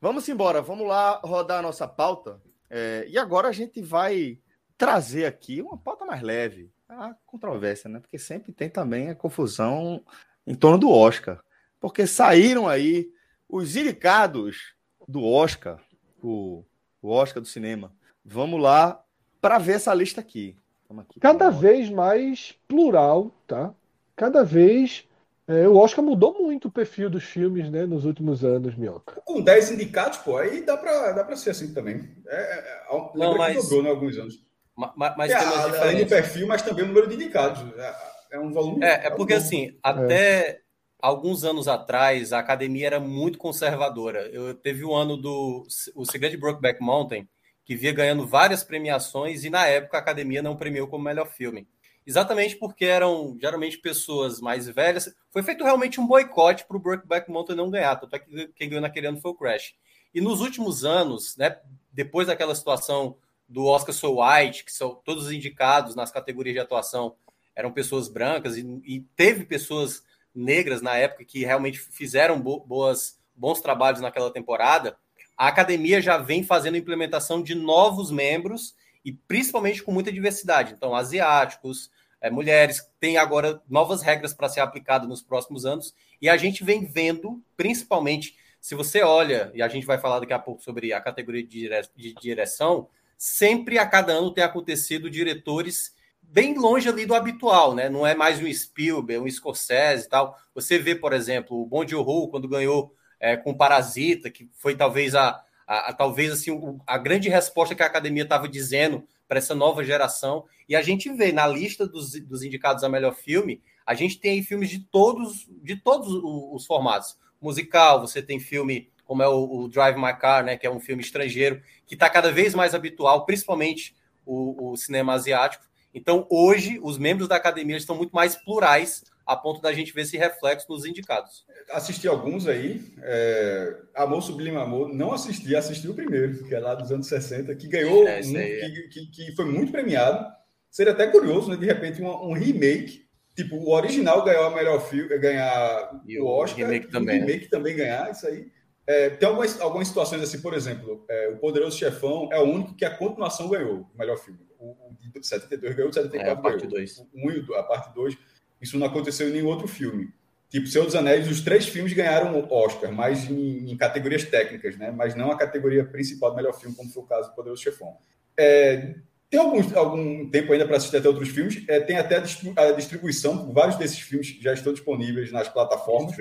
[0.00, 2.40] Vamos embora, vamos lá rodar a nossa pauta.
[2.68, 4.38] É, e agora a gente vai
[4.76, 6.70] trazer aqui uma pauta mais leve.
[6.88, 8.00] A controvérsia, né?
[8.00, 10.04] Porque sempre tem também a confusão
[10.46, 11.42] em torno do Oscar.
[11.80, 13.10] Porque saíram aí
[13.48, 14.74] os indicados
[15.08, 15.80] do Oscar,
[16.22, 16.64] o,
[17.00, 17.94] o Oscar do cinema.
[18.24, 19.02] Vamos lá
[19.40, 20.56] para ver essa lista aqui.
[21.00, 23.72] Aqui, Cada vez mais plural, tá?
[24.14, 25.08] Cada vez.
[25.48, 29.20] É, o Oscar mudou muito o perfil dos filmes, né, nos últimos anos, Minhoca.
[29.24, 32.08] Com 10 indicados, pô, aí dá pra, dá pra ser assim também.
[32.28, 33.56] É, é, é Não, mas...
[33.64, 34.44] dobrou, né, alguns anos.
[34.76, 37.60] Mas, mas é, além do perfil, mas também o número de indicados.
[37.76, 37.94] É,
[38.32, 38.82] é um volume.
[38.82, 40.62] É, é porque assim, até
[41.02, 44.28] alguns anos atrás, a academia era muito conservadora.
[44.28, 47.28] Eu teve o ano do o Segredo de Brokeback Mountain,
[47.64, 51.68] que via ganhando várias premiações e na época a academia não premiou como melhor filme.
[52.06, 55.14] Exatamente porque eram geralmente pessoas mais velhas.
[55.30, 58.68] Foi feito realmente um boicote para o Brokeback Mountain não ganhar, tanto é que quem
[58.68, 59.74] ganhou naquele ano foi o Crash.
[60.12, 61.58] E nos últimos anos, né,
[61.92, 63.16] depois daquela situação
[63.48, 67.14] do Oscar So White, que são todos os indicados nas categorias de atuação
[67.54, 70.02] eram pessoas brancas e, e teve pessoas
[70.34, 74.96] negras na época que realmente fizeram boas, bons trabalhos naquela temporada,
[75.36, 78.74] a academia já vem fazendo implementação de novos membros
[79.04, 80.74] e principalmente com muita diversidade.
[80.74, 86.28] Então, asiáticos, é, mulheres, tem agora novas regras para ser aplicadas nos próximos anos e
[86.28, 90.38] a gente vem vendo, principalmente, se você olha, e a gente vai falar daqui a
[90.38, 92.88] pouco sobre a categoria de direção,
[93.18, 97.88] sempre a cada ano tem acontecido diretores bem longe ali do habitual, né?
[97.88, 100.38] Não é mais um Spielberg, um Scorsese e tal.
[100.54, 105.14] Você vê, por exemplo, o Bong Joon-ho quando ganhou é, com Parasita, que foi talvez
[105.14, 106.50] a, a, a talvez assim
[106.84, 110.44] a grande resposta que a academia estava dizendo para essa nova geração.
[110.68, 114.42] E a gente vê na lista dos, dos indicados a melhor filme, a gente tem
[114.42, 117.16] filmes de todos de todos os formatos.
[117.40, 120.80] Musical, você tem filme como é o, o, Drive My Car, né, que é um
[120.80, 123.94] filme estrangeiro, que está cada vez mais habitual, principalmente
[124.24, 125.64] o, o, cinema asiático.
[125.92, 130.02] Então, hoje, os membros da academia estão muito mais plurais, a ponto da gente ver
[130.02, 131.44] esse reflexo nos indicados.
[131.70, 132.80] Assisti alguns aí.
[133.02, 133.76] É...
[133.94, 137.68] Amor Sublime Amor, não assisti, assisti o primeiro, que é lá dos anos 60, que
[137.68, 138.48] ganhou, é, um, é.
[138.48, 140.26] que, que, que, foi muito premiado.
[140.70, 141.56] Seria até curioso, né?
[141.56, 143.02] De repente, um, um remake.
[143.34, 147.44] Tipo, o original ganhou a melhor filme, ganhar e o Oscar, remake também, o remake
[147.44, 147.50] né?
[147.50, 148.46] também ganhar, isso aí.
[148.86, 152.74] É, tem algumas, algumas situações assim, por exemplo, é, o Poderoso Chefão é o único
[152.74, 154.40] que a continuação ganhou o melhor filme.
[154.58, 156.70] O, o de 72 ganhou, o 74 é, a parte ganhou.
[156.70, 157.48] 2.
[157.48, 158.18] O, a parte 2.
[158.62, 160.08] Isso não aconteceu em nenhum outro filme.
[160.48, 164.76] Tipo, Senhor dos Anéis, os três filmes ganharam o Oscar, mas em, em, categorias técnicas,
[164.76, 164.90] né?
[164.90, 167.96] Mas não a categoria principal do melhor filme, como foi o caso do Poderoso Chefão.
[168.38, 168.94] É,
[169.30, 171.64] tem algum, algum tempo ainda para assistir até outros filmes.
[171.66, 176.14] É, tem até a distribuição, vários desses filmes já estão disponíveis nas plataformas.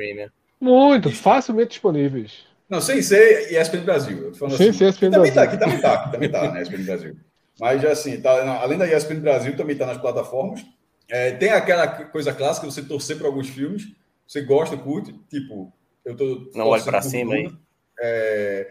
[0.61, 2.45] Muito, facilmente disponíveis.
[2.69, 4.33] Não, sem ser ESPN Brasil.
[4.33, 4.71] sem assim.
[4.71, 5.33] ser ESPN também Brasil.
[5.33, 7.17] Tá, aqui também tá, aqui também tá, né, ESPN Brasil.
[7.59, 10.65] Mas, assim, tá, não, além da ESPN Brasil, também está nas plataformas.
[11.11, 13.91] É, tem aquela coisa clássica, você torcer para alguns filmes,
[14.25, 15.71] você gosta, curte, tipo,
[16.05, 16.49] eu tô...
[16.55, 17.51] Não olhe para cima aí.
[17.99, 18.67] É,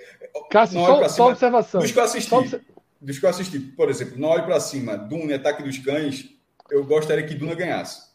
[0.51, 1.83] Cássio, só, só observação.
[1.83, 2.61] Dos que eu assisti,
[2.99, 6.31] dos que eu assisti, por exemplo, Não Olhe para Cima, Duna e Ataque dos Cães,
[6.71, 8.09] eu gostaria que Duna ganhasse.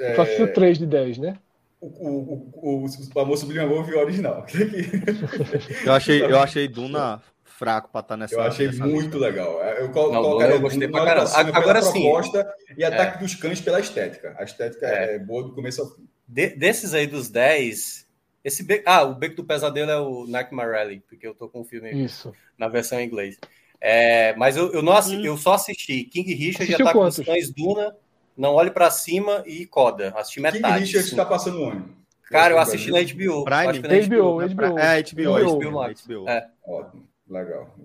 [0.00, 0.16] É...
[0.16, 1.36] Só assistiu 3 de 10, né?
[1.80, 4.44] O, o, o, o Amor Sublime Amor viu original.
[5.86, 7.22] eu, achei, eu achei Duna
[7.58, 8.34] fraco para estar tá nessa.
[8.34, 9.18] Eu achei nessa muito lista.
[9.18, 9.60] legal.
[9.60, 11.30] Eu colo, não, colocaria eu gostei pra caramba.
[11.54, 12.02] Agora sim.
[12.02, 13.20] proposta e Ataque é.
[13.20, 14.34] dos Cães pela estética.
[14.38, 15.16] A estética é.
[15.16, 16.08] é, boa do começo ao fim.
[16.26, 18.06] De, desses aí dos 10,
[18.44, 18.82] esse be...
[18.86, 22.04] ah, o Beco do Pesadelo é o Nightmare Rally, porque eu tô com o filme
[22.04, 22.32] Isso.
[22.56, 23.38] na versão em inglês.
[23.80, 25.24] É, mas eu, eu, não hum.
[25.24, 27.16] eu só assisti King Richard, Assistiu Ataque quantos?
[27.16, 27.96] dos Cães, Duna,
[28.36, 30.12] Não Olhe para Cima e Coda.
[30.16, 30.62] Assisti metade.
[30.62, 31.98] King Richard está passando onde?
[32.24, 33.44] Cara, eu assisti na HBO.
[33.44, 33.78] Prime?
[33.80, 34.78] Na HBO, HBO, HBO.
[34.78, 35.58] É, HBO.
[35.58, 36.28] HBO, HBO.
[36.28, 36.48] É.
[36.66, 37.07] Ótimo.
[37.28, 37.76] Legal.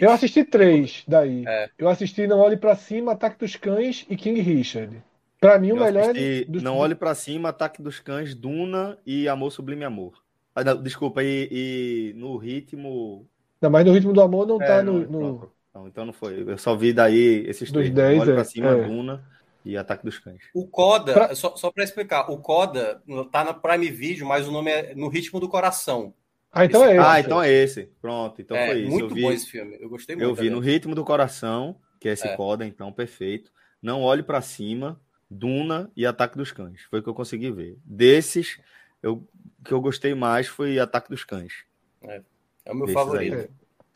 [0.00, 1.44] Eu assisti três daí.
[1.46, 1.70] É.
[1.78, 5.02] Eu assisti Não Olhe para Cima, Ataque dos Cães e King Richard.
[5.40, 6.44] Para mim, o eu melhor é.
[6.44, 6.62] Dos...
[6.62, 10.22] Não Olhe para Cima, Ataque dos Cães, Duna e Amor Sublime Amor.
[10.54, 13.26] Ah, não, desculpa, e, e, no ritmo.
[13.60, 15.00] Não, mas no ritmo do amor não é, tá no.
[15.00, 15.50] no...
[15.74, 16.44] Não, então não foi.
[16.46, 17.90] Eu só vi daí esses dos três.
[17.90, 18.86] 10, Olhe é, para Cima, é.
[18.86, 19.24] Duna
[19.64, 20.42] e Ataque dos Cães.
[20.54, 21.34] O Coda, pra...
[21.34, 23.02] só, só para explicar, o Coda
[23.32, 26.14] tá na Prime Video, mas o nome é No Ritmo do Coração.
[26.54, 27.06] Ah, então esse, é esse.
[27.06, 27.82] Ah, então é esse.
[28.00, 28.90] Pronto, então é, foi isso.
[28.90, 29.76] Muito vi, bom esse filme.
[29.80, 30.28] Eu gostei muito.
[30.28, 32.36] Eu vi no Ritmo do Coração, que é esse é.
[32.36, 33.52] Coda, então perfeito.
[33.82, 36.82] Não olhe para cima, Duna e Ataque dos Cães.
[36.88, 37.76] Foi o que eu consegui ver.
[37.84, 38.58] Desses,
[39.02, 39.26] eu
[39.64, 41.64] que eu gostei mais foi Ataque dos Cães.
[42.02, 42.22] É,
[42.66, 43.36] é o meu Desses favorito.
[43.36, 43.48] É.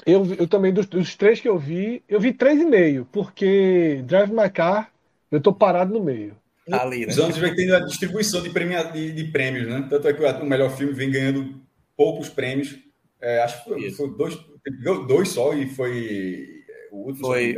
[0.06, 4.02] Eu, eu também, dos, dos, três que eu vi, eu vi três e meio, porque
[4.06, 4.93] Drive My Car,
[5.30, 6.36] eu tô parado no meio.
[6.68, 7.12] Tá ali, né?
[7.12, 9.86] Os anos vem tendo a distribuição de, premia, de, de, prêmios, né?
[9.89, 11.60] Tanto é que o melhor filme vem ganhando
[11.99, 12.79] poucos prêmios.
[13.20, 14.39] É, acho que foi, foi dois,
[15.09, 17.27] dois só e foi é, o último.
[17.27, 17.57] Foi.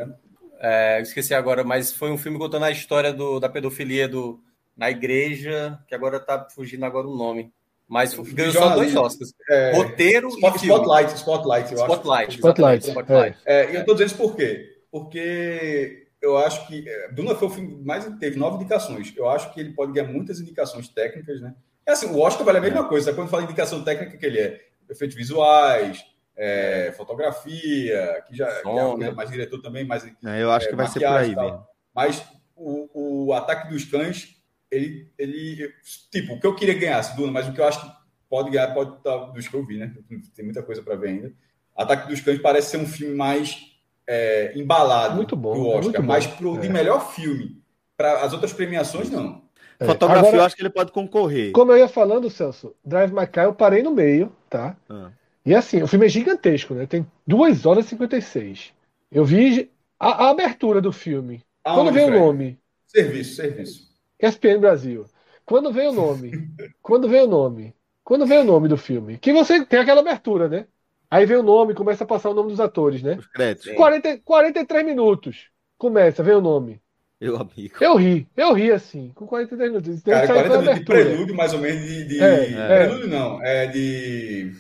[0.58, 4.40] É, esqueci agora, mas foi um filme contando a história do, da pedofilia do,
[4.76, 7.52] na igreja, que agora tá fugindo agora o nome.
[7.86, 9.34] Mas ganhou só dois Oscars.
[9.48, 12.38] É, Roteiro Spot, e Spotlight, Spotlight, eu Spotlight, acho.
[12.38, 12.86] Spotlight.
[12.86, 13.38] Spotlight.
[13.44, 13.72] É.
[13.72, 14.78] e eu tô dizendo isso por quê?
[14.90, 19.12] Porque eu acho que é, Duna foi o filme mais teve nove indicações.
[19.16, 21.54] Eu acho que ele pode ganhar muitas indicações técnicas, né?
[21.86, 23.12] É assim, o Oscar vale a mesma coisa.
[23.12, 26.04] Quando fala indicação técnica, que ele é efeitos visuais,
[26.36, 29.10] é, fotografia, que já, Som, é né?
[29.10, 31.64] mais diretor também, mas é, eu acho que vai ser por aí mesmo.
[31.94, 32.24] Mas
[32.56, 34.40] o, o ataque dos cães
[34.70, 35.72] ele, ele,
[36.10, 37.92] tipo, o que eu queria ganhar, Duna, mas o que eu acho que
[38.28, 39.92] pode ganhar, pode estar dos que eu vi, né?
[40.34, 41.32] Tem muita coisa para ver ainda.
[41.76, 43.56] Ataque dos Cães parece ser um filme mais
[44.06, 46.60] é, embalado muito bom, do Oscar, mas pro, é.
[46.60, 47.60] de melhor filme.
[47.96, 49.42] Para as outras premiações, não.
[49.80, 49.86] É.
[49.86, 51.52] Fotografia, Agora, eu acho que ele pode concorrer.
[51.52, 54.76] Como eu ia falando, Celso, Drive My Car, eu parei no meio, tá?
[54.88, 55.10] Ah.
[55.44, 56.86] E assim, o filme é gigantesco, né?
[56.86, 58.74] Tem 2 horas e 56.
[59.10, 61.42] Eu vi a, a abertura do filme.
[61.64, 62.58] Quando veio o nome.
[62.86, 63.90] Serviço, serviço.
[64.20, 65.06] ESPN Brasil.
[65.46, 66.30] Quando vem o nome,
[66.82, 67.74] quando vem o nome,
[68.04, 70.66] quando vem o nome do filme, que você tem aquela abertura, né?
[71.10, 73.16] Aí vem o nome, começa a passar o nome dos atores, né?
[73.18, 73.72] Os créditos.
[73.74, 75.48] 40, 43 minutos.
[75.78, 76.80] Começa, vem o nome.
[77.20, 77.74] Meu amigo.
[77.80, 80.02] Eu ri, eu ri assim, com 43 minutos.
[80.02, 82.04] Cara, 40 minutos de prelúdio, mais ou menos, de.
[82.04, 82.22] de...
[82.22, 82.66] É, é.
[82.66, 84.52] Prelúdio não, é de.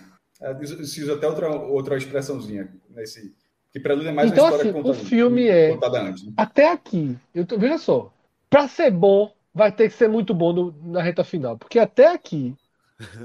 [0.42, 3.34] É, se usa até outra, outra expressãozinha nesse.
[3.72, 5.72] Que prelúdio é mais então, uma história assim, contada, o filme é.
[5.72, 6.32] Antes, né?
[6.36, 8.12] Até aqui, eu tô, veja só,
[8.50, 11.56] pra ser bom, vai ter que ser muito bom no, na reta final.
[11.56, 12.54] Porque até aqui,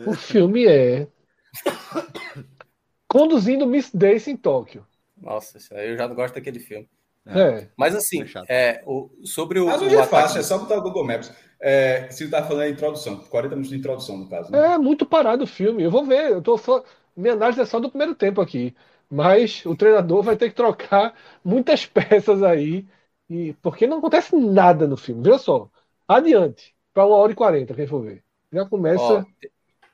[0.05, 1.07] o filme é
[3.05, 4.85] conduzindo Miss Daisy em Tóquio.
[5.21, 6.87] Nossa, eu já não gosto daquele filme.
[7.27, 7.67] É.
[7.77, 9.65] Mas assim, é, o, sobre o.
[9.65, 11.31] Mas hoje o é fácil, é só botar o Google Maps.
[11.59, 14.51] É, se tá falando a introdução, 40 minutos de introdução, no caso.
[14.51, 14.73] Né?
[14.73, 15.83] É muito parado o filme.
[15.83, 16.83] Eu vou ver, eu tô só.
[17.15, 18.75] Minha análise é só do primeiro tempo aqui.
[19.09, 22.85] Mas o treinador vai ter que trocar muitas peças aí.
[23.29, 25.23] E, porque não acontece nada no filme.
[25.23, 25.69] Veja só.
[26.07, 28.23] Adiante, para uma hora e quarenta, quem for ver.
[28.51, 29.01] Já começa.
[29.03, 29.23] Ó,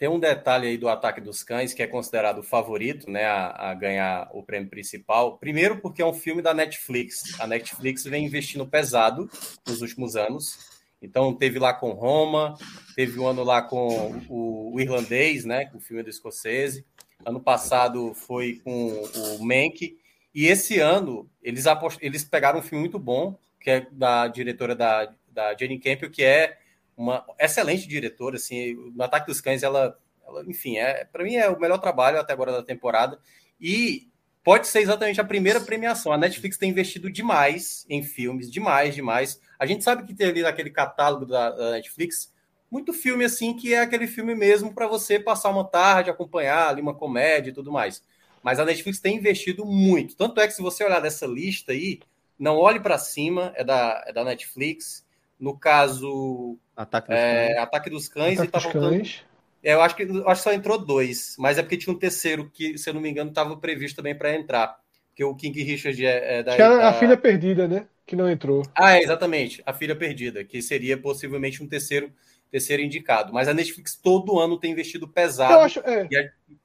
[0.01, 3.69] tem um detalhe aí do Ataque dos Cães, que é considerado o favorito né, a,
[3.69, 5.37] a, ganhar o prêmio principal.
[5.37, 7.39] Primeiro, porque é um filme da Netflix.
[7.39, 9.29] A Netflix vem investindo pesado
[9.63, 10.57] nos últimos anos.
[11.03, 12.57] Então, teve lá com Roma,
[12.95, 16.83] teve um ano lá com o, o Irlandês, né, o filme do Escocese.
[17.23, 19.03] Ano passado foi com
[19.37, 19.95] o Mank.
[20.33, 21.99] E esse ano, eles, apost...
[22.01, 26.23] eles pegaram um filme muito bom, que é da diretora da da Jane Campbell, que
[26.23, 26.57] é
[27.01, 31.49] uma excelente diretora, assim, no Ataque dos Cães, ela, ela enfim, é, para mim é
[31.49, 33.19] o melhor trabalho até agora da temporada,
[33.59, 34.07] e
[34.43, 36.11] pode ser exatamente a primeira premiação.
[36.11, 39.39] A Netflix tem investido demais em filmes, demais, demais.
[39.59, 42.31] A gente sabe que tem ali naquele catálogo da, da Netflix
[42.71, 46.81] muito filme assim que é aquele filme mesmo para você passar uma tarde, acompanhar ali
[46.81, 48.01] uma comédia e tudo mais.
[48.41, 50.15] Mas a Netflix tem investido muito.
[50.15, 51.99] Tanto é que se você olhar dessa lista aí,
[52.39, 55.05] não olhe para cima, é da, é da Netflix.
[55.37, 58.89] No caso, Ataque dos é, Cães, Ataque dos Cães Ataque e tá dos voltando.
[58.89, 59.23] Cães.
[59.63, 61.99] É, eu acho que eu acho que só entrou dois, mas é porque tinha um
[61.99, 64.79] terceiro que, se eu não me engano, estava previsto também para entrar.
[65.09, 67.85] Porque o King Richard é, é da, Acho que era da- a filha perdida, né?
[68.05, 68.63] Que não entrou.
[68.73, 69.61] Ah, é, exatamente.
[69.65, 72.11] A Filha Perdida, que seria possivelmente um terceiro,
[72.49, 73.31] terceiro indicado.
[73.31, 75.53] Mas a Netflix todo ano tem investido pesado.
[75.53, 76.09] Eu acho, é.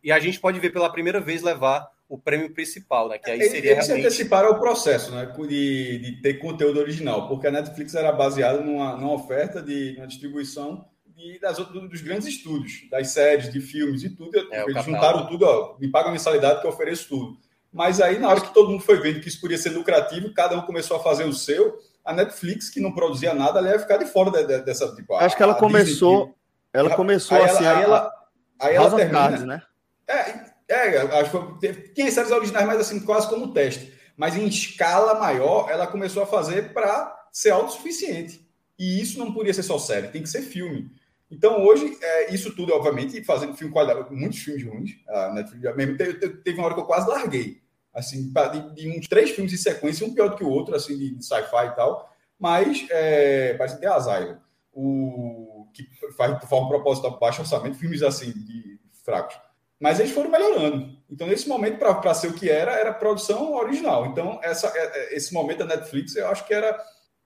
[0.03, 3.19] E a gente pode ver pela primeira vez levar o prêmio principal, né?
[3.19, 4.07] Que aí seria eles se realmente.
[4.07, 5.27] anteciparam ao processo, né?
[5.49, 10.07] De, de ter conteúdo original, porque a Netflix era baseada numa, numa oferta de uma
[10.07, 14.37] distribuição de, das, outras- dos grandes estúdios, das séries, de filmes e tudo.
[14.53, 17.39] É, o eles juntaram tudo, ó, me paga a mensalidade que eu ofereço tudo.
[17.73, 20.57] Mas aí, na hora que todo mundo foi vendo que isso podia ser lucrativo, cada
[20.57, 21.79] um começou a fazer o seu.
[22.05, 24.95] A Netflix, que não produzia nada, ela ia ficar de fora de- de- dessa.
[24.95, 26.35] Tipo, a- Acho que ela a Disney, começou.
[26.73, 27.65] Ela começou aí assim.
[27.65, 28.13] ela, aí a- ela,
[28.61, 29.63] aí ela House of termina, Cards, né?
[30.09, 33.93] é, é, acho que teve- tinha séries originais, mas assim, quase como teste.
[34.17, 38.45] Mas em escala maior, ela começou a fazer para ser autossuficiente.
[38.79, 40.91] E isso não podia ser só série, tem que ser filme.
[41.31, 44.91] Então, hoje, é, isso tudo, obviamente, fazendo filme qualidade, muitos filmes ruins.
[45.09, 47.61] A Netflix mesmo teve, teve- uma hora que eu quase larguei.
[47.93, 50.97] Assim, de, de uns três filmes em sequência, um pior do que o outro, assim,
[50.97, 52.11] de, de sci-fi e tal.
[52.39, 54.37] Mas, é, parece que Asylum.
[54.73, 55.85] O, que
[56.17, 59.37] faz de forma proposital baixo orçamento, filmes assim, de fracos.
[59.81, 60.97] Mas eles foram melhorando.
[61.11, 64.07] Então, nesse momento, para ser o que era, era produção original.
[64.07, 66.79] Então, essa, é- é- esse momento da Netflix, eu acho que era,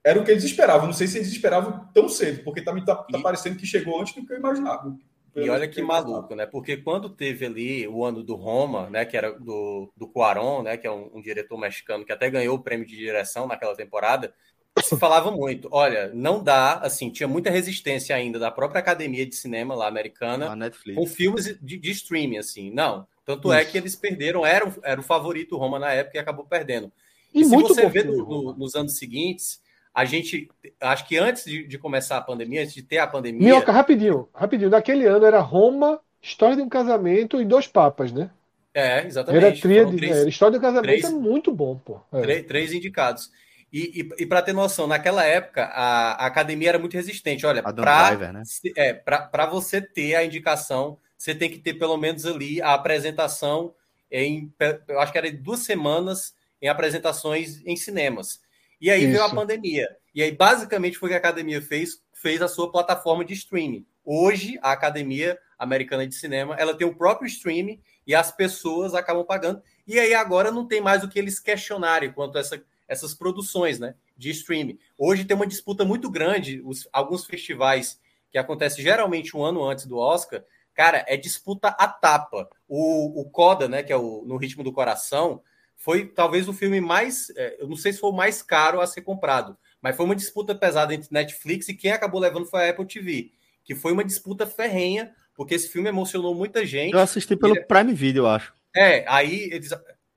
[0.05, 0.87] era o que eles esperavam.
[0.87, 4.01] Não sei se eles esperavam tão cedo, porque tá, me tá, tá parecendo que chegou
[4.01, 4.97] antes do que eu imaginava.
[5.37, 6.45] E olha que maluco, né?
[6.45, 9.05] Porque quando teve ali o ano do Roma, né?
[9.05, 10.77] Que era do, do Cuarón, né?
[10.77, 14.35] Que é um, um diretor mexicano que até ganhou o prêmio de direção naquela temporada,
[14.79, 15.69] se falava muito.
[15.73, 20.51] Olha, não dá, assim, tinha muita resistência ainda da própria academia de cinema lá americana
[20.51, 20.99] A Netflix.
[20.99, 22.71] com filmes de, de streaming, assim.
[22.71, 23.07] Não.
[23.27, 23.71] Tanto é Isso.
[23.73, 26.91] que eles perderam, era, o- era o favorito Roma na época e acabou perdendo.
[27.35, 29.61] E E se muito você vê no- no- nos anos seguintes,
[29.95, 30.49] a gente,
[30.81, 34.29] acho que antes de, de começar a pandemia, antes de ter a pandemia, Minhoca, rapidinho,
[34.35, 34.71] rapidinho.
[34.71, 38.31] Naquele ano era Roma, História de um Casamento e Dois Papas, né?
[38.75, 39.45] é, exatamente.
[39.45, 42.01] Era tríade, três- era História de um Casamento três- é muito bom, pô.
[42.13, 42.21] É.
[42.23, 43.31] Três, três indicados.
[43.73, 47.47] E, e, e para ter noção, naquela época a, a academia era muito resistente.
[47.47, 48.43] Olha, para né?
[48.77, 53.75] é, pra você ter a indicação, você tem que ter pelo menos ali a apresentação
[54.11, 54.53] em,
[54.89, 58.41] eu acho que era duas semanas em apresentações em cinemas.
[58.81, 59.35] E aí veio a Isso.
[59.35, 59.89] pandemia.
[60.15, 63.87] E aí, basicamente, foi o que a academia fez, fez a sua plataforma de streaming.
[64.05, 69.25] Hoje, a Academia Americana de Cinema, ela tem o próprio streaming e as pessoas acabam
[69.25, 69.63] pagando.
[69.87, 72.61] E aí, agora, não tem mais o que eles questionarem quanto a essa,
[72.91, 74.77] essas produções né, de streaming.
[74.99, 78.01] Hoje tem uma disputa muito grande, os, alguns festivais
[78.33, 80.45] que acontecem geralmente um ano antes do Oscar,
[80.75, 82.51] cara, é disputa a tapa.
[82.69, 85.41] O, o Coda, né, que é o No Ritmo do Coração,
[85.77, 88.87] foi talvez o filme mais, é, eu não sei se foi o mais caro a
[88.89, 92.71] ser comprado, mas foi uma disputa pesada entre Netflix e quem acabou levando foi a
[92.71, 93.31] Apple TV,
[93.62, 96.93] que foi uma disputa ferrenha, porque esse filme emocionou muita gente.
[96.93, 98.53] Eu assisti pelo Ele- Prime Video, eu acho.
[98.75, 99.71] É, aí eles-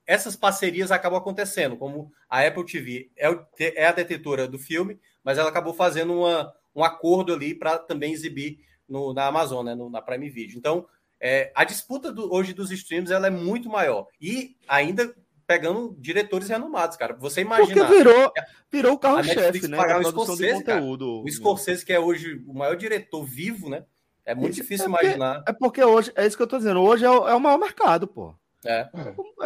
[0.06, 5.00] essas parcerias acabam acontecendo, como a Apple TV é, o- é a detetora do filme,
[5.24, 9.74] mas ela acabou fazendo uma, um acordo ali para também exibir no, na Amazon, né,
[9.76, 10.58] no- na Prime Video.
[10.58, 10.86] Então,
[11.20, 14.08] é, a disputa do- hoje dos streams ela é muito maior.
[14.20, 15.16] E ainda
[15.48, 17.16] pegando diretores renomados, cara.
[17.20, 18.32] Você Porque imagina virou,
[18.72, 19.76] virou o carro-chefe, né?
[19.78, 21.22] pagar o Scorsese, conteúdo.
[21.24, 23.84] o Scorsese, que é hoje o maior diretor vivo, né?
[24.26, 25.44] É muito Isso, difícil é porque- imaginar.
[25.46, 27.58] É porque hoje, é isso que eu tô dizendo, hoje é o, é o maior
[27.58, 28.34] mercado, pô.
[28.66, 28.90] É.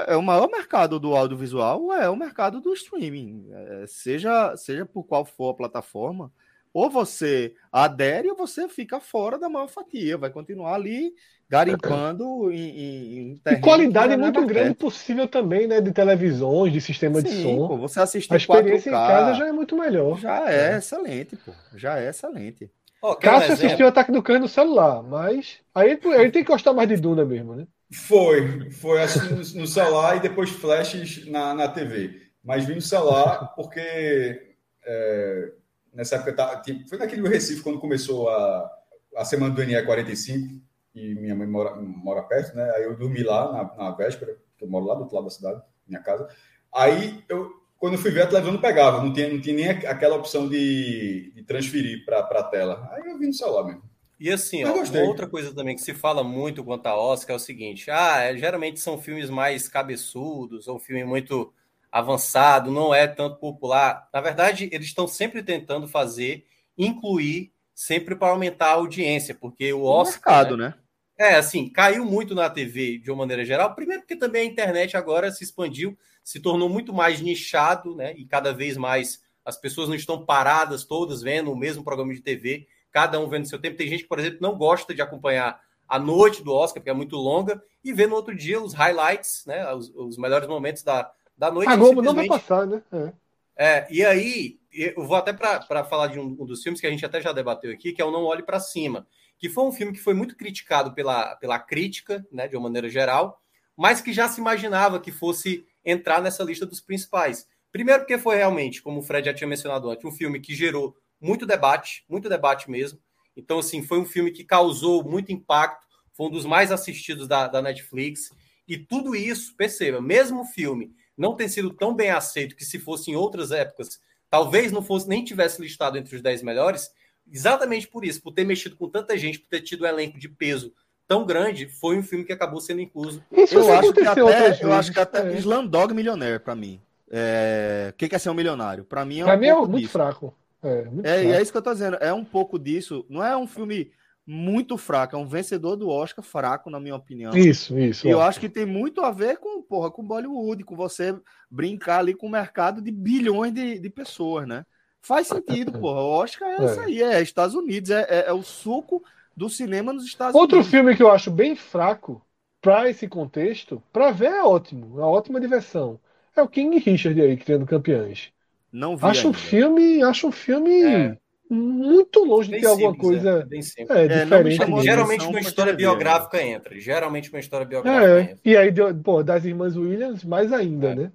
[0.08, 3.48] É o maior mercado do audiovisual, é o mercado do streaming.
[3.52, 6.32] É, seja, seja por qual for a plataforma,
[6.74, 11.14] ou você adere ou você fica fora da maior fatia, vai continuar ali
[11.50, 15.82] garimpando em, em, em E qualidade é muito grande possível também, né?
[15.82, 17.66] De televisões, de sistema de Sim, som.
[17.66, 20.20] pô, você assiste A em 4K, experiência em casa já é muito melhor.
[20.20, 21.58] já é excelente, pô.
[21.74, 22.72] Já é excelente.
[23.04, 23.54] Um Cássio exemplo?
[23.54, 26.98] assistiu o Ataque do Cães no celular, mas aí ele tem que gostar mais de
[26.98, 27.68] Duna mesmo, né?
[27.94, 32.22] Foi, foi assim no, celular e depois flashes na, na TV.
[32.44, 34.56] Mas vim no celular porque
[34.86, 35.52] é,
[35.94, 38.70] nessa época foi naquele Recife quando começou a,
[39.16, 40.62] a semana do NE 45
[40.96, 42.70] e minha mãe mora, mora perto, né?
[42.76, 45.32] Aí eu dormi lá na, na véspera, que eu moro lá do outro lado da
[45.32, 46.28] cidade, minha casa.
[46.74, 49.70] Aí eu quando eu fui ver, a televisão não pegava, não tinha, não tinha nem
[49.70, 52.90] aquela opção de, de transferir para a tela.
[52.92, 53.84] Aí eu vi no celular mesmo.
[54.20, 57.38] E assim, ó, uma outra coisa também que se fala muito quanto a Oscar é
[57.38, 61.54] o seguinte: ah, é, geralmente são filmes mais cabeçudos, ou filme muito
[61.92, 64.10] avançado, não é tanto popular.
[64.14, 66.46] Na verdade, eles estão sempre tentando fazer,
[66.78, 70.34] incluir, sempre para aumentar a audiência, porque o Oscar.
[70.34, 70.70] O mercado, né?
[70.70, 70.74] né?
[71.20, 73.74] É, assim, caiu muito na TV de uma maneira geral.
[73.74, 78.14] Primeiro, porque também a internet agora se expandiu, se tornou muito mais nichado, né?
[78.16, 82.22] E cada vez mais as pessoas não estão paradas todas vendo o mesmo programa de
[82.22, 82.68] TV,
[82.98, 83.78] cada um vendo seu tempo.
[83.78, 86.94] Tem gente que, por exemplo, não gosta de acompanhar a noite do Oscar, porque é
[86.94, 89.72] muito longa, e vê no outro dia os highlights, né?
[89.74, 91.70] Os, os melhores momentos da, da noite.
[91.70, 92.82] A Globo não vai passar, né?
[92.92, 93.14] É.
[93.60, 96.90] É, e aí, eu vou até para falar de um, um, dos filmes que a
[96.90, 99.08] gente até já debateu aqui, que é o Não Olhe para Cima
[99.38, 102.90] que foi um filme que foi muito criticado pela, pela crítica, né, de uma maneira
[102.90, 103.40] geral,
[103.76, 107.48] mas que já se imaginava que fosse entrar nessa lista dos principais.
[107.72, 110.96] Primeiro, porque foi realmente, como o Fred já tinha mencionado antes, um filme que gerou
[111.20, 113.00] muito debate, muito debate mesmo.
[113.36, 117.48] Então, assim, foi um filme que causou muito impacto, foi um dos mais assistidos da,
[117.48, 118.32] da Netflix.
[118.68, 122.78] E tudo isso, perceba, mesmo o filme não ter sido tão bem aceito que se
[122.78, 124.00] fosse em outras épocas,
[124.30, 126.92] talvez não fosse nem tivesse listado entre os 10 melhores,
[127.32, 130.30] exatamente por isso, por ter mexido com tanta gente, por ter tido um elenco de
[130.30, 130.74] peso
[131.08, 133.24] tão grande, foi um filme que acabou sendo incluso.
[133.32, 135.38] Isso eu, acho que até, eu acho que até é.
[135.38, 136.82] Slamdog Millionaire, para mim.
[137.10, 137.94] É...
[137.94, 138.84] O que é ser um milionário?
[138.84, 139.94] Para mim é um pra mim é muito disso.
[139.94, 140.36] fraco.
[140.64, 141.98] É, é, é isso que eu tô dizendo.
[142.00, 143.06] É um pouco disso.
[143.10, 143.92] Não é um filme
[144.28, 147.36] muito fraco, é um vencedor do Oscar fraco, na minha opinião.
[147.36, 148.06] Isso, isso.
[148.06, 151.18] E eu acho que tem muito a ver com, porra, com Bollywood, com você
[151.50, 154.66] brincar ali com o mercado de bilhões de, de pessoas, né?
[155.02, 156.02] Faz sentido, porra.
[156.02, 156.66] O Oscar é, é.
[156.66, 159.02] isso aí, é Estados Unidos, é, é, é, o suco
[159.34, 160.74] do cinema nos Estados Outro Unidos.
[160.74, 162.22] Outro filme que eu acho bem fraco
[162.60, 165.98] para esse contexto, para ver é ótimo, é uma ótima diversão.
[166.36, 168.30] É o King Richard aí, criando campeões.
[168.72, 169.30] Não vi acho ainda.
[169.30, 171.18] um filme, acho um filme é.
[171.50, 173.48] muito longe bem de ter alguma simples, coisa
[173.90, 174.84] é, é diferente.
[174.84, 176.80] Geralmente uma história biográfica entra.
[176.80, 178.38] Geralmente uma história biográfica é, entra.
[178.44, 178.74] E aí,
[179.04, 181.12] pô, das irmãs Williams, mais ainda, né?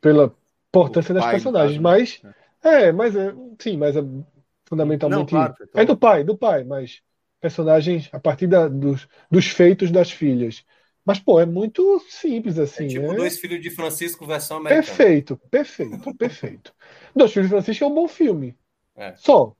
[0.00, 0.34] Pela
[0.68, 1.78] importância das personagens.
[1.78, 2.20] Mas
[2.64, 4.02] é, mas é, sim, mas é
[4.64, 5.18] fundamentalmente.
[5.18, 5.82] Não, claro, então...
[5.82, 7.02] É do pai, do pai, mas
[7.40, 10.64] personagens a partir da, dos, dos feitos das filhas.
[11.04, 12.86] Mas, pô, é muito simples assim.
[12.86, 13.16] É tipo é...
[13.16, 14.86] Dois Filhos de Francisco versão americana.
[14.86, 16.74] Perfeito, perfeito, perfeito.
[17.14, 18.56] Dois Filhos de Francisco é um bom filme.
[18.96, 19.14] É.
[19.16, 19.54] Só.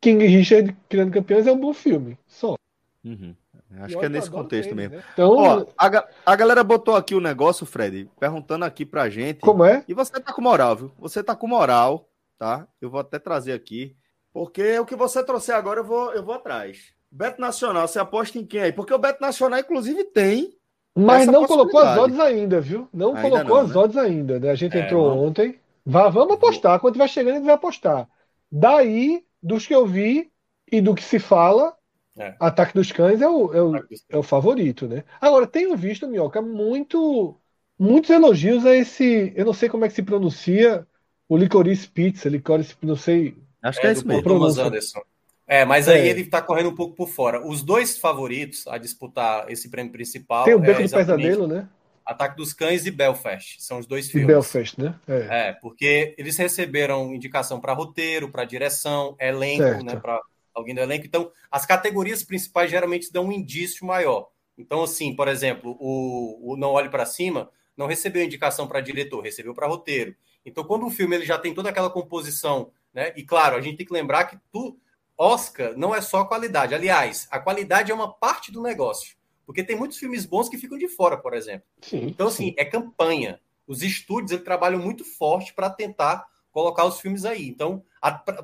[0.00, 2.16] King Richard Criando Campeões é um bom filme.
[2.26, 2.56] Só.
[3.04, 3.34] Uhum.
[3.78, 4.96] Acho que é nesse contexto ele, mesmo.
[4.96, 5.04] Né?
[5.12, 9.40] Então, Ó, a, a galera botou aqui o um negócio, Fred, perguntando aqui pra gente.
[9.40, 9.84] Como é?
[9.88, 10.92] E você tá com moral, viu?
[10.98, 12.08] Você tá com moral
[12.38, 12.66] tá?
[12.80, 13.96] Eu vou até trazer aqui,
[14.32, 16.94] porque o que você trouxe agora eu vou, eu vou atrás.
[17.10, 18.72] Beto Nacional, você aposta em quem aí?
[18.72, 20.55] Porque o Beto Nacional, inclusive, tem.
[20.96, 22.88] Mas não colocou as odds ainda, viu?
[22.92, 23.76] Não ainda colocou não, as né?
[23.76, 24.40] odds ainda.
[24.40, 24.50] Né?
[24.50, 25.60] A gente é, entrou ontem.
[25.84, 26.80] Vá, vamos apostar.
[26.80, 28.08] Quando vai chegando, a gente vai apostar.
[28.50, 30.30] Daí, dos que eu vi
[30.72, 31.76] e do que se fala,
[32.18, 32.34] é.
[32.40, 33.76] Ataque dos Cães é o, é o,
[34.08, 35.04] é o favorito, né?
[35.20, 37.38] Agora, tenho visto, Minhoca, muito,
[37.78, 39.32] muitos elogios a esse.
[39.36, 40.86] Eu não sei como é que se pronuncia
[41.28, 43.36] o Licorice Pizza, Licorice, não sei.
[43.62, 44.22] Acho que é, é isso mesmo.
[44.22, 45.02] Thomas Anderson.
[45.46, 46.08] É, mas aí é.
[46.08, 47.46] ele está correndo um pouco por fora.
[47.46, 50.44] Os dois favoritos a disputar esse prêmio principal.
[50.44, 51.68] Tem o Beco é do Pesadelo, né?
[52.04, 53.62] Ataque dos Cães e Belfast.
[53.62, 54.28] São os dois filmes.
[54.28, 54.94] E Belfast, né?
[55.06, 59.84] É, é porque eles receberam indicação para roteiro, para direção, elenco, certo.
[59.84, 59.96] né?
[59.96, 60.20] Para
[60.54, 61.06] alguém do elenco.
[61.06, 64.28] Então, as categorias principais geralmente dão um indício maior.
[64.58, 69.20] Então, assim, por exemplo, o, o Não Olhe para Cima não recebeu indicação para diretor,
[69.20, 70.14] recebeu para roteiro.
[70.44, 73.12] Então, quando o filme ele já tem toda aquela composição, né?
[73.16, 74.78] E claro, a gente tem que lembrar que tu,
[75.16, 76.74] Oscar não é só qualidade.
[76.74, 79.16] Aliás, a qualidade é uma parte do negócio.
[79.44, 81.66] Porque tem muitos filmes bons que ficam de fora, por exemplo.
[81.80, 82.54] Sim, então, assim, sim.
[82.58, 83.40] é campanha.
[83.66, 87.46] Os estúdios ele trabalham muito forte para tentar colocar os filmes aí.
[87.48, 87.84] Então,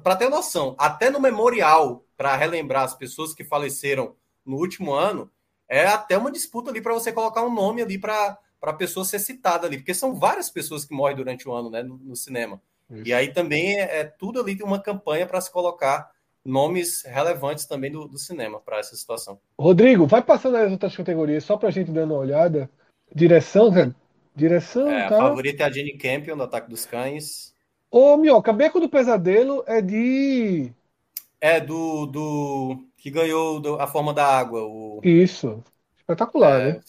[0.02, 5.30] para ter noção, até no memorial, para relembrar as pessoas que faleceram no último ano,
[5.68, 9.04] é até uma disputa ali para você colocar um nome ali para para a pessoa
[9.04, 12.14] ser citada ali, porque são várias pessoas que morrem durante o ano né, no, no
[12.14, 12.62] cinema.
[12.88, 13.08] Isso.
[13.08, 16.11] E aí também é, é, tudo ali uma campanha para se colocar
[16.44, 19.38] nomes relevantes também do, do cinema para essa situação.
[19.58, 22.68] Rodrigo, vai passando as outras categorias só para a gente dar uma olhada.
[23.14, 23.94] Direção, cara.
[24.34, 24.90] Direção.
[24.90, 25.16] É, tá...
[25.16, 27.54] A favorita é a Jenny Campion, do Ataque dos Cães.
[27.90, 30.72] Ô, Mioca, Beco do Pesadelo é de.
[31.40, 32.06] É do.
[32.06, 32.78] do...
[32.96, 33.80] que ganhou do...
[33.80, 34.62] a forma da água.
[34.62, 35.00] O...
[35.04, 35.62] Isso.
[35.98, 36.80] Espetacular, é, né?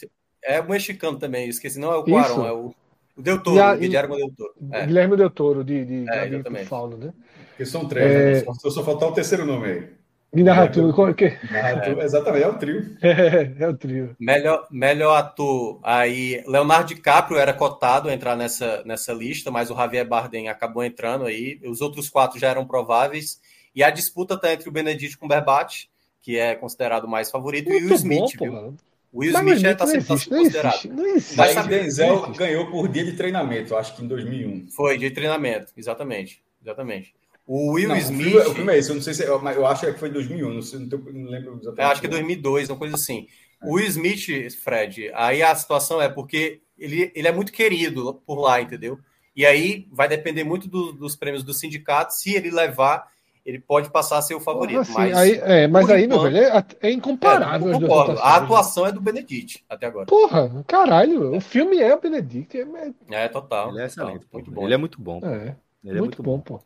[0.44, 1.80] É o mexicano também, esqueci.
[1.80, 2.74] Não é o Cuarón, é o,
[3.16, 4.54] o Del Toro, a, Guilherme Del Toro.
[4.72, 4.86] É.
[4.86, 7.14] Guilherme Del Toro, de, de é, Fauno, né?
[7.54, 8.46] Porque são três, é...
[8.46, 8.54] né?
[8.60, 9.90] só, só faltar o terceiro nome aí.
[10.34, 11.14] De narrativa.
[11.14, 11.38] Que...
[11.52, 12.98] Narrativa, exatamente, é o trio.
[13.04, 14.16] É, é o trio.
[14.20, 15.80] Melhor, melhor ator.
[15.84, 20.84] Aí, Leonardo DiCaprio era cotado a entrar nessa, nessa lista, mas o Javier Bardem acabou
[20.84, 21.60] entrando aí.
[21.64, 23.40] Os outros quatro já eram prováveis.
[23.76, 25.86] E a disputa está entre o Benedict Cumberbatch,
[26.20, 28.78] que é considerado o mais favorito, Muito e o Will Smith, bom, viu?
[29.12, 30.86] O Will Smith já está sendo existe, considerado.
[30.86, 31.56] Não existe, não existe.
[31.56, 34.72] Mas Denzel ganhou por dia de treinamento, acho que em 2001.
[34.72, 36.42] Foi, dia de treinamento, exatamente.
[36.64, 37.14] Exatamente.
[37.46, 38.28] O Will não, Smith.
[38.28, 39.24] O filme, o filme é esse, eu não sei se.
[39.24, 41.80] Eu, eu acho que foi em 2001, não, sei, não, não lembro exatamente.
[41.80, 43.28] Eu acho que é 2002, uma coisa assim.
[43.62, 48.40] O Will Smith, Fred, aí a situação é porque ele, ele é muito querido por
[48.40, 49.00] lá, entendeu?
[49.36, 52.14] E aí vai depender muito do, dos prêmios do sindicato.
[52.14, 53.08] Se ele levar,
[53.46, 54.82] ele pode passar a ser o favorito.
[54.82, 57.70] Assim, mas aí, é, mas aí enquanto, meu velho, é, é incomparável.
[57.70, 58.20] É, concordo.
[58.20, 60.06] A atuação é do Benedict até agora.
[60.06, 62.58] Porra, caralho, o filme é o Benedict.
[63.10, 63.70] É, é total.
[63.70, 64.26] Ele é excelente.
[64.32, 64.66] Muito bom.
[64.66, 65.20] Ele é muito bom.
[65.24, 66.62] É, ele é muito, muito bom, bom, pô.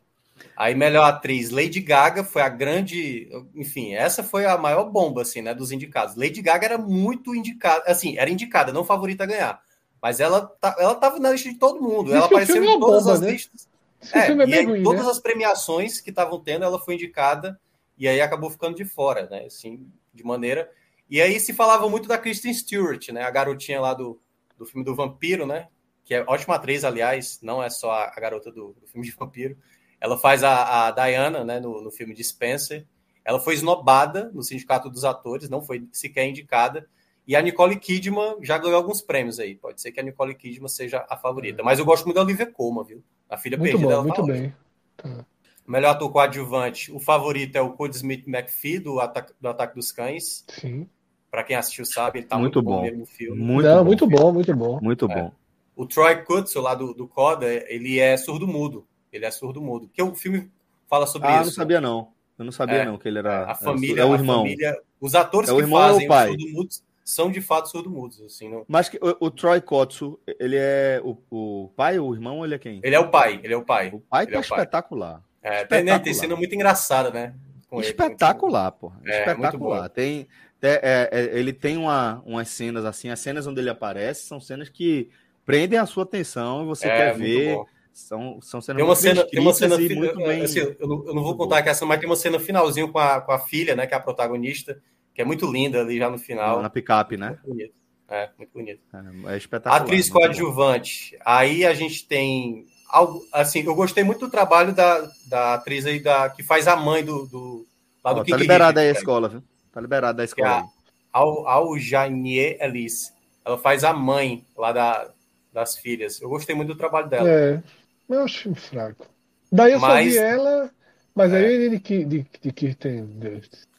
[0.56, 3.28] Aí, melhor atriz, Lady Gaga foi a grande.
[3.54, 6.16] Enfim, essa foi a maior bomba, assim, né, dos indicados.
[6.16, 9.62] Lady Gaga era muito indicada, assim, era indicada, não favorita a ganhar.
[10.00, 12.14] Mas ela, tá, ela tava na lista de todo mundo.
[12.14, 13.30] Ela apareceu em todas bomba, as né?
[13.30, 13.68] listas.
[14.12, 15.10] é, é e aí, ruim, todas né?
[15.10, 17.58] as premiações que estavam tendo, ela foi indicada
[17.96, 19.44] e aí acabou ficando de fora, né?
[19.46, 20.70] Assim, de maneira.
[21.10, 23.22] E aí se falava muito da Kristen Stewart, né?
[23.22, 24.20] A garotinha lá do,
[24.56, 25.68] do filme do Vampiro, né?
[26.04, 29.58] Que é ótima atriz, aliás, não é só a, garota do, do filme de Vampiro.
[30.00, 32.86] Ela faz a, a Diana, né, no, no filme de Spencer.
[33.24, 36.88] Ela foi esnobada no Sindicato dos Atores, não foi sequer indicada.
[37.26, 39.54] E a Nicole Kidman já ganhou alguns prêmios aí.
[39.54, 41.62] Pode ser que a Nicole Kidman seja a favorita.
[41.62, 43.04] Mas eu gosto muito da Olivia Colman, viu?
[43.28, 44.54] A filha muito perdida bom, Muito bem.
[44.96, 45.26] Tá.
[45.66, 46.90] Melhor ator coadjuvante.
[46.90, 50.42] O favorito é o Cody Smith McPhee, do Ataque, do Ataque dos Cães.
[50.48, 50.88] Sim.
[51.30, 53.38] Para quem assistiu sabe, ele tá muito, muito bom no filme.
[53.38, 53.84] Muito, Não, bom.
[53.84, 54.80] muito bom, muito bom.
[54.80, 55.14] Muito é.
[55.14, 55.32] bom.
[55.76, 58.87] O Troy Kutzel, lá do, do Coda, ele é surdo-mudo.
[59.12, 59.88] Ele é surdo-mudo.
[59.92, 60.50] Que o filme
[60.88, 61.40] fala sobre ah, isso.
[61.40, 62.12] Ah, não sabia não.
[62.38, 63.50] Eu não sabia é, não que ele era.
[63.50, 64.42] A família, é o irmão.
[64.42, 68.20] Família, os atores é que fazem os surdo-mudos são de fato surdo-mudos.
[68.20, 68.66] Assim, não...
[68.68, 72.44] Mas que, o, o Troy Kotsu, ele é o, o pai ou o irmão ou
[72.44, 72.80] ele é quem?
[72.82, 73.90] Ele é o pai, ele é o pai.
[73.92, 75.22] O pai ele tá é espetacular.
[75.42, 76.00] É, espetacular.
[76.00, 77.34] Tem, tem muito engraçada, né?
[77.70, 78.92] Com espetacular, ele, pô.
[79.06, 79.88] É, espetacular.
[79.88, 80.28] Tem,
[80.60, 84.68] é, é, ele tem uma, umas cenas assim, as cenas onde ele aparece são cenas
[84.68, 85.08] que
[85.46, 87.54] prendem a sua atenção e você quer ver.
[87.54, 87.66] Bom
[87.98, 90.42] são, são cenas tem uma cena, tem uma cena muito bem.
[90.42, 92.98] Assim, eu, não, eu não vou contar que essa, mas tem uma cena finalzinho com
[92.98, 93.86] a, com a filha, né?
[93.86, 94.80] Que é a protagonista,
[95.12, 96.62] que é muito linda ali já no final.
[96.62, 97.30] Na picape, né?
[97.30, 97.74] Muito bonito.
[98.08, 98.80] É, muito bonito.
[99.26, 99.82] É, é espetacular.
[99.82, 101.18] Atriz coadjuvante.
[101.24, 103.26] Aí a gente tem algo.
[103.32, 107.04] Assim, eu gostei muito do trabalho da, da atriz aí da, que faz a mãe
[107.04, 107.26] do.
[107.26, 107.66] do
[108.02, 109.42] lá do Ó, Tá liberada aí a escola, viu?
[109.72, 110.48] Tá liberada a escola.
[110.48, 110.68] É a,
[111.12, 113.12] Al, Al Janier Alice.
[113.44, 115.10] Ela faz a mãe lá da,
[115.52, 116.20] das filhas.
[116.20, 117.28] Eu gostei muito do trabalho dela.
[117.28, 117.62] É.
[118.08, 119.06] Eu acho fraco.
[119.50, 120.70] Daí eu mas, só vi ela,
[121.14, 121.36] mas é.
[121.38, 123.08] aí ele de, de, de Kirsten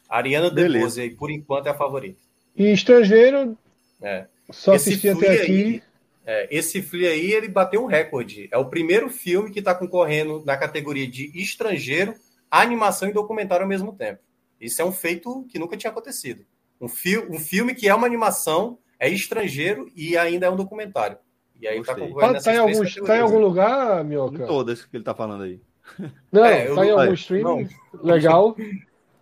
[0.08, 2.18] Ariana DeBose, por enquanto, é a favorita.
[2.56, 3.56] E estrangeiro,
[4.02, 4.26] é.
[4.50, 5.52] só esse assisti até aqui.
[5.52, 5.82] Aí,
[6.26, 8.48] é, esse filme aí, ele bateu um recorde.
[8.52, 12.14] É o primeiro filme que está concorrendo na categoria de estrangeiro,
[12.50, 14.20] animação e documentário ao mesmo tempo.
[14.60, 16.44] Isso é um feito que nunca tinha acontecido.
[16.80, 21.16] Um, fi um filme que é uma animação, é estrangeiro e ainda é um documentário.
[21.60, 24.42] E aí tá concorrendo tá, tá, em algum, tá em algum lugar, Mioca?
[24.42, 25.60] Em todas que ele tá falando aí.
[26.32, 27.68] Não, é, tá em algum streaming
[28.02, 28.56] legal.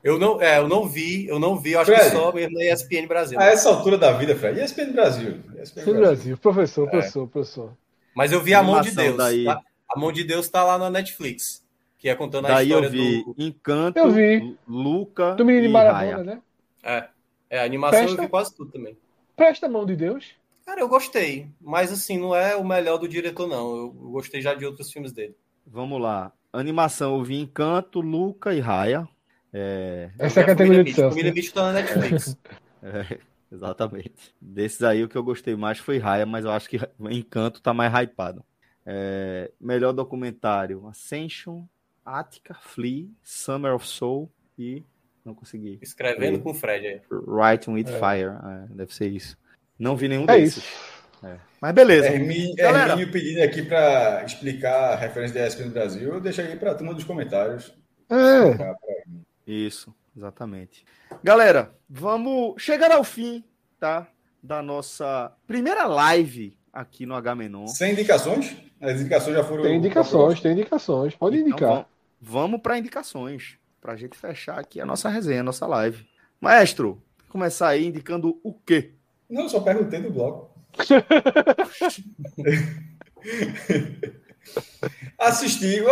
[0.04, 2.56] Eu não, é, eu não vi, eu não vi, eu acho Fred, que só mesmo
[2.56, 3.38] na ESPN Brasil.
[3.38, 5.40] A essa altura da vida, Fred, ESPN Brasil.
[5.60, 6.38] ESPN, ESPN Brasil.
[6.38, 6.90] professor, é.
[6.90, 7.76] professor, professor.
[8.14, 9.16] Mas eu vi a mão de Deus.
[9.16, 9.44] Daí...
[9.44, 9.60] Tá?
[9.90, 11.64] A mão de Deus tá lá na Netflix,
[11.98, 14.56] que é contando a daí história eu vi do Encanto, eu vi.
[14.68, 16.42] Luca do menino de Maradona, né?
[16.82, 17.08] É.
[17.50, 18.16] É, a animação Presta...
[18.16, 18.96] eu vi quase tudo também.
[19.34, 20.37] Presta a mão de Deus.
[20.68, 23.74] Cara, eu gostei, mas assim, não é o melhor do diretor, não.
[23.74, 25.34] Eu gostei já de outros filmes dele.
[25.66, 26.30] Vamos lá.
[26.52, 29.08] Animação, eu vi Encanto, Luca e Raya.
[29.50, 30.10] É...
[30.18, 31.08] Essa é a categoria Celso.
[31.08, 32.36] Família Mitch tá na Netflix.
[32.84, 33.18] é,
[33.50, 34.34] exatamente.
[34.38, 37.72] Desses aí, o que eu gostei mais foi Raya, mas eu acho que Encanto tá
[37.72, 38.44] mais hypado.
[38.84, 39.50] É...
[39.58, 41.64] Melhor documentário: Ascension,
[42.04, 44.82] Attica, Flea, Summer of Soul e.
[45.24, 45.78] Não consegui.
[45.80, 46.40] Escrevendo e...
[46.42, 47.00] com o Fred aí.
[47.10, 47.98] Writing with é.
[47.98, 48.36] Fire.
[48.36, 49.34] É, deve ser isso.
[49.78, 50.64] Não vi nenhum é desses.
[50.64, 50.98] Isso.
[51.22, 51.36] É.
[51.60, 52.08] Mas beleza.
[52.08, 56.14] Hermínio, Hermínio pedindo aqui para explicar a referência da ESPN no Brasil.
[56.14, 57.72] Eu deixo aí para a turma dos comentários.
[58.10, 58.76] É.
[59.46, 60.84] Isso, exatamente.
[61.22, 63.44] Galera, vamos chegar ao fim,
[63.78, 64.06] tá?
[64.42, 67.66] Da nossa primeira live aqui no H-Menon.
[67.66, 68.56] Sem indicações?
[68.80, 69.64] As indicações já foram.
[69.64, 71.14] Tem indicações, tem indicações.
[71.16, 71.70] Pode então, indicar.
[71.70, 71.86] Vamos,
[72.20, 73.58] vamos para indicações.
[73.80, 76.06] Para a gente fechar aqui a nossa resenha, a nossa live.
[76.40, 78.92] Maestro, começar aí indicando o quê?
[79.28, 80.50] Não, só perguntei do bloco.
[85.18, 85.82] Assisti,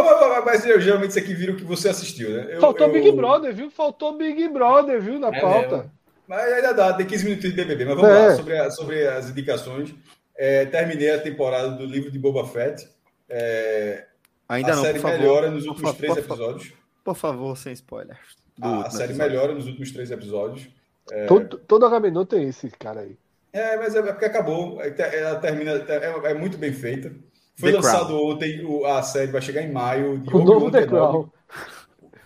[0.45, 2.55] mas eu, geralmente isso aqui vira o que você assistiu, né?
[2.55, 2.93] Eu, Faltou eu...
[2.93, 3.71] Big Brother, viu?
[3.71, 5.19] Faltou Big Brother, viu?
[5.19, 5.77] Na É pauta.
[5.79, 5.91] mesmo.
[6.29, 7.85] Mas ainda dá, tem 15 minutos de BBB.
[7.85, 8.27] Mas vamos É.
[8.29, 9.95] lá, sobre, a- sobre as indicações.
[10.37, 12.89] É, terminei a temporada do livro de Boba Fett.
[13.29, 14.07] É,
[14.49, 15.19] Ainda a não, série por favor.
[15.19, 16.73] melhora nos Por últimos fa- três por episódios.
[17.05, 18.19] Por favor, sem spoilers.
[18.59, 19.31] do A, a série episódio.
[19.33, 20.69] melhora nos últimos três episódios.
[21.29, 23.17] Todo, todo Agamenon tem esse cara aí.
[23.57, 24.79] É, mas é porque acabou.
[24.79, 25.73] Que Ela termina.
[25.73, 27.13] É, é muito bem feita.
[27.59, 28.31] Foi The lançado Crown.
[28.33, 30.19] ontem, a série vai chegar em maio.
[30.19, 30.87] De O novo Obi-Wan The.
[30.87, 31.31] Crown.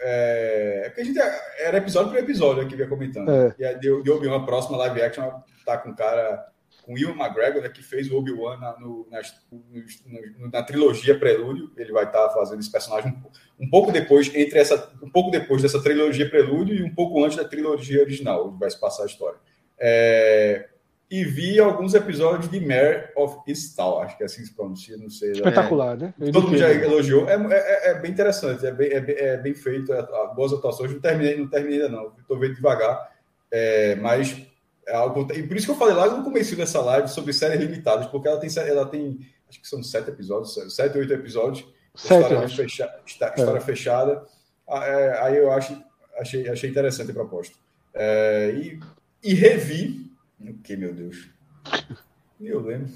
[0.00, 1.18] É, é porque a gente
[1.60, 3.30] era episódio por episódio aqui, ia comentando.
[3.30, 3.54] É.
[3.58, 5.30] E a de, de Obi-Wan, a próxima live action,
[5.64, 6.46] tá com o cara,
[6.82, 10.02] com o Ian McGregor, né, que fez o Obi-Wan na, no- nos-
[10.38, 11.70] no- na trilogia Prelúdio.
[11.76, 13.12] Ele vai estar fazendo esse personagem
[13.60, 17.22] um, um pouco depois, entre essa, um pouco depois dessa trilogia Prelúdio e um pouco
[17.22, 19.38] antes da trilogia original, onde vai se passar a história.
[19.78, 20.66] É,
[21.10, 24.96] e vi alguns episódios de Mare of Easttown, acho que é assim que se pronuncia,
[24.96, 25.32] não sei.
[25.32, 26.14] Espetacular, né?
[26.20, 27.28] Eu Todo mundo já elogiou.
[27.28, 29.16] É, é- é bem interessante, é bem, é bem-
[29.50, 30.06] é feito, é-
[30.36, 30.92] boas atuações.
[30.92, 32.12] Não terminei, não terminei ainda, não.
[32.20, 33.10] Estou vendo devagar.
[33.50, 34.40] É, mas
[34.86, 35.26] é algo.
[35.34, 38.28] E por isso que eu falei lá no começo dessa live sobre séries limitadas, porque
[38.28, 39.18] ela tem, ela tem
[39.48, 41.66] acho que são sete episódios, sete, oito episódios.
[41.96, 44.22] Sete, história, fecha, história fechada.
[44.68, 45.76] Ah, é, aí eu acho,
[46.20, 47.56] achei, achei interessante a proposta.
[47.92, 48.78] É, e,
[49.24, 50.08] e revi.
[50.40, 51.28] O que, meu Deus?
[52.40, 52.90] Eu lembro.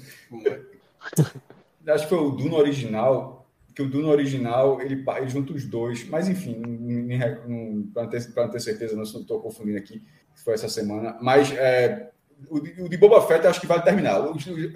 [1.87, 6.07] Acho que foi o Duna original, que o Duna original ele, ele junta os dois,
[6.09, 6.59] mas enfim,
[7.93, 10.01] para não, ter, pra ter certeza, não, estou confundindo aqui,
[10.43, 11.15] foi essa semana.
[11.21, 12.09] Mas é,
[12.49, 14.19] o, de- o de Boba Fett acho que vai terminar.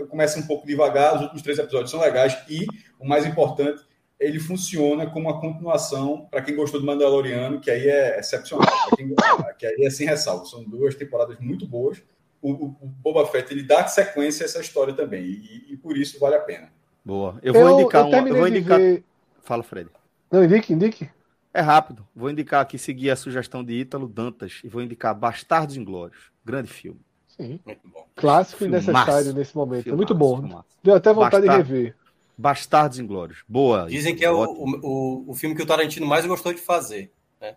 [0.08, 2.68] Começa um pouco devagar, os últimos três episódios são legais e,
[3.00, 3.82] o mais importante,
[4.20, 9.16] ele funciona como uma continuação para quem gostou do Mandaloriano, que aí é excepcional, quem-
[9.58, 10.46] que aí é sem ressalva.
[10.46, 12.04] São duas temporadas muito boas.
[12.41, 16.20] O, o- Boba Fett ele dá sequência a essa história também, e, e por isso
[16.20, 16.72] vale a pena.
[17.03, 17.38] Boa.
[17.41, 18.28] Eu vou indicar eu um.
[18.28, 18.80] Eu vou indicar.
[18.80, 19.03] ver-
[19.44, 19.90] Fala, Fred.
[20.32, 21.10] Não, indique, indique.
[21.53, 22.06] É rápido.
[22.16, 26.32] Vou indicar aqui, seguir a sugestão de Ítalo Dantas e vou indicar Bastardos Inglórios.
[26.45, 26.99] Grande filme.
[27.28, 27.60] Sim.
[27.66, 28.06] Muito bom.
[28.16, 28.91] Clássico e Filmaço.
[28.91, 29.90] necessário nesse momento.
[29.90, 30.48] É muito Filmaço, bom.
[30.48, 30.68] filmaço.
[30.84, 31.95] Deu até vontade Bastar- de rever.
[32.38, 33.44] Bastardos Inglórios.
[33.48, 33.88] Boa.
[33.90, 37.11] Dizem que é o, o, o, filme que o Tarantino mais gostou de fazer.
[37.41, 37.56] Né?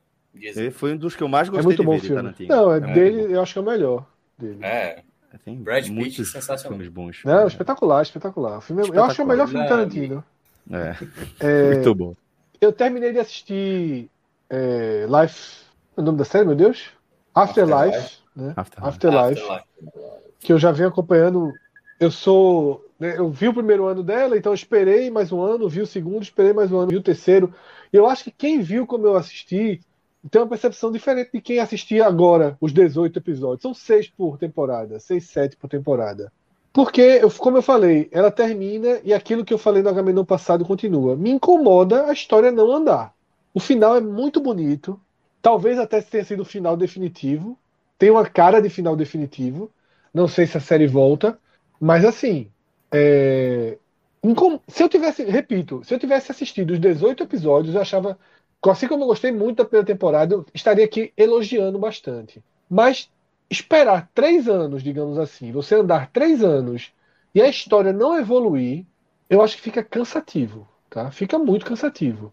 [0.71, 2.17] Foi um dos que eu mais É gostei muito de bom ver filme.
[2.17, 2.49] Tarantino.
[2.49, 4.07] Não, é, muito dele, eu acho que é o melhor
[4.43, 4.59] dele.
[4.65, 5.03] É,
[5.45, 6.77] Tem Brad Pitt, sensacional.
[6.79, 7.23] filmes bons.
[7.25, 8.59] Não, espetacular, espetacular.
[8.59, 9.91] O filme é- eu acho que é o melhor filme Espetacular.
[9.91, 10.25] Tarantino.
[10.71, 10.97] É,
[11.41, 12.15] É, muito bom.
[12.61, 14.11] eu terminei de assistir
[14.51, 15.63] é, Life.
[15.97, 16.91] O nome da série, meu Deus?
[17.35, 17.97] Afterlife.
[17.97, 18.19] Afterlife.
[18.37, 18.53] Né?
[18.57, 18.89] Afterlife.
[18.89, 19.41] Afterlife.
[19.43, 19.65] Afterlife.
[20.41, 21.53] que eu já venho acompanhando.
[22.01, 22.85] Eu sou.
[22.99, 25.87] né, eu vi o primeiro ano dela, então eu esperei mais um ano, vi o
[25.87, 27.53] segundo, esperei mais um ano, vi o terceiro.
[27.93, 29.81] E eu acho que quem viu como eu assisti
[30.31, 33.63] tem uma percepção diferente de quem assistia agora os 18 episódios.
[33.63, 36.33] São seis por temporada, seis, sete por temporada.
[36.73, 41.17] Porque, como eu falei, ela termina e aquilo que eu falei no Agamenon passado continua.
[41.17, 43.13] Me incomoda a história não andar.
[43.53, 44.99] O final é muito bonito.
[45.43, 47.59] Talvez até tenha sido o final definitivo.
[47.99, 49.71] Tem uma cara de final definitivo.
[50.15, 51.39] Não sei se a série volta,
[51.81, 52.51] mas assim,
[52.91, 53.77] é,
[54.69, 58.19] se eu tivesse, repito, se eu tivesse assistido os 18 episódios, eu achava,
[58.71, 62.43] assim como eu gostei muito da primeira temporada, eu estaria aqui elogiando bastante.
[62.71, 63.11] Mas
[63.51, 66.93] esperar três anos, digamos assim, você andar três anos
[67.35, 68.85] e a história não evoluir,
[69.29, 71.11] eu acho que fica cansativo, tá?
[71.11, 72.33] Fica muito cansativo.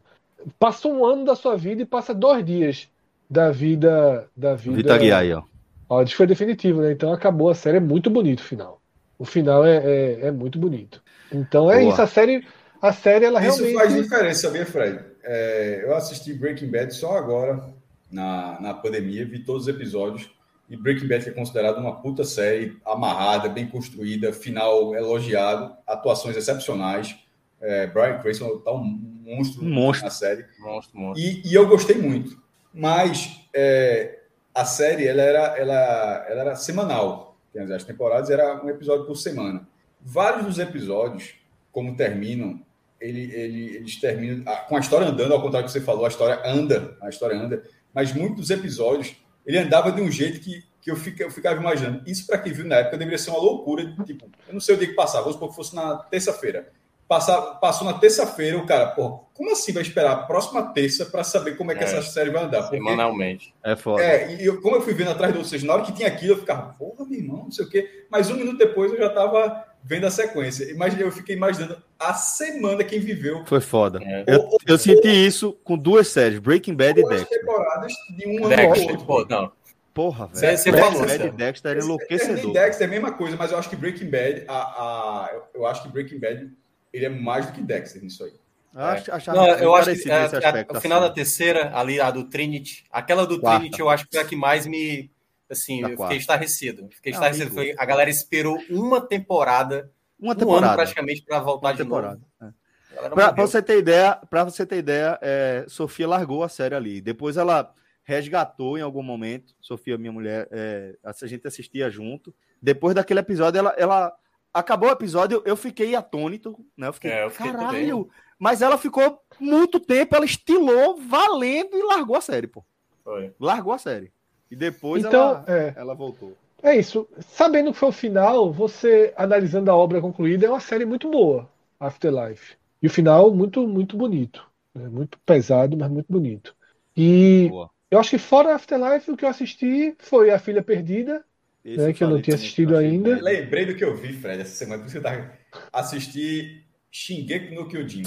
[0.57, 2.87] Passa um ano da sua vida e passa dois dias
[3.29, 4.77] da vida da vida.
[4.77, 5.43] Vitor Aguiar aí, ó.
[5.89, 6.91] Ó, que foi definitivo, né?
[6.91, 8.79] Então acabou a série, é muito bonito o final.
[9.17, 11.01] O final é, é, é muito bonito.
[11.31, 11.91] Então é Boa.
[11.91, 12.45] isso, a série,
[12.81, 13.73] a série ela Isso realmente.
[13.73, 15.03] faz diferença, sabia, Fred?
[15.23, 17.73] É, eu assisti Breaking Bad só agora,
[18.11, 20.29] na, na pandemia, vi todos os episódios.
[20.69, 27.17] E Breaking Bad é considerado uma puta série, amarrada, bem construída, final elogiado, atuações excepcionais.
[27.59, 30.05] É, Brian Cranston tá um monstro, monstro.
[30.05, 30.45] na série.
[30.59, 31.23] Monstro, monstro.
[31.23, 32.41] E, e eu gostei muito.
[32.73, 34.19] Mas é,
[34.53, 37.37] a série ela era, ela, ela era semanal.
[37.75, 39.67] As temporadas era um episódio por semana.
[39.99, 41.33] Vários dos episódios,
[41.71, 42.61] como terminam,
[43.01, 46.05] ele, ele- eles terminam ah, com a história andando, ao contrário do que você falou,
[46.05, 47.63] a história anda, a história anda.
[47.93, 49.15] Mas muitos episódios,
[49.45, 52.01] ele andava de um jeito que, que eu, fica, eu ficava imaginando.
[52.05, 53.95] Isso, para quem viu na época, deveria ser uma loucura.
[54.05, 56.69] Tipo, eu não sei o dia que passava, vamos supor que fosse na terça-feira.
[57.07, 61.23] Passar, passou na terça-feira, o cara, pô, como assim vai esperar a próxima terça para
[61.23, 61.87] saber como é que É.
[61.87, 62.61] essa série vai andar?
[62.61, 63.51] Porque, Semanalmente.
[63.63, 64.03] É foda.
[64.03, 66.33] é, e eu, como eu fui vendo atrás de vocês, na hora que tinha aquilo,
[66.33, 68.05] eu ficava, porra, meu irmão, não sei o quê.
[68.11, 70.69] Mas um minuto depois eu já estava vendo a sequência.
[70.71, 73.99] Imagina, eu fiquei imaginando a semana quem viveu Foi foda.
[74.01, 74.23] É.
[74.27, 77.39] Eu, eu senti isso com duas séries, Breaking Bad e duas Dexter.
[77.39, 79.05] temporadas de um ano Dexter, outro.
[79.05, 79.51] pô, não.
[79.93, 80.57] Porra, velho.
[80.57, 81.31] cê Breaking falou, Bad e.
[81.31, 82.53] Dexter era enlouquecedor.
[82.53, 85.83] Dexter é a mesma coisa, mas eu acho que Breaking Bad, a, a- eu acho
[85.83, 86.49] que Breaking Bad
[86.93, 88.31] ele é mais do que Dexter nisso aí.
[88.73, 89.33] Acho, é.
[89.33, 91.07] Não, eu acho que é, aspecto, a, final assim.
[91.07, 93.59] da terceira, ali a do Trinity, aquela do Quarta.
[93.59, 95.09] Trinity eu acho que foi a que mais me.
[95.49, 96.87] Assim, da eu fiquei estarrecido.
[96.91, 97.51] Fiquei estarrecido.
[97.51, 99.89] Foi, a galera esperou uma temporada,
[100.19, 100.65] uma temporada.
[100.65, 102.21] um ano praticamente para voltar uma de temporada.
[102.39, 102.53] novo.
[102.55, 103.09] É.
[103.09, 106.99] Para você ter ideia, para você ter ideia, é, Sofia largou a série ali.
[106.99, 107.73] Depois ela
[108.03, 109.53] resgatou em algum momento.
[109.61, 112.33] Sofia, minha mulher, é, a gente assistia junto.
[112.61, 114.13] Depois daquele episódio, ela, ela
[114.53, 116.87] acabou o episódio, eu fiquei atônito, né?
[116.87, 117.97] Eu fiquei, é, eu fiquei caralho.
[117.97, 118.11] Também.
[118.37, 122.65] Mas ela ficou muito tempo, ela estilou valendo e largou a série, pô.
[123.03, 123.33] Foi.
[123.39, 124.11] Largou a série.
[124.49, 126.35] E depois então, ela, é, ela voltou.
[126.61, 127.07] É isso.
[127.19, 131.49] Sabendo que foi o final, você analisando a obra concluída, é uma série muito boa,
[131.79, 132.55] Afterlife.
[132.81, 134.87] E o final muito muito bonito, né?
[134.87, 136.55] muito pesado, mas muito bonito.
[136.95, 137.69] E boa.
[137.89, 141.23] eu acho que fora Afterlife o que eu assisti foi A Filha Perdida,
[141.63, 143.09] né, que eu não tinha assistido ainda.
[143.09, 145.31] Eu lembrei do que eu vi, Fred, essa semana, por isso que eu tava...
[145.71, 148.03] assisti Shingeki no Kyojin.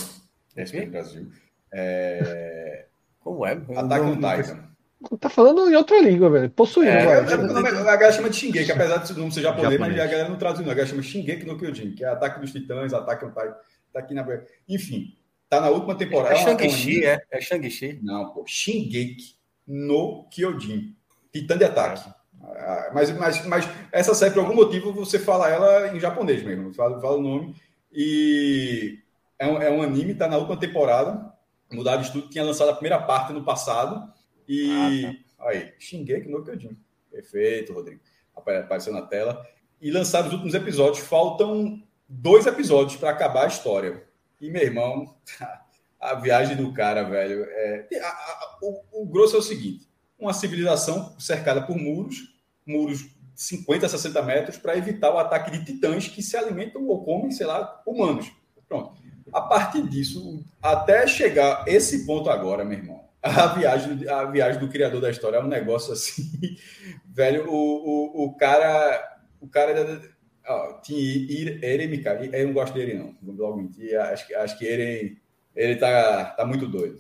[0.57, 1.31] Esse no Brasil.
[1.73, 2.87] É...
[3.21, 3.53] Como é?
[3.53, 4.72] Ataque on Titan.
[5.19, 6.51] Tá falando em outra língua, velho.
[6.51, 6.91] Possuindo.
[6.91, 10.07] É, é, a galera chama de Shingeki, apesar de não ser japonês, japonês, mas a
[10.07, 10.73] galera não traduziu, não.
[10.73, 13.57] A galera chama Shingeki no Kyojin, que é Ataque dos Titãs, Ataque on Titan.
[13.93, 14.27] Tá aqui na.
[14.69, 15.17] Enfim,
[15.49, 16.35] tá na última temporada.
[16.35, 17.23] É Shang-Chi, é?
[17.31, 18.01] É Shang-Chi?
[18.03, 18.45] Não, pô.
[18.47, 20.97] Shingeki no Kyojin.
[21.33, 22.11] Titã de ataque.
[22.43, 26.73] Ah, mas, mas, mas essa série, por algum motivo, você fala ela em japonês mesmo.
[26.75, 27.55] Fala, fala o nome.
[27.93, 28.99] E
[29.39, 31.33] é um, é um anime, tá na última temporada.
[31.71, 34.13] Mudado de estudo, tinha lançado a primeira parte no passado.
[34.49, 35.07] E.
[35.07, 35.49] Ah, tá.
[35.49, 36.77] Aí, Shingeki no Kyojin.
[37.11, 38.01] Perfeito, Rodrigo.
[38.35, 39.47] Apareceu na tela.
[39.81, 41.05] E lançaram os últimos episódios.
[41.05, 44.05] Faltam dois episódios para acabar a história.
[44.41, 45.17] E, meu irmão,
[46.01, 47.45] a viagem do cara, velho.
[47.49, 47.89] É...
[48.61, 49.89] O, o grosso é o seguinte:
[50.19, 52.35] uma civilização cercada por muros,
[52.67, 57.31] muros 50, 60 metros, para evitar o ataque de titãs que se alimentam ou comem,
[57.31, 58.31] sei lá, humanos.
[58.69, 58.95] Pronto.
[59.33, 64.69] A partir disso, até chegar esse ponto agora, meu irmão, a viagem, a viagem do
[64.69, 66.57] criador da história é um negócio assim,
[67.07, 67.49] velho.
[67.49, 70.03] O, o, o cara, o cara
[70.47, 73.97] ó, tinha Eren, cara, eu não gosto dele não, vou logo mentir.
[73.99, 75.17] Acho que acho que Eren,
[75.55, 76.99] ele tá, tá muito doido.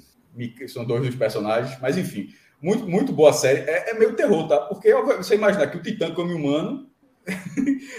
[0.69, 2.29] São dois dos personagens, mas enfim,
[2.61, 3.69] muito muito boa série.
[3.69, 4.61] É, é meio terror, tá?
[4.61, 6.89] Porque você imaginar que o Titã come humano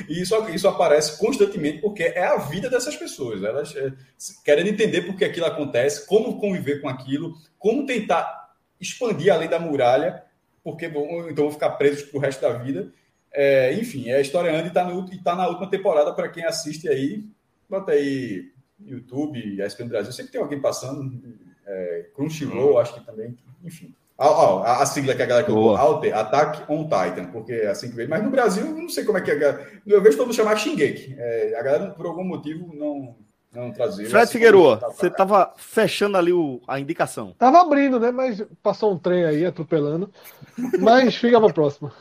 [0.10, 3.44] e isso, isso aparece constantemente porque é a vida dessas pessoas.
[3.44, 3.94] Elas é,
[4.44, 9.60] querem entender por que aquilo acontece, como conviver com aquilo, como tentar expandir além da
[9.60, 10.24] muralha,
[10.64, 12.92] porque vão, então vão ficar presos para o resto da vida.
[13.32, 17.26] É, enfim, a história anda e está tá na última temporada para quem assiste aí.
[17.70, 18.52] Bota aí
[18.86, 20.26] YouTube, ESPN Brasil.
[20.26, 21.22] Que tem alguém passando.
[21.66, 22.78] É, Crunchyroll, hum.
[22.78, 23.36] acho que também.
[23.64, 23.94] Enfim.
[24.18, 27.96] A, a, sigla que a galera colocou, Alter, Attack on Titan, porque é assim que
[27.96, 28.10] veio.
[28.10, 29.68] Mas no Brasil, não sei como é que a galera.
[29.86, 31.16] Eu vejo todo mundo chamar Shingeki.
[31.18, 33.16] É, a galera, por algum motivo, não,
[33.52, 34.08] não trazia.
[34.08, 37.34] Fred Figueroa, você estava fechando ali o, a indicação.
[37.40, 38.12] Tava abrindo, né?
[38.12, 40.12] Mas passou um trem aí atropelando.
[40.80, 41.92] Mas fica para próxima.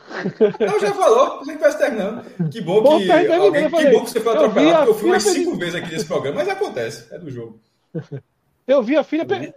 [0.59, 2.23] Não, já falou, você vai terminando.
[2.51, 3.07] Que bom que.
[3.07, 5.91] Bom, alguém, que bom que você foi atropelado, porque eu fui umas cinco vezes aqui
[5.91, 7.59] nesse programa, mas acontece, é do jogo.
[8.67, 9.25] Eu vi a filha.
[9.27, 9.53] Lembrei.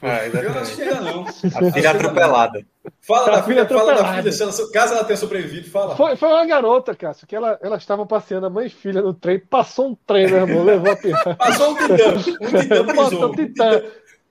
[0.00, 1.26] Ah, eu não assisti ainda não.
[1.26, 2.66] A filha atropelada.
[3.00, 5.94] Fala da filha, fala da filha, se ela, caso ela tenha sobrevivido, fala.
[5.94, 9.12] Foi, foi uma garota, Cássio, que ela, ela estava passeando, a mãe e filha no
[9.12, 11.36] trem, passou um trem, meu irmão, levou a pirra.
[11.36, 13.82] Passou um titã, um titã Passou um titã.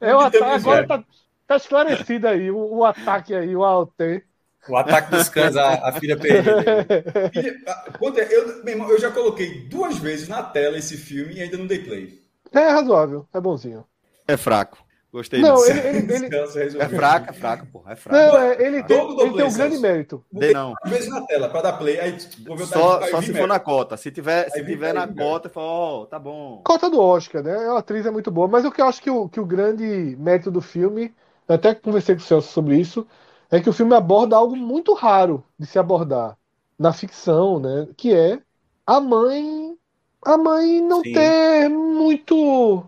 [0.01, 1.03] É o ataque, agora tá,
[1.47, 4.23] tá esclarecido aí, o, o ataque aí, o AOT.
[4.67, 6.85] O ataque dos cães, a, a filha perdida.
[8.31, 11.67] eu, meu irmão, eu já coloquei duas vezes na tela esse filme e ainda não
[11.67, 12.23] dei play.
[12.51, 13.85] É razoável, é bonzinho.
[14.27, 14.77] É fraco.
[15.13, 15.69] Gostei não, disso.
[15.69, 16.79] Ele, ele, ele...
[16.79, 17.91] É fraca, é fraca, porra.
[17.91, 18.17] É fraca.
[18.17, 20.25] Não, é, ele, tem, ele play, tem um grande mérito.
[20.31, 20.73] Dei não.
[20.87, 21.99] Vezes na tela, para dar play.
[21.99, 23.95] Aí, vou ver só só se for na cota.
[23.95, 26.63] Se tiver, se tiver na cota, fala, ó, oh, tá bom.
[26.65, 27.55] Cota do Oscar, né?
[27.55, 28.47] A atriz é muito boa.
[28.47, 31.13] Mas o que eu acho que o, que o grande mérito do filme,
[31.47, 33.05] eu até conversei com o Celso sobre isso,
[33.51, 36.35] é que o filme aborda algo muito raro de se abordar
[36.79, 37.87] na ficção, né?
[37.95, 38.39] Que é
[38.83, 39.77] a mãe.
[40.25, 41.13] A mãe não Sim.
[41.13, 42.83] ter muito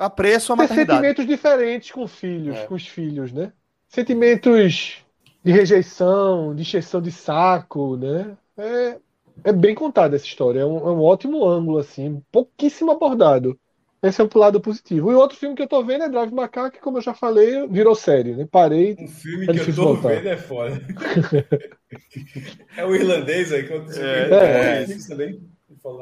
[0.00, 2.66] apreço a ter sentimentos diferentes com filhos, é.
[2.66, 3.52] com os filhos, né?
[3.86, 5.02] Sentimentos
[5.44, 8.36] de rejeição, de encheção de saco, né?
[8.56, 8.96] É,
[9.44, 13.58] é bem contada essa história, é um, é um, ótimo ângulo, assim, pouquíssimo abordado.
[14.02, 15.12] Esse é um lado positivo.
[15.12, 17.68] E outro filme que eu tô vendo é Drive Macaque, que, como eu já falei,
[17.68, 18.48] virou série, né?
[18.50, 18.96] Parei.
[18.98, 20.08] Um filme que eu tô voltar.
[20.08, 20.80] vendo é foda.
[22.78, 25.38] é o irlandês aí, que eu é, é, é, isso também.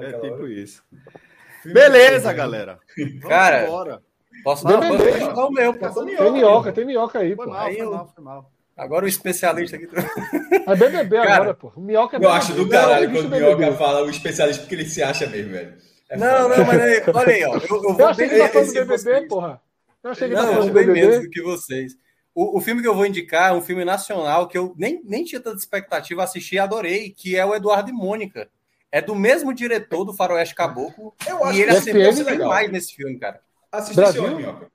[0.00, 0.52] É tipo hora.
[0.52, 0.82] isso.
[1.72, 2.78] Beleza, galera.
[2.96, 4.02] Vamos Cara, embora.
[4.44, 5.72] posso dar uma o meu?
[5.74, 7.46] Tem minhoca, tem minhoca aí, pô.
[7.46, 7.90] Mal, aí eu...
[7.90, 8.52] mal, mal.
[8.76, 9.88] Agora o especialista aqui.
[10.66, 11.72] É BBB Cara, agora, pô.
[11.74, 13.76] O minhoca é Eu acho do caralho quando o minhoca BBB.
[13.76, 15.74] fala o especialista porque ele se acha mesmo, velho.
[16.08, 17.56] É não, não, mas aí, olha aí, ó.
[17.56, 19.28] Eu, eu, eu achei que ele tá falando do BBB, vocês.
[19.28, 19.60] porra.
[20.02, 21.00] Eu achei que não, tá falando do BBB.
[21.00, 21.92] menos do que vocês.
[22.34, 25.24] O, o, filme que eu vou indicar é um filme nacional que eu nem, nem
[25.24, 28.48] tinha tanta expectativa, assisti e adorei, que é o Eduardo e Mônica.
[28.90, 31.14] É do mesmo diretor do Faroeste Caboclo.
[31.26, 33.40] Eu acho e ele acertou demais nesse filme, cara.
[33.70, 34.70] Assisti esse Minhoca.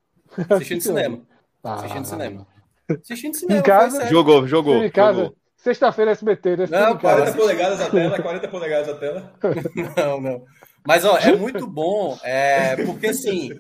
[0.50, 1.22] Assistindo cinema.
[1.64, 2.48] Ah, Assistindo cinema.
[3.02, 3.60] Assistindo cinema.
[3.60, 4.08] Em casa?
[4.08, 4.84] Jogou, jogou.
[4.84, 5.34] Em casa.
[5.58, 6.68] Sexta-feira SBT, né?
[6.70, 9.34] Não, 40 polegadas a tela, 40 polegadas a tela.
[9.96, 10.44] Não, não.
[10.86, 13.58] Mas, ó, é muito bom, é, porque assim,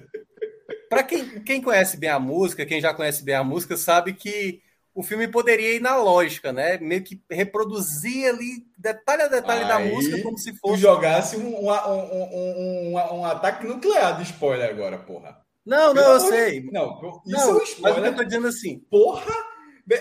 [0.89, 4.61] para quem, quem conhece bem a música, quem já conhece bem a música, sabe que
[4.95, 6.77] o filme poderia ir na lógica, né?
[6.77, 10.81] Meio que reproduzir ali detalhe a detalhe Aí, da música como se fosse.
[10.81, 15.41] jogasse um, um, um, um, um ataque nuclear de spoiler agora, porra.
[15.65, 16.69] Não, não, eu sei.
[16.71, 18.01] Não, isso não, é um spoiler.
[18.01, 18.79] Mas eu tô dizendo assim.
[18.89, 19.53] Porra!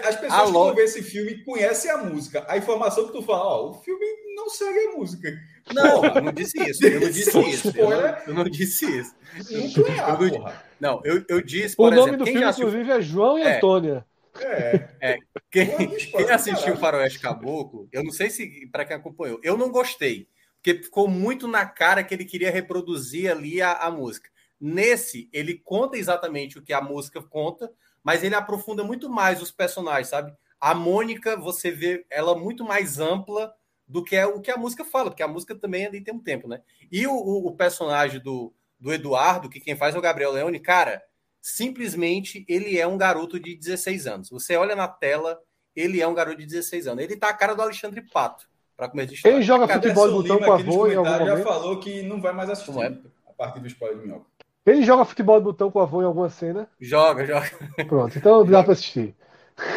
[0.04, 2.44] As pessoas que vão ver esse filme conhecem a música.
[2.48, 4.04] A informação que tu fala, ó, o filme
[4.36, 5.32] não segue a música.
[5.74, 6.86] Não, eu não disse isso.
[6.86, 7.72] Eu não disse isso.
[7.76, 9.14] Eu não, eu não disse isso.
[9.50, 12.68] Nuclear, eu não, não, eu, eu disse, por O nome exemplo, do filme, assistiu...
[12.68, 13.56] inclusive, é João e é.
[13.56, 14.04] Antônia.
[14.40, 14.88] É.
[15.00, 15.18] é.
[15.50, 20.28] Quem, quem assistiu Faroeste Caboclo, eu não sei se para quem acompanhou, eu não gostei,
[20.56, 24.30] porque ficou muito na cara que ele queria reproduzir ali a, a música.
[24.60, 27.70] Nesse, ele conta exatamente o que a música conta,
[28.02, 30.32] mas ele aprofunda muito mais os personagens, sabe?
[30.60, 33.52] A Mônica, você vê ela muito mais ampla
[33.86, 36.22] do que é o que a música fala, porque a música também ali tem um
[36.22, 36.62] tempo, né?
[36.90, 40.60] E o, o, o personagem do, do Eduardo, que quem faz é o Gabriel Leone,
[40.60, 41.02] cara,
[41.42, 44.30] simplesmente ele é um garoto de 16 anos.
[44.30, 45.40] Você olha na tela,
[45.74, 47.02] ele é um garoto de 16 anos.
[47.02, 48.46] Ele tá a cara do Alexandre Pato,
[48.76, 49.34] para comer de história.
[49.34, 51.38] Ele joga futebol de botão com a avô em algum momento?
[51.38, 52.96] já falou que não vai mais assistir é?
[53.28, 54.26] a partir do spoiler do Minhoca.
[54.64, 56.68] Ele joga futebol de botão com a avô em alguma cena?
[56.80, 57.50] Joga, joga.
[57.88, 59.12] Pronto, então dá para assistir.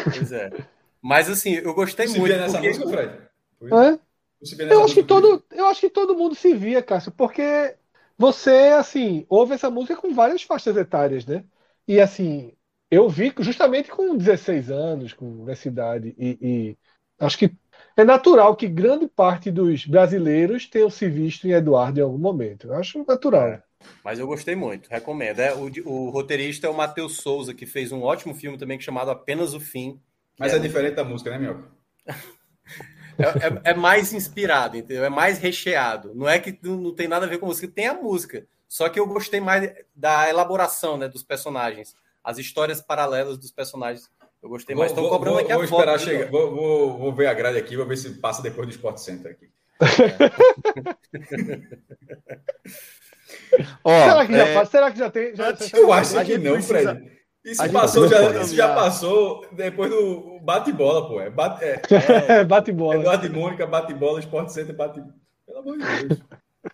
[0.04, 0.50] Pois é.
[1.02, 2.32] Mas assim, eu gostei Você muito.
[2.32, 2.68] Via nessa porque...
[2.68, 3.18] música, Fred?
[3.64, 3.98] É?
[4.70, 7.74] Eu acho, que todo, eu acho que todo mundo se via, Cássio, porque
[8.18, 11.42] você, assim, ouve essa música com várias faixas etárias, né?
[11.86, 12.52] E assim,
[12.90, 16.78] eu vi justamente com 16 anos, com essa idade, e, e
[17.18, 17.52] acho que
[17.96, 22.68] é natural que grande parte dos brasileiros tenham se visto em Eduardo em algum momento.
[22.68, 23.48] Eu acho natural.
[23.48, 23.62] É.
[24.04, 25.40] Mas eu gostei muito, recomendo.
[25.40, 29.10] É, o, o roteirista é o Matheus Souza, que fez um ótimo filme também chamado
[29.10, 30.00] Apenas o Fim.
[30.38, 31.70] Mas é, é diferente da música, né, Mioca?
[33.18, 35.04] é, é, é, mais inspirado, entendeu?
[35.04, 36.14] É mais recheado.
[36.14, 38.46] Não é que não tem nada a ver com música, tem a música.
[38.68, 44.10] Só que eu gostei mais da elaboração né, dos personagens, as histórias paralelas dos personagens.
[44.42, 44.90] Eu gostei mais.
[44.90, 45.80] Estão cobrando vou, aqui vou a foto.
[45.80, 48.72] Esperar chegar, vou, vou, vou, ver a grade aqui, vou ver se passa depois do
[48.72, 49.48] Sport Center aqui.
[53.84, 54.64] Ó, será, que já, é...
[54.64, 55.34] será que já tem?
[55.34, 56.94] Já, eu acho que não, precisa...
[56.94, 57.16] Fred.
[57.44, 61.20] Isso, passou, já, isso já passou depois do bate-bola, pô.
[61.20, 61.80] É bate, é,
[62.40, 62.96] é, bate-bola.
[62.96, 65.00] É bate Mônica, bate-bola, Sport Center, bate
[65.46, 66.20] Pelo amor de Deus.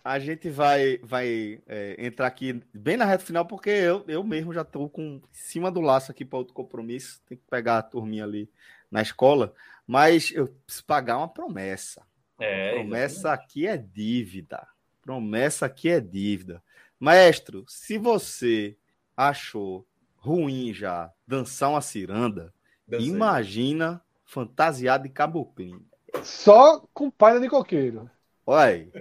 [0.03, 4.53] A gente vai, vai é, entrar aqui bem na reta final, porque eu, eu mesmo
[4.53, 7.21] já estou com em cima do laço aqui para outro compromisso.
[7.27, 8.49] Tem que pegar a turminha ali
[8.89, 9.53] na escola.
[9.85, 12.05] Mas eu preciso pagar uma promessa.
[12.39, 13.43] É, promessa exatamente.
[13.43, 14.67] aqui é dívida.
[15.01, 16.63] Promessa aqui é dívida.
[16.99, 18.77] Maestro, se você
[19.15, 22.53] achou ruim já dançar uma ciranda,
[22.87, 23.07] Dancei.
[23.07, 25.85] imagina fantasiado de caboclinho.
[26.23, 28.09] Só com palha de coqueiro.
[28.45, 28.91] Olha aí.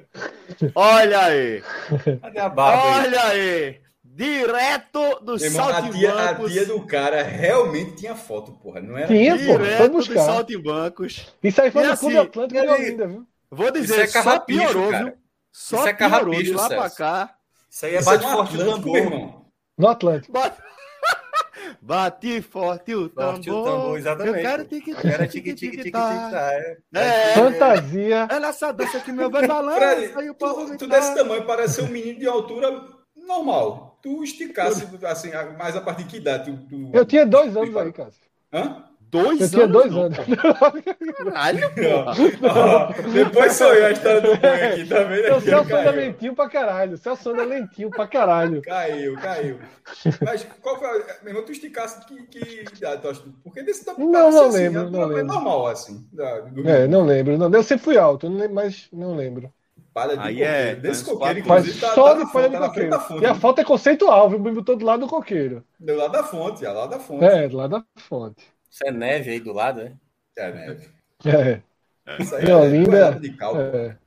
[0.74, 1.62] Olha aí.
[2.20, 3.40] Cadê a barba Olha aí.
[3.40, 3.82] aí.
[4.04, 6.06] Direto do Saltimbancos.
[6.06, 8.80] A, a tia do cara realmente tinha foto, porra.
[8.80, 11.34] Não era tinha, Direto pô, dos Saltimbancos.
[11.42, 13.26] Isso aí foi e no assim, Clube Atlântico de Olinda, viu?
[13.50, 15.04] Vou dizer, Isso é só piorou, cara.
[15.04, 15.14] viu?
[15.50, 17.34] Só Isso é carrapicho, de lá pra cá.
[17.70, 19.46] Isso aí é bate forte do tambor, irmão.
[19.78, 20.32] No Atlântico.
[20.32, 20.56] Bate...
[21.84, 23.32] Bate forte o tambor.
[23.32, 24.36] Forte o tambor, exatamente.
[24.36, 26.78] Eu quero tique tique tique tique tique tique é.
[26.94, 27.34] é.
[27.34, 28.28] Fantasia.
[28.30, 30.20] Olha essa dança que meu vai balança.
[30.30, 32.86] O tu, tu desse tamanho parece ser um menino de altura
[33.16, 33.98] normal.
[34.00, 36.52] Tu esticasse assim, mais a partir de que idade?
[36.52, 36.90] Tu, tu...
[36.92, 38.22] Eu tinha dois anos aí, Cássio.
[38.52, 38.84] Hã?
[39.12, 40.16] Dois eu tinha dois anos.
[41.18, 42.94] Caralho, porra.
[43.12, 45.36] depois sou eu a história do boi aqui, tá vendo?
[45.36, 46.94] O Celso anda lentinho pra caralho.
[46.94, 48.62] O Celso anda lentinho pra caralho.
[48.62, 49.58] Caiu, caiu.
[50.24, 50.92] Mas qual foi a...
[51.22, 53.22] Meu irmão, tu esticasse que, que idade, tu acha?
[53.44, 56.06] Porque desse tamanho Não, não assim, lembro, não é normal, assim.
[56.10, 56.66] Do...
[56.66, 57.36] É, não lembro.
[57.36, 59.52] Não, eu sempre fui alto, mas não lembro.
[59.92, 60.54] Palha de Aí coqueiro.
[60.54, 62.98] É, Desse coqueiro, inclusive, tá, só tá de palha de coqueiro.
[62.98, 64.38] Fonte, e a foto é conceitual, viu?
[64.38, 65.62] Me botou do lado do coqueiro.
[65.78, 67.24] Do lado da fonte, é lá da fonte.
[67.26, 68.42] É, do lado da fonte.
[68.72, 69.92] Isso é neve aí do lado, né?
[70.34, 70.88] É neve.
[71.26, 71.60] É.
[72.18, 73.62] Isso aí é Olinda, de cálculo.
[73.62, 73.98] É.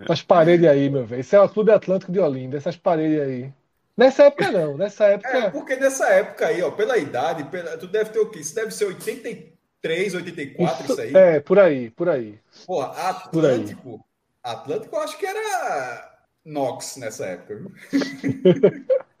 [0.00, 1.20] Essas paredes aí, meu velho.
[1.20, 3.52] Isso é o Clube Atlântico de Olinda, essas paredes aí.
[3.96, 5.28] Nessa época não, nessa época.
[5.28, 7.78] É, porque nessa época aí, ó, pela idade, pela...
[7.78, 8.40] tu deve ter o quê?
[8.40, 11.14] Isso deve ser 83, 84, isso, isso aí.
[11.14, 12.40] É, por aí, por aí.
[12.66, 13.82] Porra, Atlântico.
[13.82, 14.00] Por aí.
[14.42, 17.70] Atlântico, eu acho que era Nox nessa época.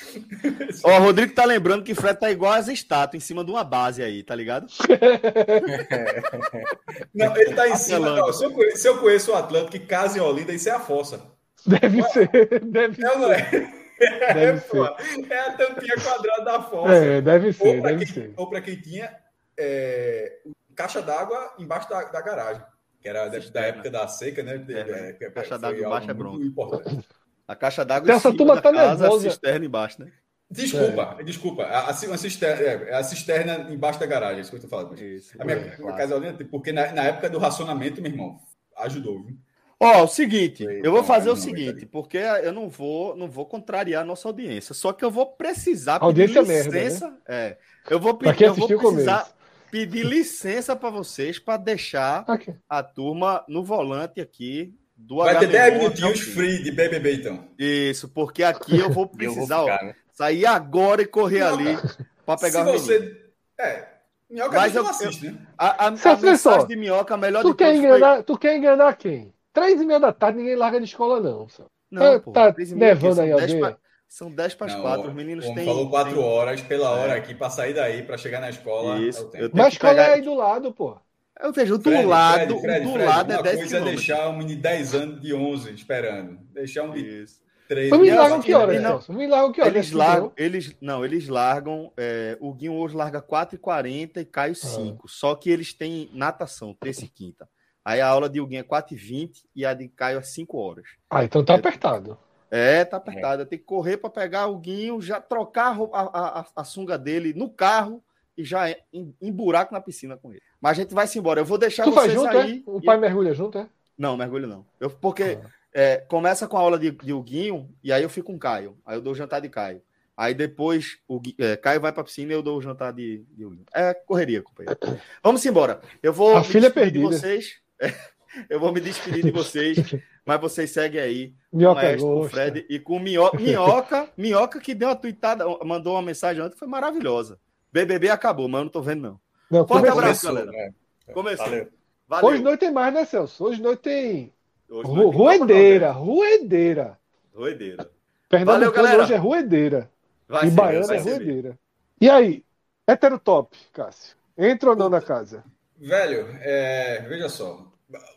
[0.84, 3.64] Ó, o Rodrigo tá lembrando que Fred tá igual as estátuas, em cima de uma
[3.64, 4.66] base aí, tá ligado?
[7.14, 8.10] Não, ele tá em cima.
[8.10, 10.72] Não, se, eu conheço, se, eu conheço, o Atlântico, que casa em Olinda, isso é
[10.72, 11.22] a fossa.
[11.66, 12.30] Deve ser,
[12.64, 13.80] deve é, ser.
[14.00, 14.34] É?
[14.34, 14.68] Deve é, ser.
[14.68, 16.94] Pô, é a tampinha quadrada da fossa.
[16.94, 18.32] É, deve ser, ou deve quem, ser.
[18.36, 19.14] Ou para quem tinha
[19.58, 20.38] é,
[20.74, 22.62] caixa d'água embaixo da, da, garagem,
[23.02, 24.64] que era da, da, época da seca, né?
[24.68, 26.44] É, é, caixa d'água embaixo é bronca.
[26.44, 27.06] Importante.
[27.50, 29.26] A caixa d'água cima turma da tá casa, nervosa.
[29.26, 30.12] a cisterna embaixo, né?
[30.48, 31.24] Desculpa, é.
[31.24, 31.62] desculpa.
[31.64, 34.96] A, a, cisterna, é, a cisterna embaixo da garagem, é isso que eu tô falando.
[34.96, 36.48] Isso, a minha é, casa claro.
[36.48, 38.38] porque na, na, época do racionamento, meu irmão,
[38.78, 39.36] ajudou, viu?
[39.80, 43.46] Ó, oh, o seguinte, eu vou fazer o seguinte, porque eu não vou, não vou
[43.46, 47.16] contrariar a nossa audiência, só que eu vou precisar pedir audiência licença, merda, né?
[47.26, 47.56] é.
[47.90, 49.28] Eu vou pedir, eu vou precisar
[49.72, 52.54] pedir licença para vocês para deixar okay.
[52.68, 57.48] a turma no volante aqui do Vai ter 10 minutinhos free de BBB, então.
[57.58, 59.94] Isso, porque aqui eu vou precisar eu vou ficar, ó, né?
[60.12, 61.76] sair agora e correr ali
[62.24, 63.30] para pegar Se você...
[63.58, 63.88] É,
[64.30, 65.38] Minhoca Mas eu, assiste, eu, né?
[65.58, 68.22] A, a, a mensagem de Minhoca, a melhor tu de quer enganar, foi...
[68.22, 69.34] Tu quer enganar quem?
[69.52, 71.48] Três e meia da tarde, ninguém larga de escola, não.
[71.90, 73.58] Não, tá, pô, tá nevando aí alguém?
[73.58, 73.76] Pra,
[74.08, 75.64] são dez para as quatro, os meninos têm...
[75.64, 76.22] falou quatro tem...
[76.22, 77.18] horas pela hora é.
[77.18, 79.00] aqui para sair daí, para chegar na escola.
[79.00, 79.28] Isso.
[79.34, 80.08] É Mas a escola pegar...
[80.08, 80.96] é aí do lado, pô.
[81.42, 84.28] Eu vejo, do Fred, lado, Fred, Fred, do Fred, lado é 10 coisa é deixar
[84.28, 86.38] um menino de 10 anos de 11 esperando.
[86.52, 87.40] Deixar um de Isso.
[87.70, 87.88] 3.
[87.88, 89.08] Mas me largam que horas?
[89.08, 89.74] Me largam que horas?
[89.74, 95.02] Eles largam, eles, não, eles largam, é, o Guinho hoje larga 4h40 e Caio 5.
[95.04, 95.08] Ah.
[95.08, 97.48] Só que eles têm natação, terça e quinta.
[97.84, 100.84] Aí a aula de Huguinho é 4h20 e a de Caio é 5 horas.
[101.08, 102.18] Ah, então tá é, apertado.
[102.50, 103.42] É, tá apertado.
[103.42, 103.44] É.
[103.44, 107.32] Tem que correr para pegar o Guinho, já trocar a, a, a, a sunga dele
[107.32, 108.02] no carro
[108.36, 110.42] e já em, em, buraco na piscina com ele.
[110.60, 111.40] Mas a gente vai se embora.
[111.40, 112.62] Eu vou deixar tu vocês junto, aí.
[112.66, 112.70] É?
[112.70, 113.68] O pai mergulha junto, é?
[113.96, 114.64] Não, mergulho não.
[114.78, 115.50] Eu, porque ah.
[115.72, 118.76] é, começa com a aula de, de Huguinho e aí eu fico com o Caio.
[118.84, 119.82] Aí eu dou o jantar de Caio.
[120.16, 123.24] Aí depois o é, Caio vai para a piscina e eu dou o jantar de,
[123.30, 123.64] de Huguinho.
[123.74, 124.78] É correria, companheiro.
[125.22, 125.80] Vamos embora.
[126.02, 126.36] Eu vou.
[126.36, 127.06] A filha perdida.
[127.06, 127.58] Vocês.
[128.48, 129.76] Eu vou me despedir de vocês,
[130.24, 134.74] mas vocês seguem aí Minhoca com o Fred e com o Minhoca, Minhoca, Minhoca que
[134.74, 137.38] deu uma tweetada, mandou uma mensagem ontem, foi maravilhosa.
[137.72, 139.20] BBB acabou, mas eu não tô vendo não.
[139.50, 140.50] Não Forte abraço, galera.
[140.54, 141.12] É.
[141.12, 141.46] Começou.
[141.46, 141.68] Valeu.
[142.08, 142.30] Valeu.
[142.30, 143.44] Hoje noite tem mais, né, Celso?
[143.44, 144.32] Hoje noite tem
[144.68, 146.98] hoje noite Ruedeira, Ruedeira.
[147.34, 147.90] Ruedeira.
[148.28, 149.02] Fernando Valeu, galera.
[149.02, 149.90] hoje é Ruedeira.
[150.28, 151.58] Vai e Baiana é Ruedeira.
[152.00, 152.44] E aí,
[152.86, 154.16] hétero top, Cássio?
[154.38, 155.44] Entra ou não na casa?
[155.76, 157.70] Velho, é, veja só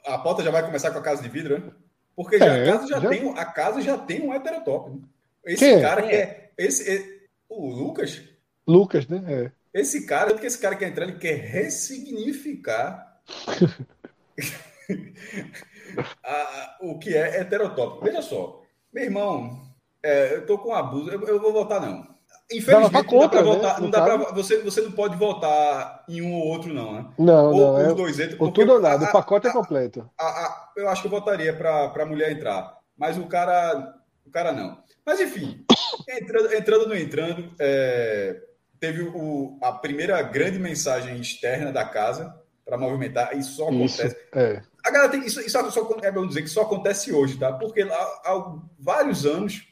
[0.05, 1.72] a pauta já vai começar com a casa de vidro, né?
[2.15, 4.91] Porque já, é, a, casa já, já, Tem, a casa já tem um heterotop.
[4.91, 4.99] Né?
[5.45, 5.81] Esse Quem é?
[5.81, 6.10] cara é?
[6.10, 6.51] quer.
[6.57, 8.22] Esse, o Lucas?
[8.68, 9.23] Lucas, né?
[9.27, 9.51] É.
[9.73, 13.19] Esse cara, que esse cara quer entrar, ele quer ressignificar
[16.23, 18.03] a, o que é heterotop.
[18.03, 18.61] Veja só,
[18.93, 19.63] meu irmão,
[20.03, 22.13] é, eu tô com abuso, eu, eu vou votar não.
[22.51, 23.75] Infelizmente, não, dá para votar.
[23.75, 23.81] Né?
[23.81, 27.05] Não dá pra, você, você não pode votar em um ou outro, não, né?
[27.17, 27.75] Não, ou, não.
[27.75, 28.37] Os é, dois entram.
[28.39, 30.09] Ou tudo ou nada, a, o pacote é a, é completo.
[30.19, 32.77] A, eu acho que eu votaria para a mulher entrar.
[32.97, 33.95] Mas o cara.
[34.25, 34.77] O cara não.
[35.05, 35.65] Mas enfim,
[36.07, 38.39] entrando, entrando no entrando, é,
[38.84, 43.34] teve o, a primeira grande mensagem externa da casa para movimentar.
[43.38, 44.07] Isso só acontece.
[44.07, 44.61] Isso, é.
[44.85, 47.53] A galera tem, isso, isso só, é bom dizer que só acontece hoje, tá?
[47.53, 49.65] Porque há, há vários anos,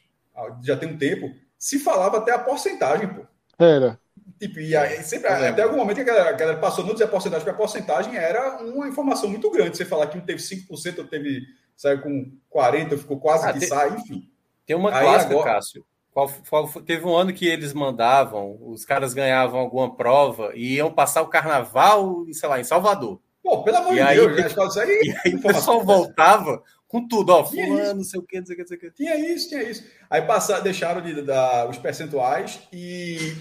[0.62, 3.26] já tem um tempo, se falava até a porcentagem, pô.
[3.58, 4.00] Era.
[4.40, 5.48] Tipo, e aí, sempre, é.
[5.48, 7.60] até algum momento que a galera, a galera passou não dizer a porcentagem, porque a
[7.60, 9.76] porcentagem era uma informação muito grande.
[9.76, 11.42] Você falar que um teve 5%, ou teve,
[11.76, 14.26] saiu com 40%, ficou quase ah, que tem, sai, enfim.
[14.64, 15.52] Tem uma aí clássica, agora...
[15.52, 15.84] Cássio.
[16.12, 20.92] Qual, qual, teve um ano que eles mandavam, os caras ganhavam alguma prova e iam
[20.92, 23.18] passar o carnaval, sei lá, em Salvador.
[23.42, 27.30] Pô, pelo amor de aí, Deus, isso aí, e aí o pessoal voltava com tudo,
[27.30, 28.90] ó, fulano, não sei o que, não sei o que, não sei o que.
[28.90, 29.84] Tinha isso, tinha isso.
[30.10, 33.34] Aí passaram, deixaram de dar os percentuais e,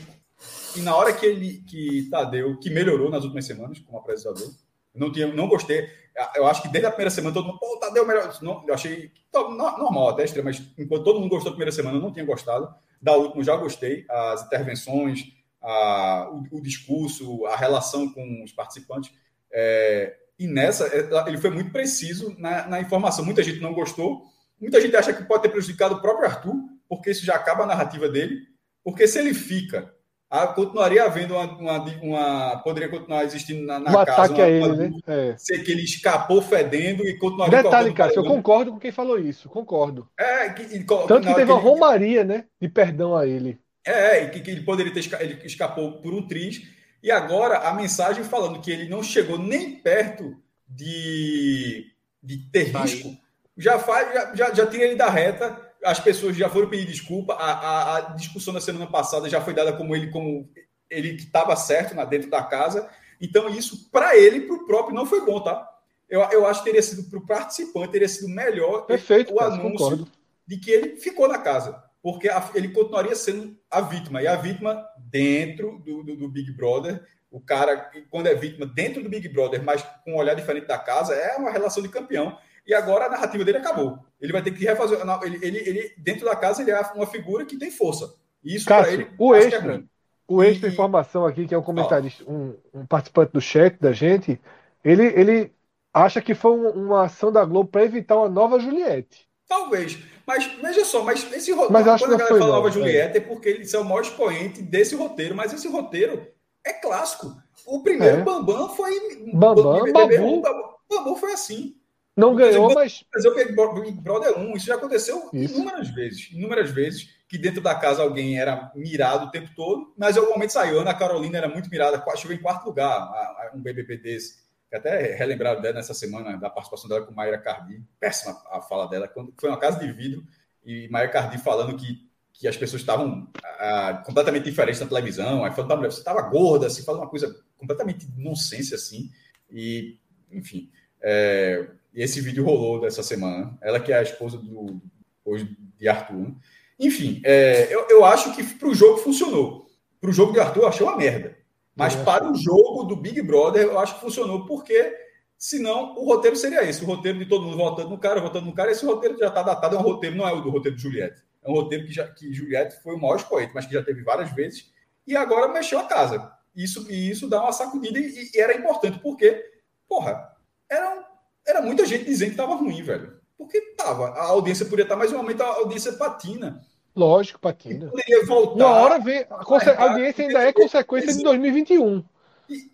[0.77, 4.49] e na hora que ele, que Tadeu, que melhorou nas últimas semanas como apresentador,
[4.93, 5.89] não tinha, não gostei.
[6.35, 8.37] Eu acho que desde a primeira semana todo mundo, pô, Tadeu melhor.
[8.41, 12.01] Não, eu achei normal até extremo, mas enquanto todo mundo gostou da primeira semana, eu
[12.01, 12.73] não tinha gostado.
[13.01, 15.23] Da última já gostei, as intervenções,
[15.61, 19.11] a, o, o discurso, a relação com os participantes.
[19.51, 23.23] É, e nessa, é, ele foi muito preciso na, na, informação.
[23.23, 24.23] Muita gente não gostou.
[24.59, 26.55] Muita gente acha que pode ter prejudicado o próprio Arthur,
[26.87, 28.41] porque isso já acaba a narrativa dele.
[28.83, 29.93] Porque se ele fica,
[30.31, 34.11] a, continuaria havendo uma, uma, uma, Poderia continuar existindo na, na um casa.
[34.11, 34.91] Ataque uma, a ele, né?
[35.05, 35.35] É.
[35.37, 37.61] Ser que ele escapou fedendo e continuaria.
[37.61, 39.49] Detalhe, Cássio, eu concordo com quem falou isso.
[39.49, 40.07] Concordo.
[40.17, 42.45] É, que, e, Tanto que teve uma romaria, né?
[42.61, 43.59] De perdão a ele.
[43.85, 46.61] É, e que, que ele poderia ter ele escapou por um triz
[47.03, 50.37] e agora a mensagem falando que ele não chegou nem perto
[50.67, 51.87] de,
[52.23, 53.17] de ter risco
[53.57, 55.70] Já faz, já, já, já tira ele da reta.
[55.83, 57.33] As pessoas já foram pedir desculpa.
[57.33, 60.49] A, a, a discussão da semana passada já foi dada como ele, como
[60.89, 62.89] ele que estava certo na, dentro da casa.
[63.19, 65.67] Então, isso, para ele para o próprio, não foi bom, tá?
[66.09, 69.71] Eu, eu acho que teria sido para o participante, teria sido melhor Perfeito, o anúncio
[69.71, 70.07] concordo.
[70.45, 71.81] de que ele ficou na casa.
[72.03, 74.21] Porque a, ele continuaria sendo a vítima.
[74.21, 79.01] E a vítima dentro do, do, do, Big Brother, o cara, quando é vítima dentro
[79.01, 82.37] do Big Brother, mas com um olhar diferente da casa, é uma relação de campeão.
[82.65, 83.99] E agora a narrativa dele acabou.
[84.19, 84.99] Ele vai ter que refazer.
[85.23, 88.13] Ele, ele, ele dentro da casa, ele é uma figura que tem força.
[88.43, 89.09] E isso para ele.
[89.17, 89.83] O é extra, é
[90.27, 93.91] o extra e, informação aqui, que é um comentarista, um, um, participante do chat da
[93.91, 94.39] gente,
[94.83, 95.51] ele, ele
[95.93, 99.27] acha que foi uma ação da Globo para evitar uma nova Juliette.
[99.47, 99.99] Talvez.
[100.25, 101.73] Mas veja só, mas esse roteiro.
[101.73, 103.17] Mas quando a galera fala Nova Juliette, é.
[103.17, 106.25] é porque eles são o maior expoente desse roteiro, mas esse roteiro
[106.65, 107.35] é clássico.
[107.65, 108.23] O primeiro é.
[108.23, 108.93] Bambam foi.
[109.33, 110.41] Bambam, BBB, Babu.
[110.89, 111.75] Bambam foi assim.
[112.15, 113.03] Não ganhou, mas.
[113.13, 115.53] Mas eu Big Brother 1, isso já aconteceu isso.
[115.53, 116.29] inúmeras vezes.
[116.31, 120.33] Inúmeras vezes que dentro da casa alguém era mirado o tempo todo, mas em algum
[120.33, 120.79] momento saiu.
[120.81, 123.09] Ana Carolina era muito mirada, chegou em quarto lugar,
[123.55, 124.41] um BBB desse
[124.73, 127.83] até relembraram dela nessa semana da participação dela com Maíra Cardi.
[127.99, 130.25] Péssima a fala dela, quando foi uma casa de vidro
[130.63, 135.43] e Maíra Cardi falando que, que as pessoas estavam ah, completamente diferentes na televisão.
[135.43, 139.09] Aí falando você estava gorda, assim, falando uma coisa completamente nonsense assim.
[139.49, 139.99] E,
[140.31, 140.71] enfim,
[141.01, 143.57] é, esse vídeo rolou dessa semana.
[143.61, 144.81] Ela que é a esposa do
[145.25, 146.33] hoje de Arthur.
[146.79, 149.67] Enfim, é, eu, eu acho que para o jogo funcionou.
[149.99, 151.37] Para o jogo de Arthur, eu achei uma merda.
[151.75, 154.93] Mas para o jogo do Big Brother, eu acho que funcionou, porque
[155.37, 158.53] senão o roteiro seria esse: o roteiro de todo mundo votando no cara, votando no
[158.53, 158.71] cara.
[158.71, 161.21] Esse roteiro já está datado, é um roteiro, não é o do roteiro de Juliette.
[161.43, 164.03] É um roteiro que, já, que Juliette foi o maior expoente, mas que já teve
[164.03, 164.71] várias vezes,
[165.07, 166.31] e agora mexeu a casa.
[166.55, 169.43] Isso, e isso dá uma sacudida, e, e era importante, porque,
[169.87, 170.35] porra,
[170.69, 171.03] era,
[171.47, 173.19] era muita gente dizendo que estava ruim, velho.
[173.37, 174.09] Porque tava.
[174.09, 176.61] A audiência podia estar, mas no momento a audiência patina.
[176.95, 177.89] Lógico, Patina.
[177.89, 178.65] Poderia voltar.
[178.65, 179.25] Uma hora vem.
[179.29, 182.03] A, a audiência ainda é consequência de 2021.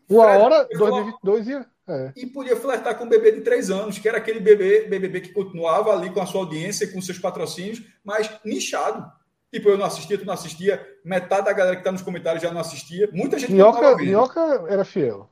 [0.10, 1.66] Uma hora, 2022 ia.
[1.88, 2.12] É.
[2.18, 5.34] E podia flertar com um bebê de três anos, que era aquele bebê, BBB que
[5.34, 9.10] continuava ali com a sua audiência, com seus patrocínios, mas nichado.
[9.54, 12.52] Tipo, eu não assistia, tu não assistia, metade da galera que está nos comentários já
[12.52, 15.30] não assistia, muita gente Minhoca, Minhoca era fiel.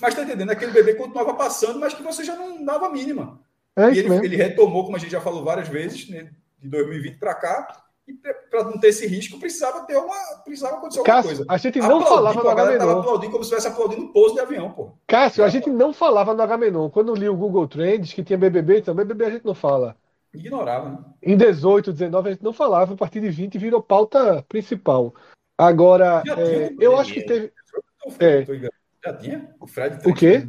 [0.00, 0.50] Mas tá entendendo?
[0.50, 3.40] Aquele bebê continuava passando, mas que você já não dava mínima.
[3.76, 7.18] É e ele, ele, retomou, como a gente já falou várias vezes, né, de 2020
[7.18, 10.16] para cá, e para não ter esse risco, precisava ter uma.
[10.44, 11.44] Precisava acontecer Cássio, alguma coisa.
[11.48, 12.98] A gente não Aplaudir, falava no Agamenon.
[12.98, 14.92] aplaudindo como se estivesse aplaudindo um pouso de avião, pô.
[15.06, 16.90] Cássio, a gente não falava no Agamenon.
[16.90, 19.96] Quando li o Google Trends, que tinha BBB, então BBB a gente não fala.
[20.34, 20.98] Ignorava, né?
[21.22, 22.94] Em 18, 19, a gente não falava.
[22.94, 25.14] A partir de 20 virou pauta principal.
[25.56, 27.52] Agora, é, eu acho que teve.
[28.18, 28.44] É.
[29.04, 29.54] Já tinha?
[29.60, 30.08] O Fred.
[30.08, 30.46] O quê?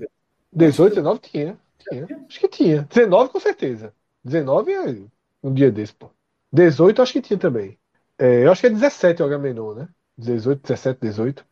[0.52, 1.58] 18, 19 tinha.
[1.90, 2.26] tinha.
[2.28, 2.84] Acho que tinha.
[2.84, 3.94] 19 com certeza.
[4.24, 4.96] 19 é
[5.44, 6.10] um dia desse, pô.
[6.52, 7.78] 18 acho que tinha também.
[8.18, 9.88] É, eu acho que é 17 o Agamenon, né?
[10.18, 11.46] 18, 17, 18.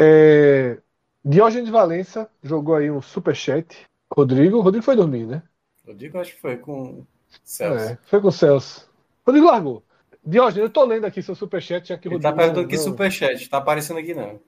[0.00, 0.78] É,
[1.24, 3.86] Diógenes Valença jogou aí um superchat.
[4.14, 5.42] Rodrigo, Rodrigo foi dormir, né?
[5.86, 7.04] Rodrigo acho que foi com
[7.44, 7.84] Celso.
[7.84, 8.90] É, foi com Celso.
[9.24, 9.82] Rodrigo largou.
[10.24, 12.36] Diógenes, eu tô lendo aqui seu superchat, já que Ele tá Rodrigo.
[12.36, 14.40] Tá perguntando aqui superchat, tá aparecendo aqui não.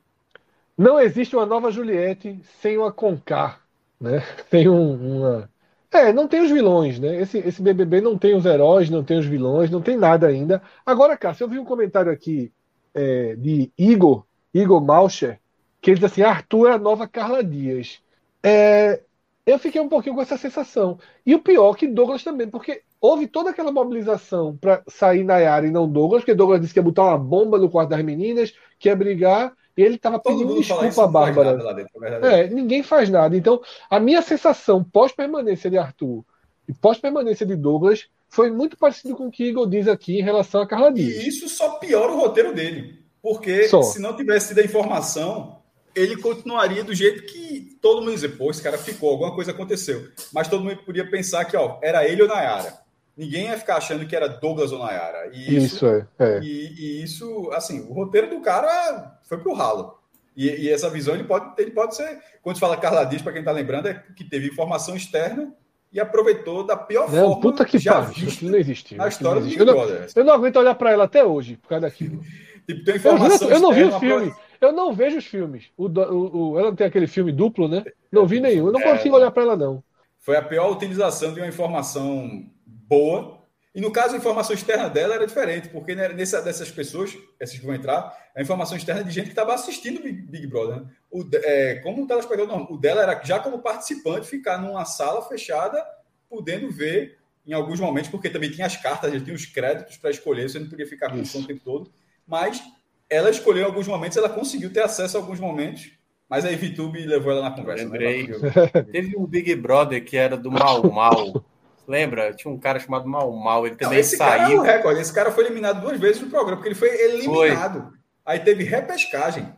[0.77, 3.61] Não existe uma nova Juliette sem uma Concar,
[4.01, 4.23] né?
[4.51, 5.51] Tem um, uma
[5.95, 7.21] é, não tem os vilões, né?
[7.21, 10.61] Esse, esse BBB não tem os heróis, não tem os vilões, não tem nada ainda.
[10.85, 12.53] Agora, Cássio, eu vi um comentário aqui
[12.93, 15.39] é, de Igor, Igor Malcher,
[15.81, 18.03] que ele diz assim: Arthur é a nova Carla Dias.
[18.43, 19.03] É,
[19.47, 20.99] eu fiquei um pouquinho com essa sensação.
[21.25, 25.71] E o pior que Douglas também, porque houve toda aquela mobilização para sair Nayara e
[25.71, 28.89] não Douglas, porque Douglas disse que ia botar uma bomba no quarto das meninas, que
[28.89, 29.53] ia brigar.
[29.77, 31.75] E ele estava pedindo desculpa a Bárbara.
[31.75, 33.37] Dentro, é, ninguém faz nada.
[33.37, 33.61] Então,
[33.91, 36.25] a minha sensação pós-permanência de Arthur
[36.69, 40.61] e pós-permanência de Douglas foi muito parecido com o que Igor diz aqui em relação
[40.61, 41.23] a Carla Dias.
[41.23, 43.05] E isso só piora o roteiro dele.
[43.21, 43.83] Porque só.
[43.83, 45.59] se não tivesse sido a informação,
[45.95, 50.09] ele continuaria do jeito que todo mundo dizer, pô, esse cara ficou, alguma coisa aconteceu.
[50.33, 52.84] Mas todo mundo podia pensar que, ó, era ele ou Nayara
[53.16, 55.31] ninguém ia ficar achando que era Douglas ou Nayara.
[55.32, 56.07] E isso, isso é.
[56.19, 56.41] é.
[56.41, 59.99] E, e, isso, assim, o roteiro do cara foi pro ralo.
[60.36, 62.20] E, e, essa visão ele pode, ele pode ser.
[62.43, 65.55] Quando se fala Carla Dias, para quem está lembrando, é que teve informação externa
[65.93, 68.97] e aproveitou da pior não, forma puta que já pariu, isso não existe.
[68.97, 69.77] Na história do Big eu, não,
[70.16, 72.20] eu não aguento olhar para ela até hoje por causa daquilo.
[72.66, 74.35] tipo, tem informação eu, eu não vi o filme.
[74.61, 75.66] Eu não vejo os filmes.
[75.77, 77.85] O, o, o, ela não tem aquele filme duplo, né?
[78.11, 78.66] Não vi nenhum.
[78.66, 79.85] Eu não é, consigo olhar para ela, não.
[80.19, 82.45] Foi a pior utilização de uma informação
[82.89, 83.44] boa
[83.74, 87.59] e no caso, a informação externa dela era diferente, porque né, nessa, dessas pessoas, essas
[87.59, 90.77] que vão entrar, a informação externa é de gente que estava assistindo Big, Big Brother.
[90.77, 90.86] Né?
[91.11, 95.85] O, é, como o telespectador, o dela era já como participante, ficar numa sala fechada,
[96.31, 100.48] podendo ver em alguns momentos, porque também tinha as cartas, tinha os créditos para escolher,
[100.48, 101.90] você não podia ficar com o tempo todo.
[102.24, 102.62] Mas
[103.11, 105.90] ela escolheu em alguns momentos, ela conseguiu ter acesso a alguns momentos,
[106.28, 107.85] mas aí VTube levou ela na conversa.
[107.85, 107.90] Né?
[107.90, 108.28] Lembrei.
[108.28, 108.85] Né?
[108.93, 111.44] Teve um Big Brother que era do Mal Mal.
[111.86, 112.32] Lembra?
[112.32, 114.39] Tinha um cara chamado Mal Mal, ele também não, esse saiu.
[114.39, 115.01] Cara é um recorde.
[115.01, 117.82] Esse cara foi eliminado duas vezes no programa, porque ele foi eliminado.
[117.82, 117.98] Foi.
[118.24, 119.52] Aí teve repescagem.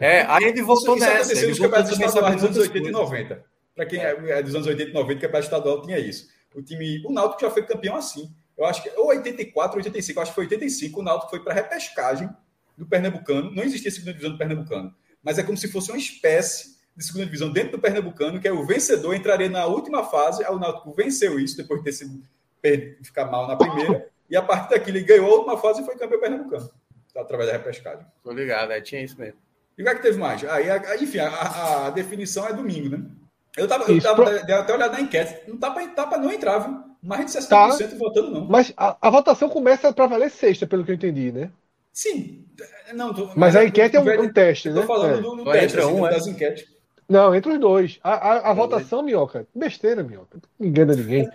[0.00, 1.32] É, aí ele voltou isso, nessa.
[1.32, 3.44] Isso aconteceu nos campeonatos estaduais dos anos 80 e 90.
[3.74, 4.16] Para quem é.
[4.30, 6.28] é dos anos 80 e 90, o campeonato estadual tinha isso.
[6.54, 8.34] O time, o Náutico já foi campeão assim.
[8.58, 11.54] Eu acho que ou 84 ou 85, acho que foi 85, o Náutico foi para
[11.54, 12.28] repescagem
[12.76, 13.50] do Pernambucano.
[13.54, 17.24] Não existia segunda divisão do Pernambucano, mas é como se fosse uma espécie de segunda
[17.24, 20.44] divisão dentro do Pernambucano, que é o vencedor entraria na última fase.
[20.44, 22.22] Aí o Náutico venceu isso depois de ter sido
[23.02, 25.96] ficar mal na primeira, e a partir daqui ele ganhou a última fase e foi
[25.96, 26.70] campeão pernambucano,
[27.16, 28.04] através da repescagem.
[28.22, 29.38] Tô ligado, é, tinha isso mesmo.
[29.78, 30.44] E o que é que teve mais?
[30.44, 30.66] Aí,
[31.02, 33.02] enfim, a, a definição é domingo, né?
[33.56, 34.54] Eu tava, eu tava pro...
[34.54, 36.84] até olhado na enquete, não tá para tá não entrar, viu?
[37.02, 37.96] Mais de 60% tá.
[37.96, 38.44] votando, não.
[38.44, 41.50] Mas a, a votação começa para valer sexta, pelo que eu entendi, né?
[41.94, 42.44] Sim.
[42.92, 44.80] Não, tô, mas, mas, a enquete é um, um teste, né?
[44.80, 45.22] Estou falando é.
[45.22, 46.10] do, do teste, assim, um, é.
[46.10, 46.79] das enquetes.
[47.10, 47.98] Não, entre os dois.
[48.04, 50.38] A, a, a votação, Minhoca, besteira, Minhoca.
[50.56, 51.28] Não engana ninguém.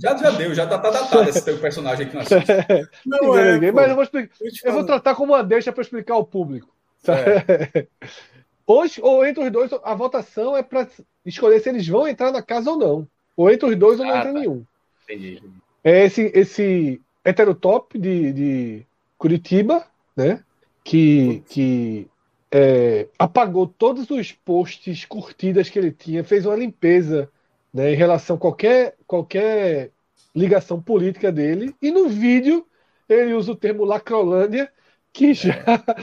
[0.00, 2.24] já, já deu, já tá, tá datado esse teu personagem aqui na
[3.06, 4.34] Não, não é, ninguém, mas eu vou, explicar,
[4.64, 6.74] eu vou tratar como uma deixa para explicar ao público.
[7.04, 7.14] Tá?
[7.16, 7.86] É.
[8.66, 10.88] Hoje, ou entre os dois, a votação é para
[11.24, 13.06] escolher se eles vão entrar na casa ou não.
[13.36, 14.38] Ou entre os dois ou não ah, entra tá.
[14.40, 14.64] nenhum.
[15.04, 15.40] Entendi.
[15.84, 18.86] É esse, esse heterotop de, de
[19.16, 19.86] Curitiba,
[20.16, 20.42] né?
[20.82, 22.08] Que, que
[22.52, 27.30] é, apagou todos os posts, curtidas que ele tinha, fez uma limpeza
[27.72, 29.90] né, em relação a qualquer, qualquer
[30.34, 31.74] ligação política dele.
[31.80, 32.66] E no vídeo
[33.08, 34.70] ele usa o termo Lacrolândia,
[35.12, 35.54] que já,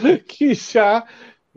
[0.03, 0.17] é.
[0.25, 1.05] que já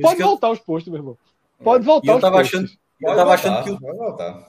[0.00, 0.52] Pode voltar eu...
[0.52, 1.18] os postos, meu irmão.
[1.62, 2.68] Pode voltar eu tava achando,
[3.00, 3.78] eu tava, achando que o,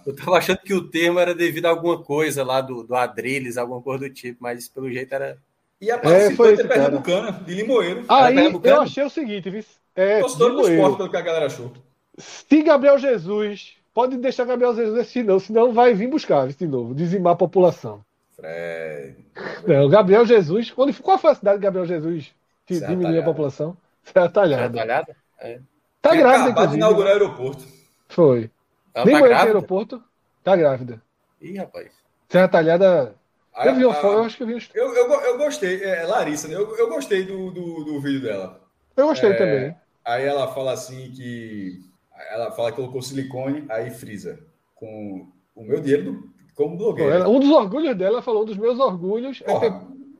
[0.05, 3.55] eu tava achando que o termo era devido a alguma coisa lá do, do Adrilles,
[3.55, 5.37] alguma coisa do tipo, mas pelo jeito era.
[5.79, 8.05] E a participante é, foi é pernambucana, de Limoeiro.
[8.07, 9.63] Aí eu achei o seguinte, viu?
[9.95, 11.71] É, Gostou do esporte pelo que a galera achou.
[12.17, 16.93] Se Gabriel Jesus, pode deixar Gabriel Jesus assistir, não, senão vai vir buscar de novo,
[16.95, 18.03] dizimar a população.
[18.35, 19.15] Fred.
[19.67, 22.33] Não, Gabriel Jesus, onde, qual foi a cidade de Gabriel Jesus
[22.65, 23.77] que diminuiu a população?
[24.03, 24.73] Serra Talhada.
[24.73, 25.15] Serra Talhada?
[25.39, 25.59] É.
[26.01, 27.63] Tá Tinha grávida, acabado de inaugurar o aeroporto.
[28.09, 28.51] Foi.
[28.93, 29.47] Ela Nem tá grávida?
[29.47, 30.03] aeroporto.
[30.43, 31.01] Tá grávida.
[31.41, 31.91] Ih, rapaz.
[32.27, 33.15] Serra Talhada.
[33.63, 34.67] Eu vi uma foto, eu acho que eu vi.
[34.73, 36.55] Eu, eu, eu gostei, é, Larissa, né?
[36.55, 38.59] Eu, eu gostei do, do, do vídeo dela.
[38.97, 39.75] Eu gostei é, também.
[40.05, 41.81] Aí ela fala assim que.
[42.31, 44.39] Ela fala que colocou silicone, aí frisa.
[44.75, 47.29] Com o meu dinheiro como blogueiro.
[47.29, 49.77] Um dos orgulhos dela, falou, um dos meus orgulhos Porra, é ter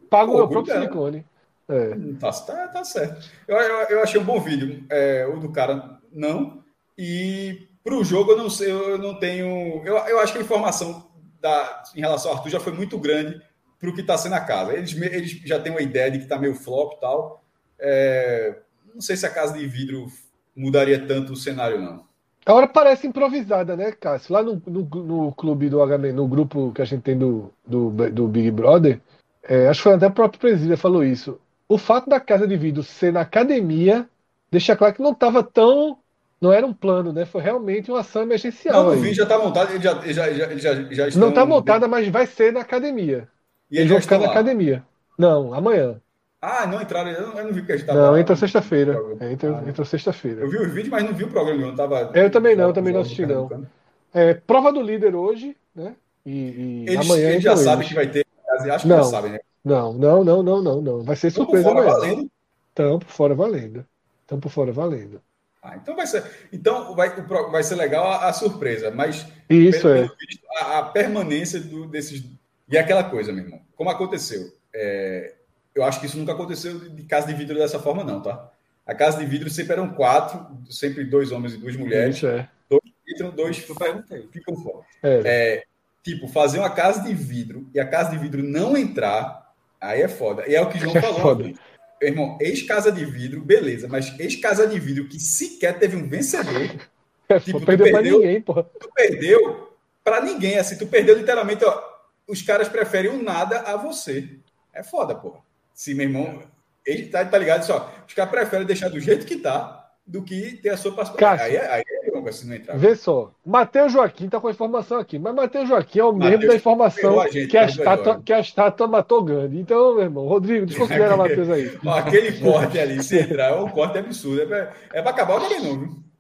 [0.10, 0.86] pago o meu próprio dela.
[0.86, 1.26] silicone.
[1.70, 1.90] É.
[2.20, 3.30] Tá, tá, tá, certo.
[3.48, 4.84] Eu, eu, eu, achei um bom vídeo.
[4.90, 6.64] É, o do cara, não.
[6.98, 9.82] E para o jogo, eu não sei, eu não tenho.
[9.86, 13.42] Eu, eu acho que a informação da, em relação ao Arthur já foi muito grande
[13.80, 14.74] para o que está sendo a casa.
[14.74, 17.44] Eles, eles já têm uma ideia de que está meio flop e tal.
[17.80, 18.58] É,
[18.94, 20.08] não sei se a casa de vidro
[20.56, 22.06] mudaria tanto o cenário, não.
[22.46, 24.34] A hora parece improvisada, né, Cássio?
[24.34, 27.90] Lá no, no, no clube do HM, no grupo que a gente tem do, do,
[28.12, 29.00] do Big Brother,
[29.42, 32.56] é, acho que foi até o próprio presidente falou isso o fato da casa de
[32.56, 34.08] vidro ser na academia
[34.52, 35.98] deixa claro que não estava tão.
[36.40, 37.26] Não era um plano, né?
[37.26, 38.84] Foi realmente uma ação emergencial.
[38.84, 41.22] Não, o vídeo já está montado, ele já, já, já, já, já estão...
[41.22, 43.30] Não está montada, mas vai ser na academia.
[43.72, 44.84] E eles vão ficar na academia.
[45.18, 46.02] Não, amanhã.
[46.46, 48.06] Ah, não entraram, eu não, eu não vi que a gente estava.
[48.06, 49.02] Não, entra sexta-feira.
[49.22, 50.42] É, entra, ah, entra sexta-feira.
[50.42, 52.12] Eu vi o vídeo, mas não vi o programa, não tava.
[52.14, 53.66] Eu também não, eu também não assisti, não.
[54.14, 55.96] É, prova do líder hoje, né?
[56.26, 57.30] E, e eles, amanhã.
[57.30, 58.26] Eles já sabem que vai ter.
[58.70, 59.40] Acho que não, já sabem, né?
[59.64, 61.04] Não, não, não, não, não, não.
[61.04, 62.32] Vai ser surpresa Tamo fora valendo.
[62.76, 63.86] Tamo por fora valendo.
[64.28, 65.22] Tamo por fora valendo.
[65.64, 66.26] Ah, então vai ser.
[66.52, 67.10] Então vai,
[67.52, 72.22] vai ser legal a, a surpresa, mas isso é visto, a, a, permanência do, desses
[72.70, 73.62] e aquela coisa, meu irmão.
[73.78, 74.42] Como aconteceu?
[74.76, 75.36] É,
[75.76, 78.52] eu acho que isso nunca aconteceu de casa de vidro dessa forma, não, tá?
[78.86, 82.18] A casa de vidro sempre eram quatro, sempre dois homens e duas mulheres.
[82.18, 82.50] Isso é.
[82.70, 84.86] Dois entram, dois ficam fora.
[85.02, 85.22] É.
[85.26, 85.64] É,
[86.04, 89.44] tipo, fazer uma casa de vidro e a casa de vidro não entrar
[89.84, 90.48] Aí é foda.
[90.48, 91.38] E é o que João é falou.
[91.38, 91.54] Meu
[92.02, 96.54] irmão, ex-casa de vidro, beleza, mas ex-casa de vidro que sequer teve um vencedor.
[97.30, 98.64] É, tipo, perdeu, perdeu pra ninguém, pô.
[98.64, 99.74] Tu perdeu
[100.04, 101.82] pra ninguém, assim, tu perdeu literalmente, ó.
[102.28, 104.40] Os caras preferem o nada a você.
[104.74, 105.38] É foda, pô.
[105.74, 106.44] Se, meu irmão,
[106.86, 107.94] ele tá, tá ligado só.
[108.08, 111.46] Os caras preferem deixar do jeito que tá do que ter a sua participação.
[111.46, 112.78] Aí, é, aí é longo assim não entrar.
[112.78, 116.32] Vê só, Matheus Joaquim tá com a informação aqui, mas Matheus Joaquim é o Mateus
[116.32, 119.60] mesmo da informação a gente, que, a estátua, que a estátua matou Gandhi.
[119.60, 121.78] Então, meu irmão, Rodrigo, desconsidera Matheus aí.
[121.88, 124.42] Aquele corte ali, se entrar, é um corte absurdo.
[124.42, 126.13] É pra, é pra acabar o caminho, viu?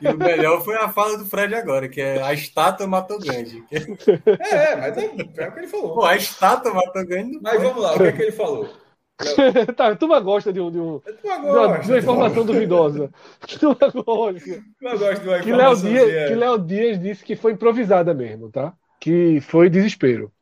[0.00, 3.64] E o melhor foi a fala do Fred agora, que é a estátua matou Gandhi.
[3.70, 5.04] É, mas é,
[5.36, 5.94] é o que ele falou.
[5.94, 7.38] Pô, a estátua matou Gandhi.
[7.42, 8.68] Mas vamos lá, o que é que ele falou?
[9.76, 13.10] tá, tu gosta de, um, de, um, uma, de uma informação duvidosa.
[13.46, 14.62] Tu gosta.
[14.80, 18.50] Eu gosto de uma que Léo Dias, que Léo Dias disse que foi improvisada mesmo,
[18.50, 18.72] tá?
[18.98, 20.32] Que foi desespero.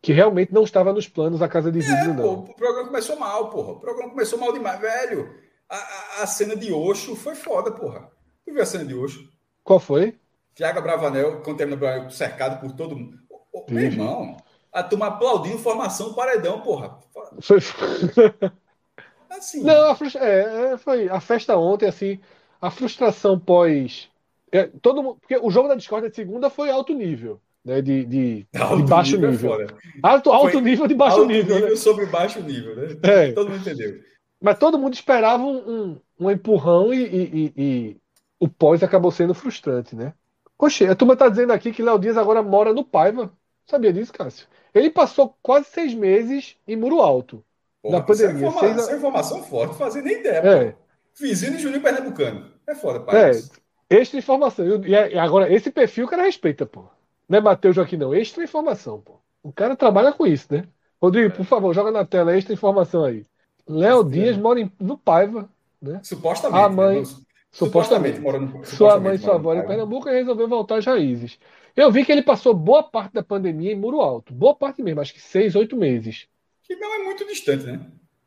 [0.00, 2.16] Que realmente não estava nos planos a casa de é, não.
[2.16, 3.72] Pô, o programa começou mal, porra.
[3.72, 5.34] O programa começou mal demais, velho.
[5.68, 8.10] A, a, a cena de Oxo foi foda, porra.
[8.44, 9.28] Tu viu a cena de Oxo?
[9.62, 10.18] Qual foi?
[10.54, 13.18] Tiago Bravanel, quando terminou cercado por todo mundo.
[13.52, 14.36] Ô, meu irmão,
[14.72, 16.98] a turma aplaudindo formação paredão, porra.
[17.40, 17.58] Foi.
[19.30, 19.62] assim.
[19.62, 20.24] Não, a frustra...
[20.24, 22.20] é, é, foi a festa ontem, assim,
[22.60, 24.08] a frustração pós.
[24.52, 25.16] É, todo mundo...
[25.20, 27.40] Porque o jogo da Discord de segunda foi alto nível.
[27.64, 29.54] Né, de, de, alto de baixo nível.
[29.54, 29.78] É nível.
[30.02, 31.54] alto, alto nível de baixo alto nível.
[31.54, 31.76] nível né?
[31.76, 32.96] sobre baixo nível, né?
[33.02, 33.32] É.
[33.32, 34.00] Todo mundo entendeu.
[34.40, 37.96] Mas todo mundo esperava um, um, um empurrão e, e, e,
[38.44, 40.12] o pós acabou sendo frustrante, né?
[40.58, 43.32] Poxa, a turma tá dizendo aqui que Léo Dias agora mora no Paiva.
[43.66, 44.46] Sabia disso, Cássio?
[44.74, 47.42] Ele passou quase seis meses em Muro Alto.
[47.82, 48.26] Porra, na pandemia.
[48.28, 48.98] Essa é, informação, seis...
[48.98, 50.38] informação forte, fazendo nem ideia.
[50.38, 50.74] É.
[51.18, 52.50] Vizinho de Juninho Pernambucano.
[52.66, 53.30] É foda, pai.
[53.30, 54.84] É, extra informação.
[54.84, 56.84] E agora, esse perfil o cara respeita, pô.
[57.26, 58.14] Não é Matheus Joaquim, não.
[58.14, 59.14] Extra informação, pô.
[59.42, 60.66] O cara trabalha com isso, né?
[61.00, 61.36] Rodrigo, é.
[61.36, 63.24] por favor, joga na tela extra informação aí.
[63.66, 65.48] Léo Dias mora em, no Paiva,
[65.80, 66.00] né?
[66.02, 66.62] Supostamente.
[66.62, 67.06] A mãe, né?
[67.54, 71.38] Supostamente, supostamente no, sua mãe e sua avó em Pernambuco e resolveu voltar às raízes.
[71.76, 74.34] Eu vi que ele passou boa parte da pandemia em Muro Alto.
[74.34, 76.26] Boa parte mesmo, acho que seis, oito meses.
[76.62, 77.80] Que não é muito distante, né?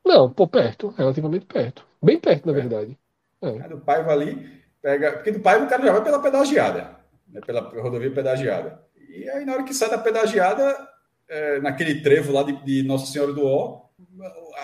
[0.06, 1.86] Não, pô, perto, relativamente perto.
[2.02, 2.56] Bem perto, na é.
[2.56, 2.98] verdade.
[3.41, 3.68] É.
[3.68, 4.49] Do Paiva ali,
[4.82, 5.14] pega.
[5.14, 6.95] Porque do Paiva o cara já vai pela pedagiada,
[7.28, 7.41] né?
[7.45, 8.82] pela rodovia pedagiada.
[9.10, 10.76] E aí, na hora que sai da pedagiada,
[11.28, 13.88] é, naquele trevo lá de, de Nossa Senhora do Ó,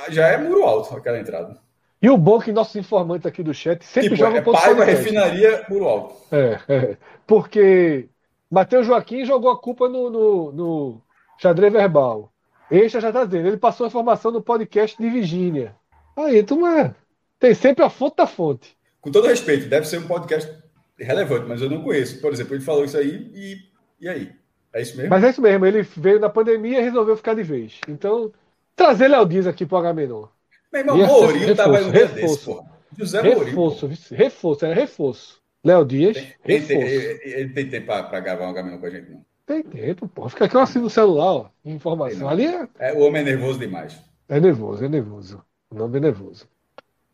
[0.10, 1.60] já é muro alto aquela entrada.
[2.04, 4.84] E o bom é que nossos informantes aqui do chat sempre tipo, jogam é Paiva,
[4.84, 6.36] refinaria, muro alto.
[6.36, 6.98] É, é.
[7.26, 8.10] Porque
[8.52, 11.02] Matheus Joaquim jogou a culpa no, no, no
[11.42, 12.30] xadrez verbal.
[12.70, 15.78] Este já está dizendo, ele passou a informação no podcast de Virgínia.
[16.18, 16.94] Aí, turma,
[17.40, 18.76] tem sempre a fonte da fonte.
[19.00, 20.52] Com todo respeito, deve ser um podcast
[21.00, 22.20] relevante, mas eu não conheço.
[22.20, 23.58] Por exemplo, ele falou isso aí e,
[24.02, 24.30] e aí?
[24.74, 25.10] É isso mesmo?
[25.10, 27.80] Mas é isso mesmo, ele veio na pandemia e resolveu ficar de vez.
[27.88, 28.30] Então,
[28.76, 30.33] trazer Léo Dias aqui pro H-Menor.
[30.74, 32.66] Meu irmão, Mourinho tava no reforço, desse, pô.
[32.98, 34.00] José reforço, Mourinho.
[34.12, 35.42] Reforço, era reforço.
[35.64, 36.18] Léo Dias.
[36.44, 39.24] Tem, tem, ele, ele tem tempo para gravar um caminhão com a gente, não?
[39.46, 40.28] Tem tempo, pô.
[40.28, 41.50] Fica aqui eu assino no celular, ó.
[41.64, 42.28] Informação.
[42.28, 42.68] Ali é...
[42.80, 42.94] é.
[42.94, 44.02] O homem é nervoso demais.
[44.28, 45.44] É nervoso, é nervoso.
[45.70, 46.48] O nome é nervoso.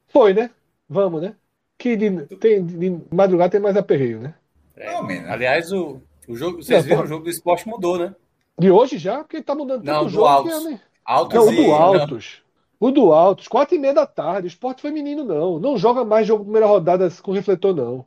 [0.08, 0.50] Foi, né?
[0.88, 1.36] Vamos, né?
[1.78, 4.34] Que de, tem, de madrugada tem mais aperreio, né?
[4.78, 7.06] É, não, Aliás, o, o jogo, vocês não, viram, porra.
[7.06, 8.16] o jogo do esporte mudou, né?
[8.58, 9.20] De hoje já?
[9.20, 10.28] Porque tá mudando não, o jogo.
[10.28, 10.66] Altos.
[10.66, 10.82] É, né?
[11.04, 12.42] Altos não, o do Altos.
[12.80, 14.48] O do Altos, quatro e meia da tarde.
[14.48, 15.60] Esporte feminino, não.
[15.60, 18.06] Não joga mais jogo primeira rodada com refletor, não.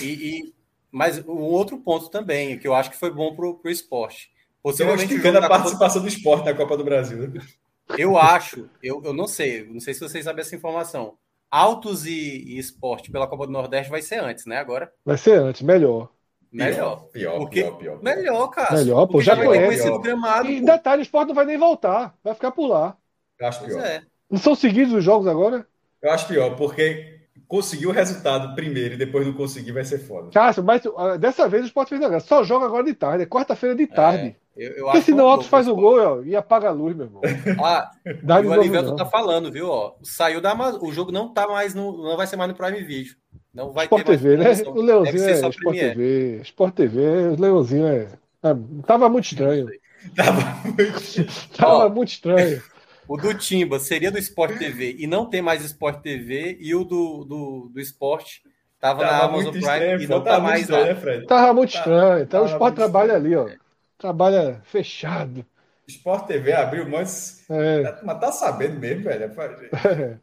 [0.00, 0.54] E, e,
[0.90, 4.30] mas um outro ponto também, que eu acho que foi bom pro, pro esporte.
[4.62, 6.00] Possivelmente eu a participação Copa...
[6.00, 7.28] do esporte na Copa do Brasil.
[7.28, 7.40] Né?
[7.96, 11.14] Eu acho, eu, eu não sei, não sei se vocês sabem essa informação.
[11.50, 14.58] Autos e, e esporte pela Copa do Nordeste vai ser antes, né?
[14.58, 14.92] Agora.
[15.04, 16.10] Vai ser antes, melhor.
[16.50, 17.04] Melhor.
[17.12, 17.62] Pior, porque...
[17.62, 18.02] pior, pior, pior.
[18.02, 18.74] Melhor, cara.
[18.74, 19.88] Melhor, pô, já, já conhece.
[19.88, 20.48] o gramado.
[20.48, 20.66] E pô.
[20.66, 22.14] detalhe, o esporte não vai nem voltar.
[22.22, 22.96] Vai ficar por lá.
[23.38, 23.84] Eu acho pior.
[23.84, 24.02] É.
[24.30, 25.66] Não são seguidos os jogos agora?
[26.02, 30.30] Eu acho pior, porque conseguir o resultado primeiro e depois não conseguir vai ser foda.
[30.30, 32.20] Cássio, mas uh, dessa vez o Sport fez agora.
[32.20, 34.36] Só joga agora de tarde, é quarta-feira de tarde.
[34.56, 36.94] É, eu, eu Porque senão o Altos faz o gol ó, e apaga a luz,
[36.94, 37.22] meu irmão.
[37.64, 37.90] Ah,
[38.22, 39.68] Dá o Alivelto tá falando, viu?
[39.68, 42.82] Ó, saiu da o jogo não tá mais no, não vai ser mais no Prime
[42.82, 43.14] Video.
[43.54, 44.52] Não vai Sport ter TV, né?
[44.66, 45.88] O Leãozinho é Sport Premier.
[45.94, 46.40] TV.
[46.42, 48.08] Sport TV, o Leãozinho é.
[48.42, 48.56] é
[48.86, 49.66] tava muito estranho.
[50.14, 52.62] tava muito, tava muito estranho.
[53.08, 56.84] O do Timba seria do Sport TV e não tem mais Sport TV, e o
[56.84, 58.40] do, do, do Sport
[58.78, 61.00] tava, tava na Amazon Prime estranho, e não tá mais estranho, lá.
[61.00, 61.26] Fred?
[61.26, 62.22] Tava muito tá, estranho.
[62.22, 63.48] Então o Sport trabalha ali, ó.
[63.96, 65.44] Trabalha fechado.
[65.88, 67.48] Sport TV abriu, mas.
[67.48, 67.98] É.
[68.04, 69.24] Mas tá sabendo mesmo, velho.
[69.24, 70.18] É,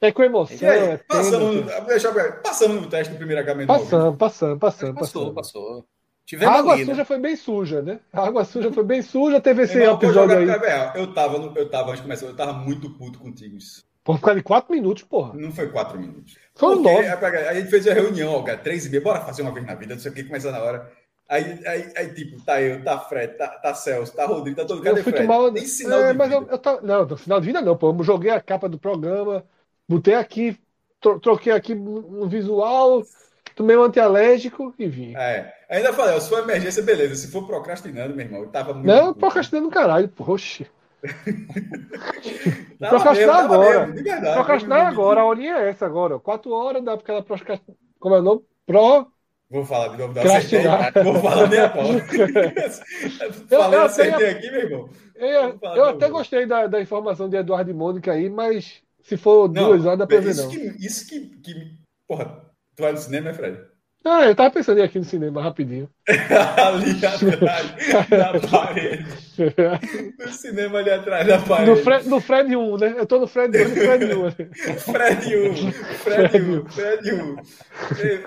[0.08, 0.68] é com emoção.
[0.68, 3.78] Aí, é passando, deixa eu passando no teste do primeiro H-Menor.
[3.78, 4.94] Passando, passando, passando.
[4.94, 5.86] Passou, passou.
[6.26, 7.04] Tivemos a água ali, suja né?
[7.04, 8.00] foi bem suja, né?
[8.12, 10.48] A água suja foi bem suja, teve esse Irmão, episódio aí.
[10.96, 13.56] Eu tava, eu tava, antes de começar, eu tava muito puto contigo.
[14.02, 15.34] Por causa de quatro minutos, porra.
[15.34, 16.36] Não foi quatro minutos.
[16.56, 17.06] Foram nove.
[17.06, 19.64] Aí a gente fez a reunião, ó, cara, três e meia, bora fazer uma vez
[19.64, 20.92] na vida, não sei o que, começar na hora.
[21.28, 24.78] Aí, aí, aí, tipo, tá eu, tá Fred, tá, tá Celso, tá Rodrigo, tá todo
[24.78, 24.84] mundo.
[24.84, 25.26] Cadê Fred?
[25.26, 25.50] Mal...
[25.50, 26.40] Nem sinal é, de mas vida.
[26.40, 26.80] Eu, eu tá...
[26.82, 27.90] Não, no final de vida não, pô.
[27.90, 29.44] Eu joguei a capa do programa,
[29.88, 30.56] botei aqui,
[31.00, 33.02] troquei aqui no visual,
[33.56, 35.16] tomei um antialérgico e vim.
[35.16, 35.52] É.
[35.68, 37.16] Ainda falei, se for emergência, beleza.
[37.16, 38.86] Se for procrastinando, meu irmão, eu tava muito.
[38.86, 40.66] Não, procrastinando caralho, poxa.
[42.78, 43.86] procrastinar agora.
[43.86, 46.18] Mesmo, verdade, procrastinar agora, a horinha é essa agora.
[46.18, 47.24] Quatro horas dá pra ela
[47.98, 48.42] Como é o nome?
[48.64, 49.10] Pro.
[49.48, 50.92] Vou falar de novo da Crastinar.
[51.04, 51.84] Vou falar nem a pau.
[53.48, 54.90] Falei, eu acertei aqui, meu irmão.
[55.14, 59.48] Eu, eu até gostei da, da informação de Eduardo e Mônica aí, mas se for
[59.48, 60.50] Não, duas horas dá pra ver, isso não.
[60.50, 61.78] que, isso que, que.
[62.08, 62.45] Porra,
[62.76, 63.58] tu vai no cinema, né, Fred?
[64.08, 65.90] Ah, eu tava pensando em ir aqui no cinema rapidinho.
[66.06, 69.04] ali atrás da parede.
[70.16, 71.70] No cinema ali atrás da parede.
[71.70, 72.94] No Fred, no Fred 1, né?
[72.98, 74.76] Eu tô no Fred 2 no Fred 1.
[74.78, 75.54] Fred 1,
[75.98, 77.34] Fred 1, Fred 1.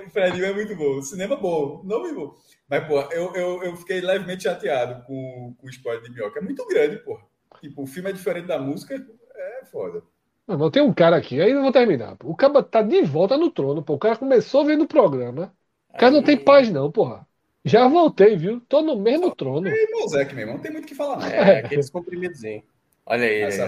[0.05, 1.01] O Fred 1 é muito bom.
[1.01, 2.35] Cinema bom, nome bom.
[2.69, 6.39] Mas, pô, eu, eu, eu fiquei levemente chateado com, com o spoiler de Minhoca.
[6.39, 7.17] É muito grande, pô.
[7.61, 10.03] Tipo, o filme é diferente da música, é foda.
[10.49, 12.17] Não, não tem um cara aqui, aí eu vou terminar.
[12.17, 12.29] pô.
[12.29, 13.93] O cara tá de volta no trono, pô.
[13.93, 15.53] O cara começou vendo o programa.
[15.93, 17.27] O cara não tem paz, não, porra.
[17.63, 18.59] Já voltei, viu?
[18.61, 19.67] Tô no mesmo trono.
[19.67, 21.27] E Mosec mesmo, não tem muito o que falar, não.
[21.27, 22.63] É, aqueles comprimidozinhos.
[23.05, 23.67] Olha aí, Essa é.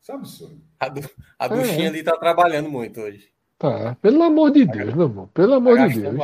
[0.00, 0.60] Isso é um absurdo.
[0.78, 3.32] a, du- a duchinha ali tá trabalhando muito hoje.
[3.58, 5.28] Tá, pelo amor de Deus, meu irmão.
[5.28, 6.14] Pelo Tá amor de Deus.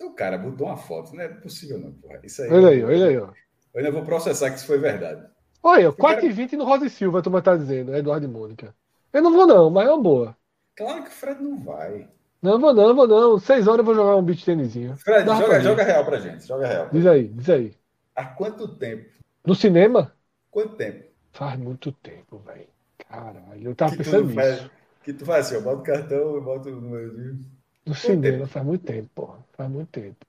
[0.00, 2.20] O cara botou uma foto, não é possível, não, porra.
[2.24, 2.50] Isso aí.
[2.50, 3.28] Olha aí, olha aí, ó.
[3.72, 5.26] Eu ainda vou processar que isso foi verdade.
[5.62, 8.74] Olha, Eu quero- 4h20 no Rosa e Silva, a turma tá dizendo, Eduardo e Mônica.
[9.12, 10.36] Eu não vou, não, mas é uma boa.
[10.76, 12.08] Claro que o Fred não vai.
[12.40, 13.38] Não vou, não, vou, não.
[13.38, 14.96] Seis horas eu vou jogar um beat tênisinho.
[14.96, 16.46] Fred, Dá joga, joga real pra gente.
[16.46, 16.88] Joga real.
[16.90, 17.74] Diz aí, diz aí.
[18.16, 19.08] Há quanto tempo?
[19.44, 20.12] No cinema?
[20.50, 21.04] Quanto tempo?
[21.32, 22.66] Faz muito tempo, velho.
[23.08, 24.70] Caralho, eu tava Que pensando faz- nisso.
[25.02, 27.38] Que tu faz assim, eu boto o cartão, eu boto o número.
[27.84, 29.38] No cinema, faz muito tempo, porra.
[29.52, 30.24] Faz muito tempo.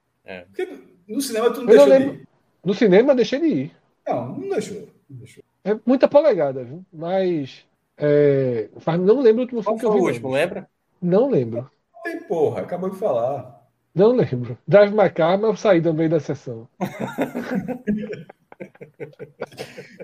[0.48, 0.68] Porque
[1.08, 2.28] no cinema tu não Eu não deixou de ir.
[2.64, 3.76] No cinema, deixei de ir.
[4.08, 4.90] Não, não deixou.
[5.10, 5.44] Não deixou.
[5.64, 6.84] É muita polegada, viu?
[6.92, 7.66] Mas.
[7.98, 8.70] É...
[9.00, 10.10] Não lembro o último Qual filme que eu foi o vi.
[10.12, 10.36] último, Não.
[10.36, 10.68] lembra?
[11.02, 11.70] não lembro.
[12.04, 13.62] Tem porra, acabou de falar.
[13.94, 14.58] Não lembro.
[14.68, 16.68] Drive My Car, mas eu saí meio da sessão.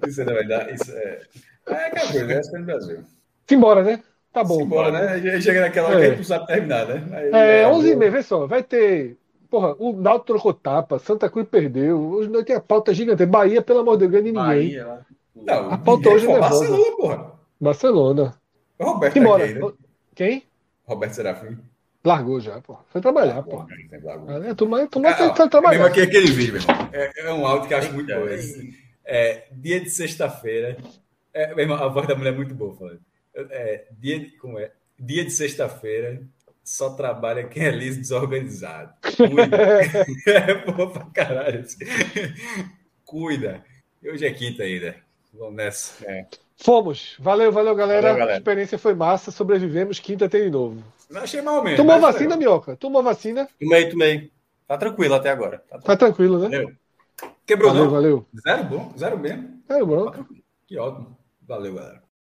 [0.07, 0.73] Isso é da verdade.
[0.73, 1.21] Isso é.
[1.67, 2.99] É aquela coisa, essa é no Brasil.
[3.47, 4.03] Simbora, né?
[4.31, 4.61] Tá bom.
[4.61, 5.13] Embora, né?
[5.33, 6.01] Aí Chega naquela hora É.
[6.01, 7.03] que a gente não sabe terminar, né?
[7.17, 8.45] Aí, É, é, 11 e meia, vê só.
[8.47, 9.17] Vai ter.
[9.49, 11.99] Porra, o Náutico trocou tapa, Santa Cruz perdeu.
[11.99, 13.25] Hoje não tem a pauta gigante.
[13.25, 14.43] Bahia, pelo amor de Deus, ganha ninguém.
[14.45, 14.99] Bahia.
[15.35, 16.59] Não, A pauta hoje é nervosa.
[16.59, 17.38] Barcelona, porra.
[17.59, 18.33] Barcelona.
[18.77, 19.45] O Roberto tá Simbora.
[19.45, 19.71] aqui, né?
[20.15, 20.43] Quem?
[20.85, 21.57] Roberto Serafim.
[22.03, 22.77] Largou já, pô.
[22.89, 23.63] Foi trabalhar, pô.
[23.63, 24.53] Né?
[24.55, 25.85] Tu mais, tu mais Ah, tá, tá Mesmo trabalhando.
[25.87, 26.89] aqui aquele vídeo, meu irmão.
[26.93, 28.27] É, é um áudio que eu acho muito bom.
[28.27, 28.73] Esse.
[29.05, 30.77] É, dia de sexta-feira.
[31.33, 33.01] É, meu irmão, a voz da mulher é muito boa falando.
[33.35, 34.71] É, dia de, como é?
[34.97, 36.21] Dia de sexta-feira
[36.63, 38.93] só trabalha quem é liso desorganizado.
[39.17, 39.57] Cuida.
[40.31, 41.65] é boa pra caralho.
[43.03, 43.63] Cuida.
[44.01, 44.95] E hoje é quinta ainda.
[45.33, 46.05] Vamos nessa.
[46.09, 46.25] É.
[46.61, 47.15] Fomos.
[47.19, 48.01] Valeu, valeu, galera.
[48.01, 48.33] Valeu, galera.
[48.35, 49.31] A experiência foi massa.
[49.31, 49.97] Sobrevivemos.
[49.99, 50.83] Quinta tem de novo.
[51.09, 51.77] Não achei mal mesmo.
[51.77, 52.37] Tomou vacina, legal.
[52.37, 52.75] Minhoca?
[52.75, 53.47] Tomou vacina?
[53.59, 54.31] Tomei, tomei.
[54.67, 55.63] Tá tranquilo até agora.
[55.69, 56.49] Tá Tá tranquilo, né?
[56.49, 56.77] tranquilo.
[57.45, 57.91] Quebrou Valeu, não?
[57.91, 58.25] valeu.
[58.45, 58.93] Zero bom?
[58.97, 59.61] Zero mesmo?
[59.69, 60.11] É, bom.
[60.67, 61.17] Que ótimo.
[61.47, 62.03] Valeu, galera.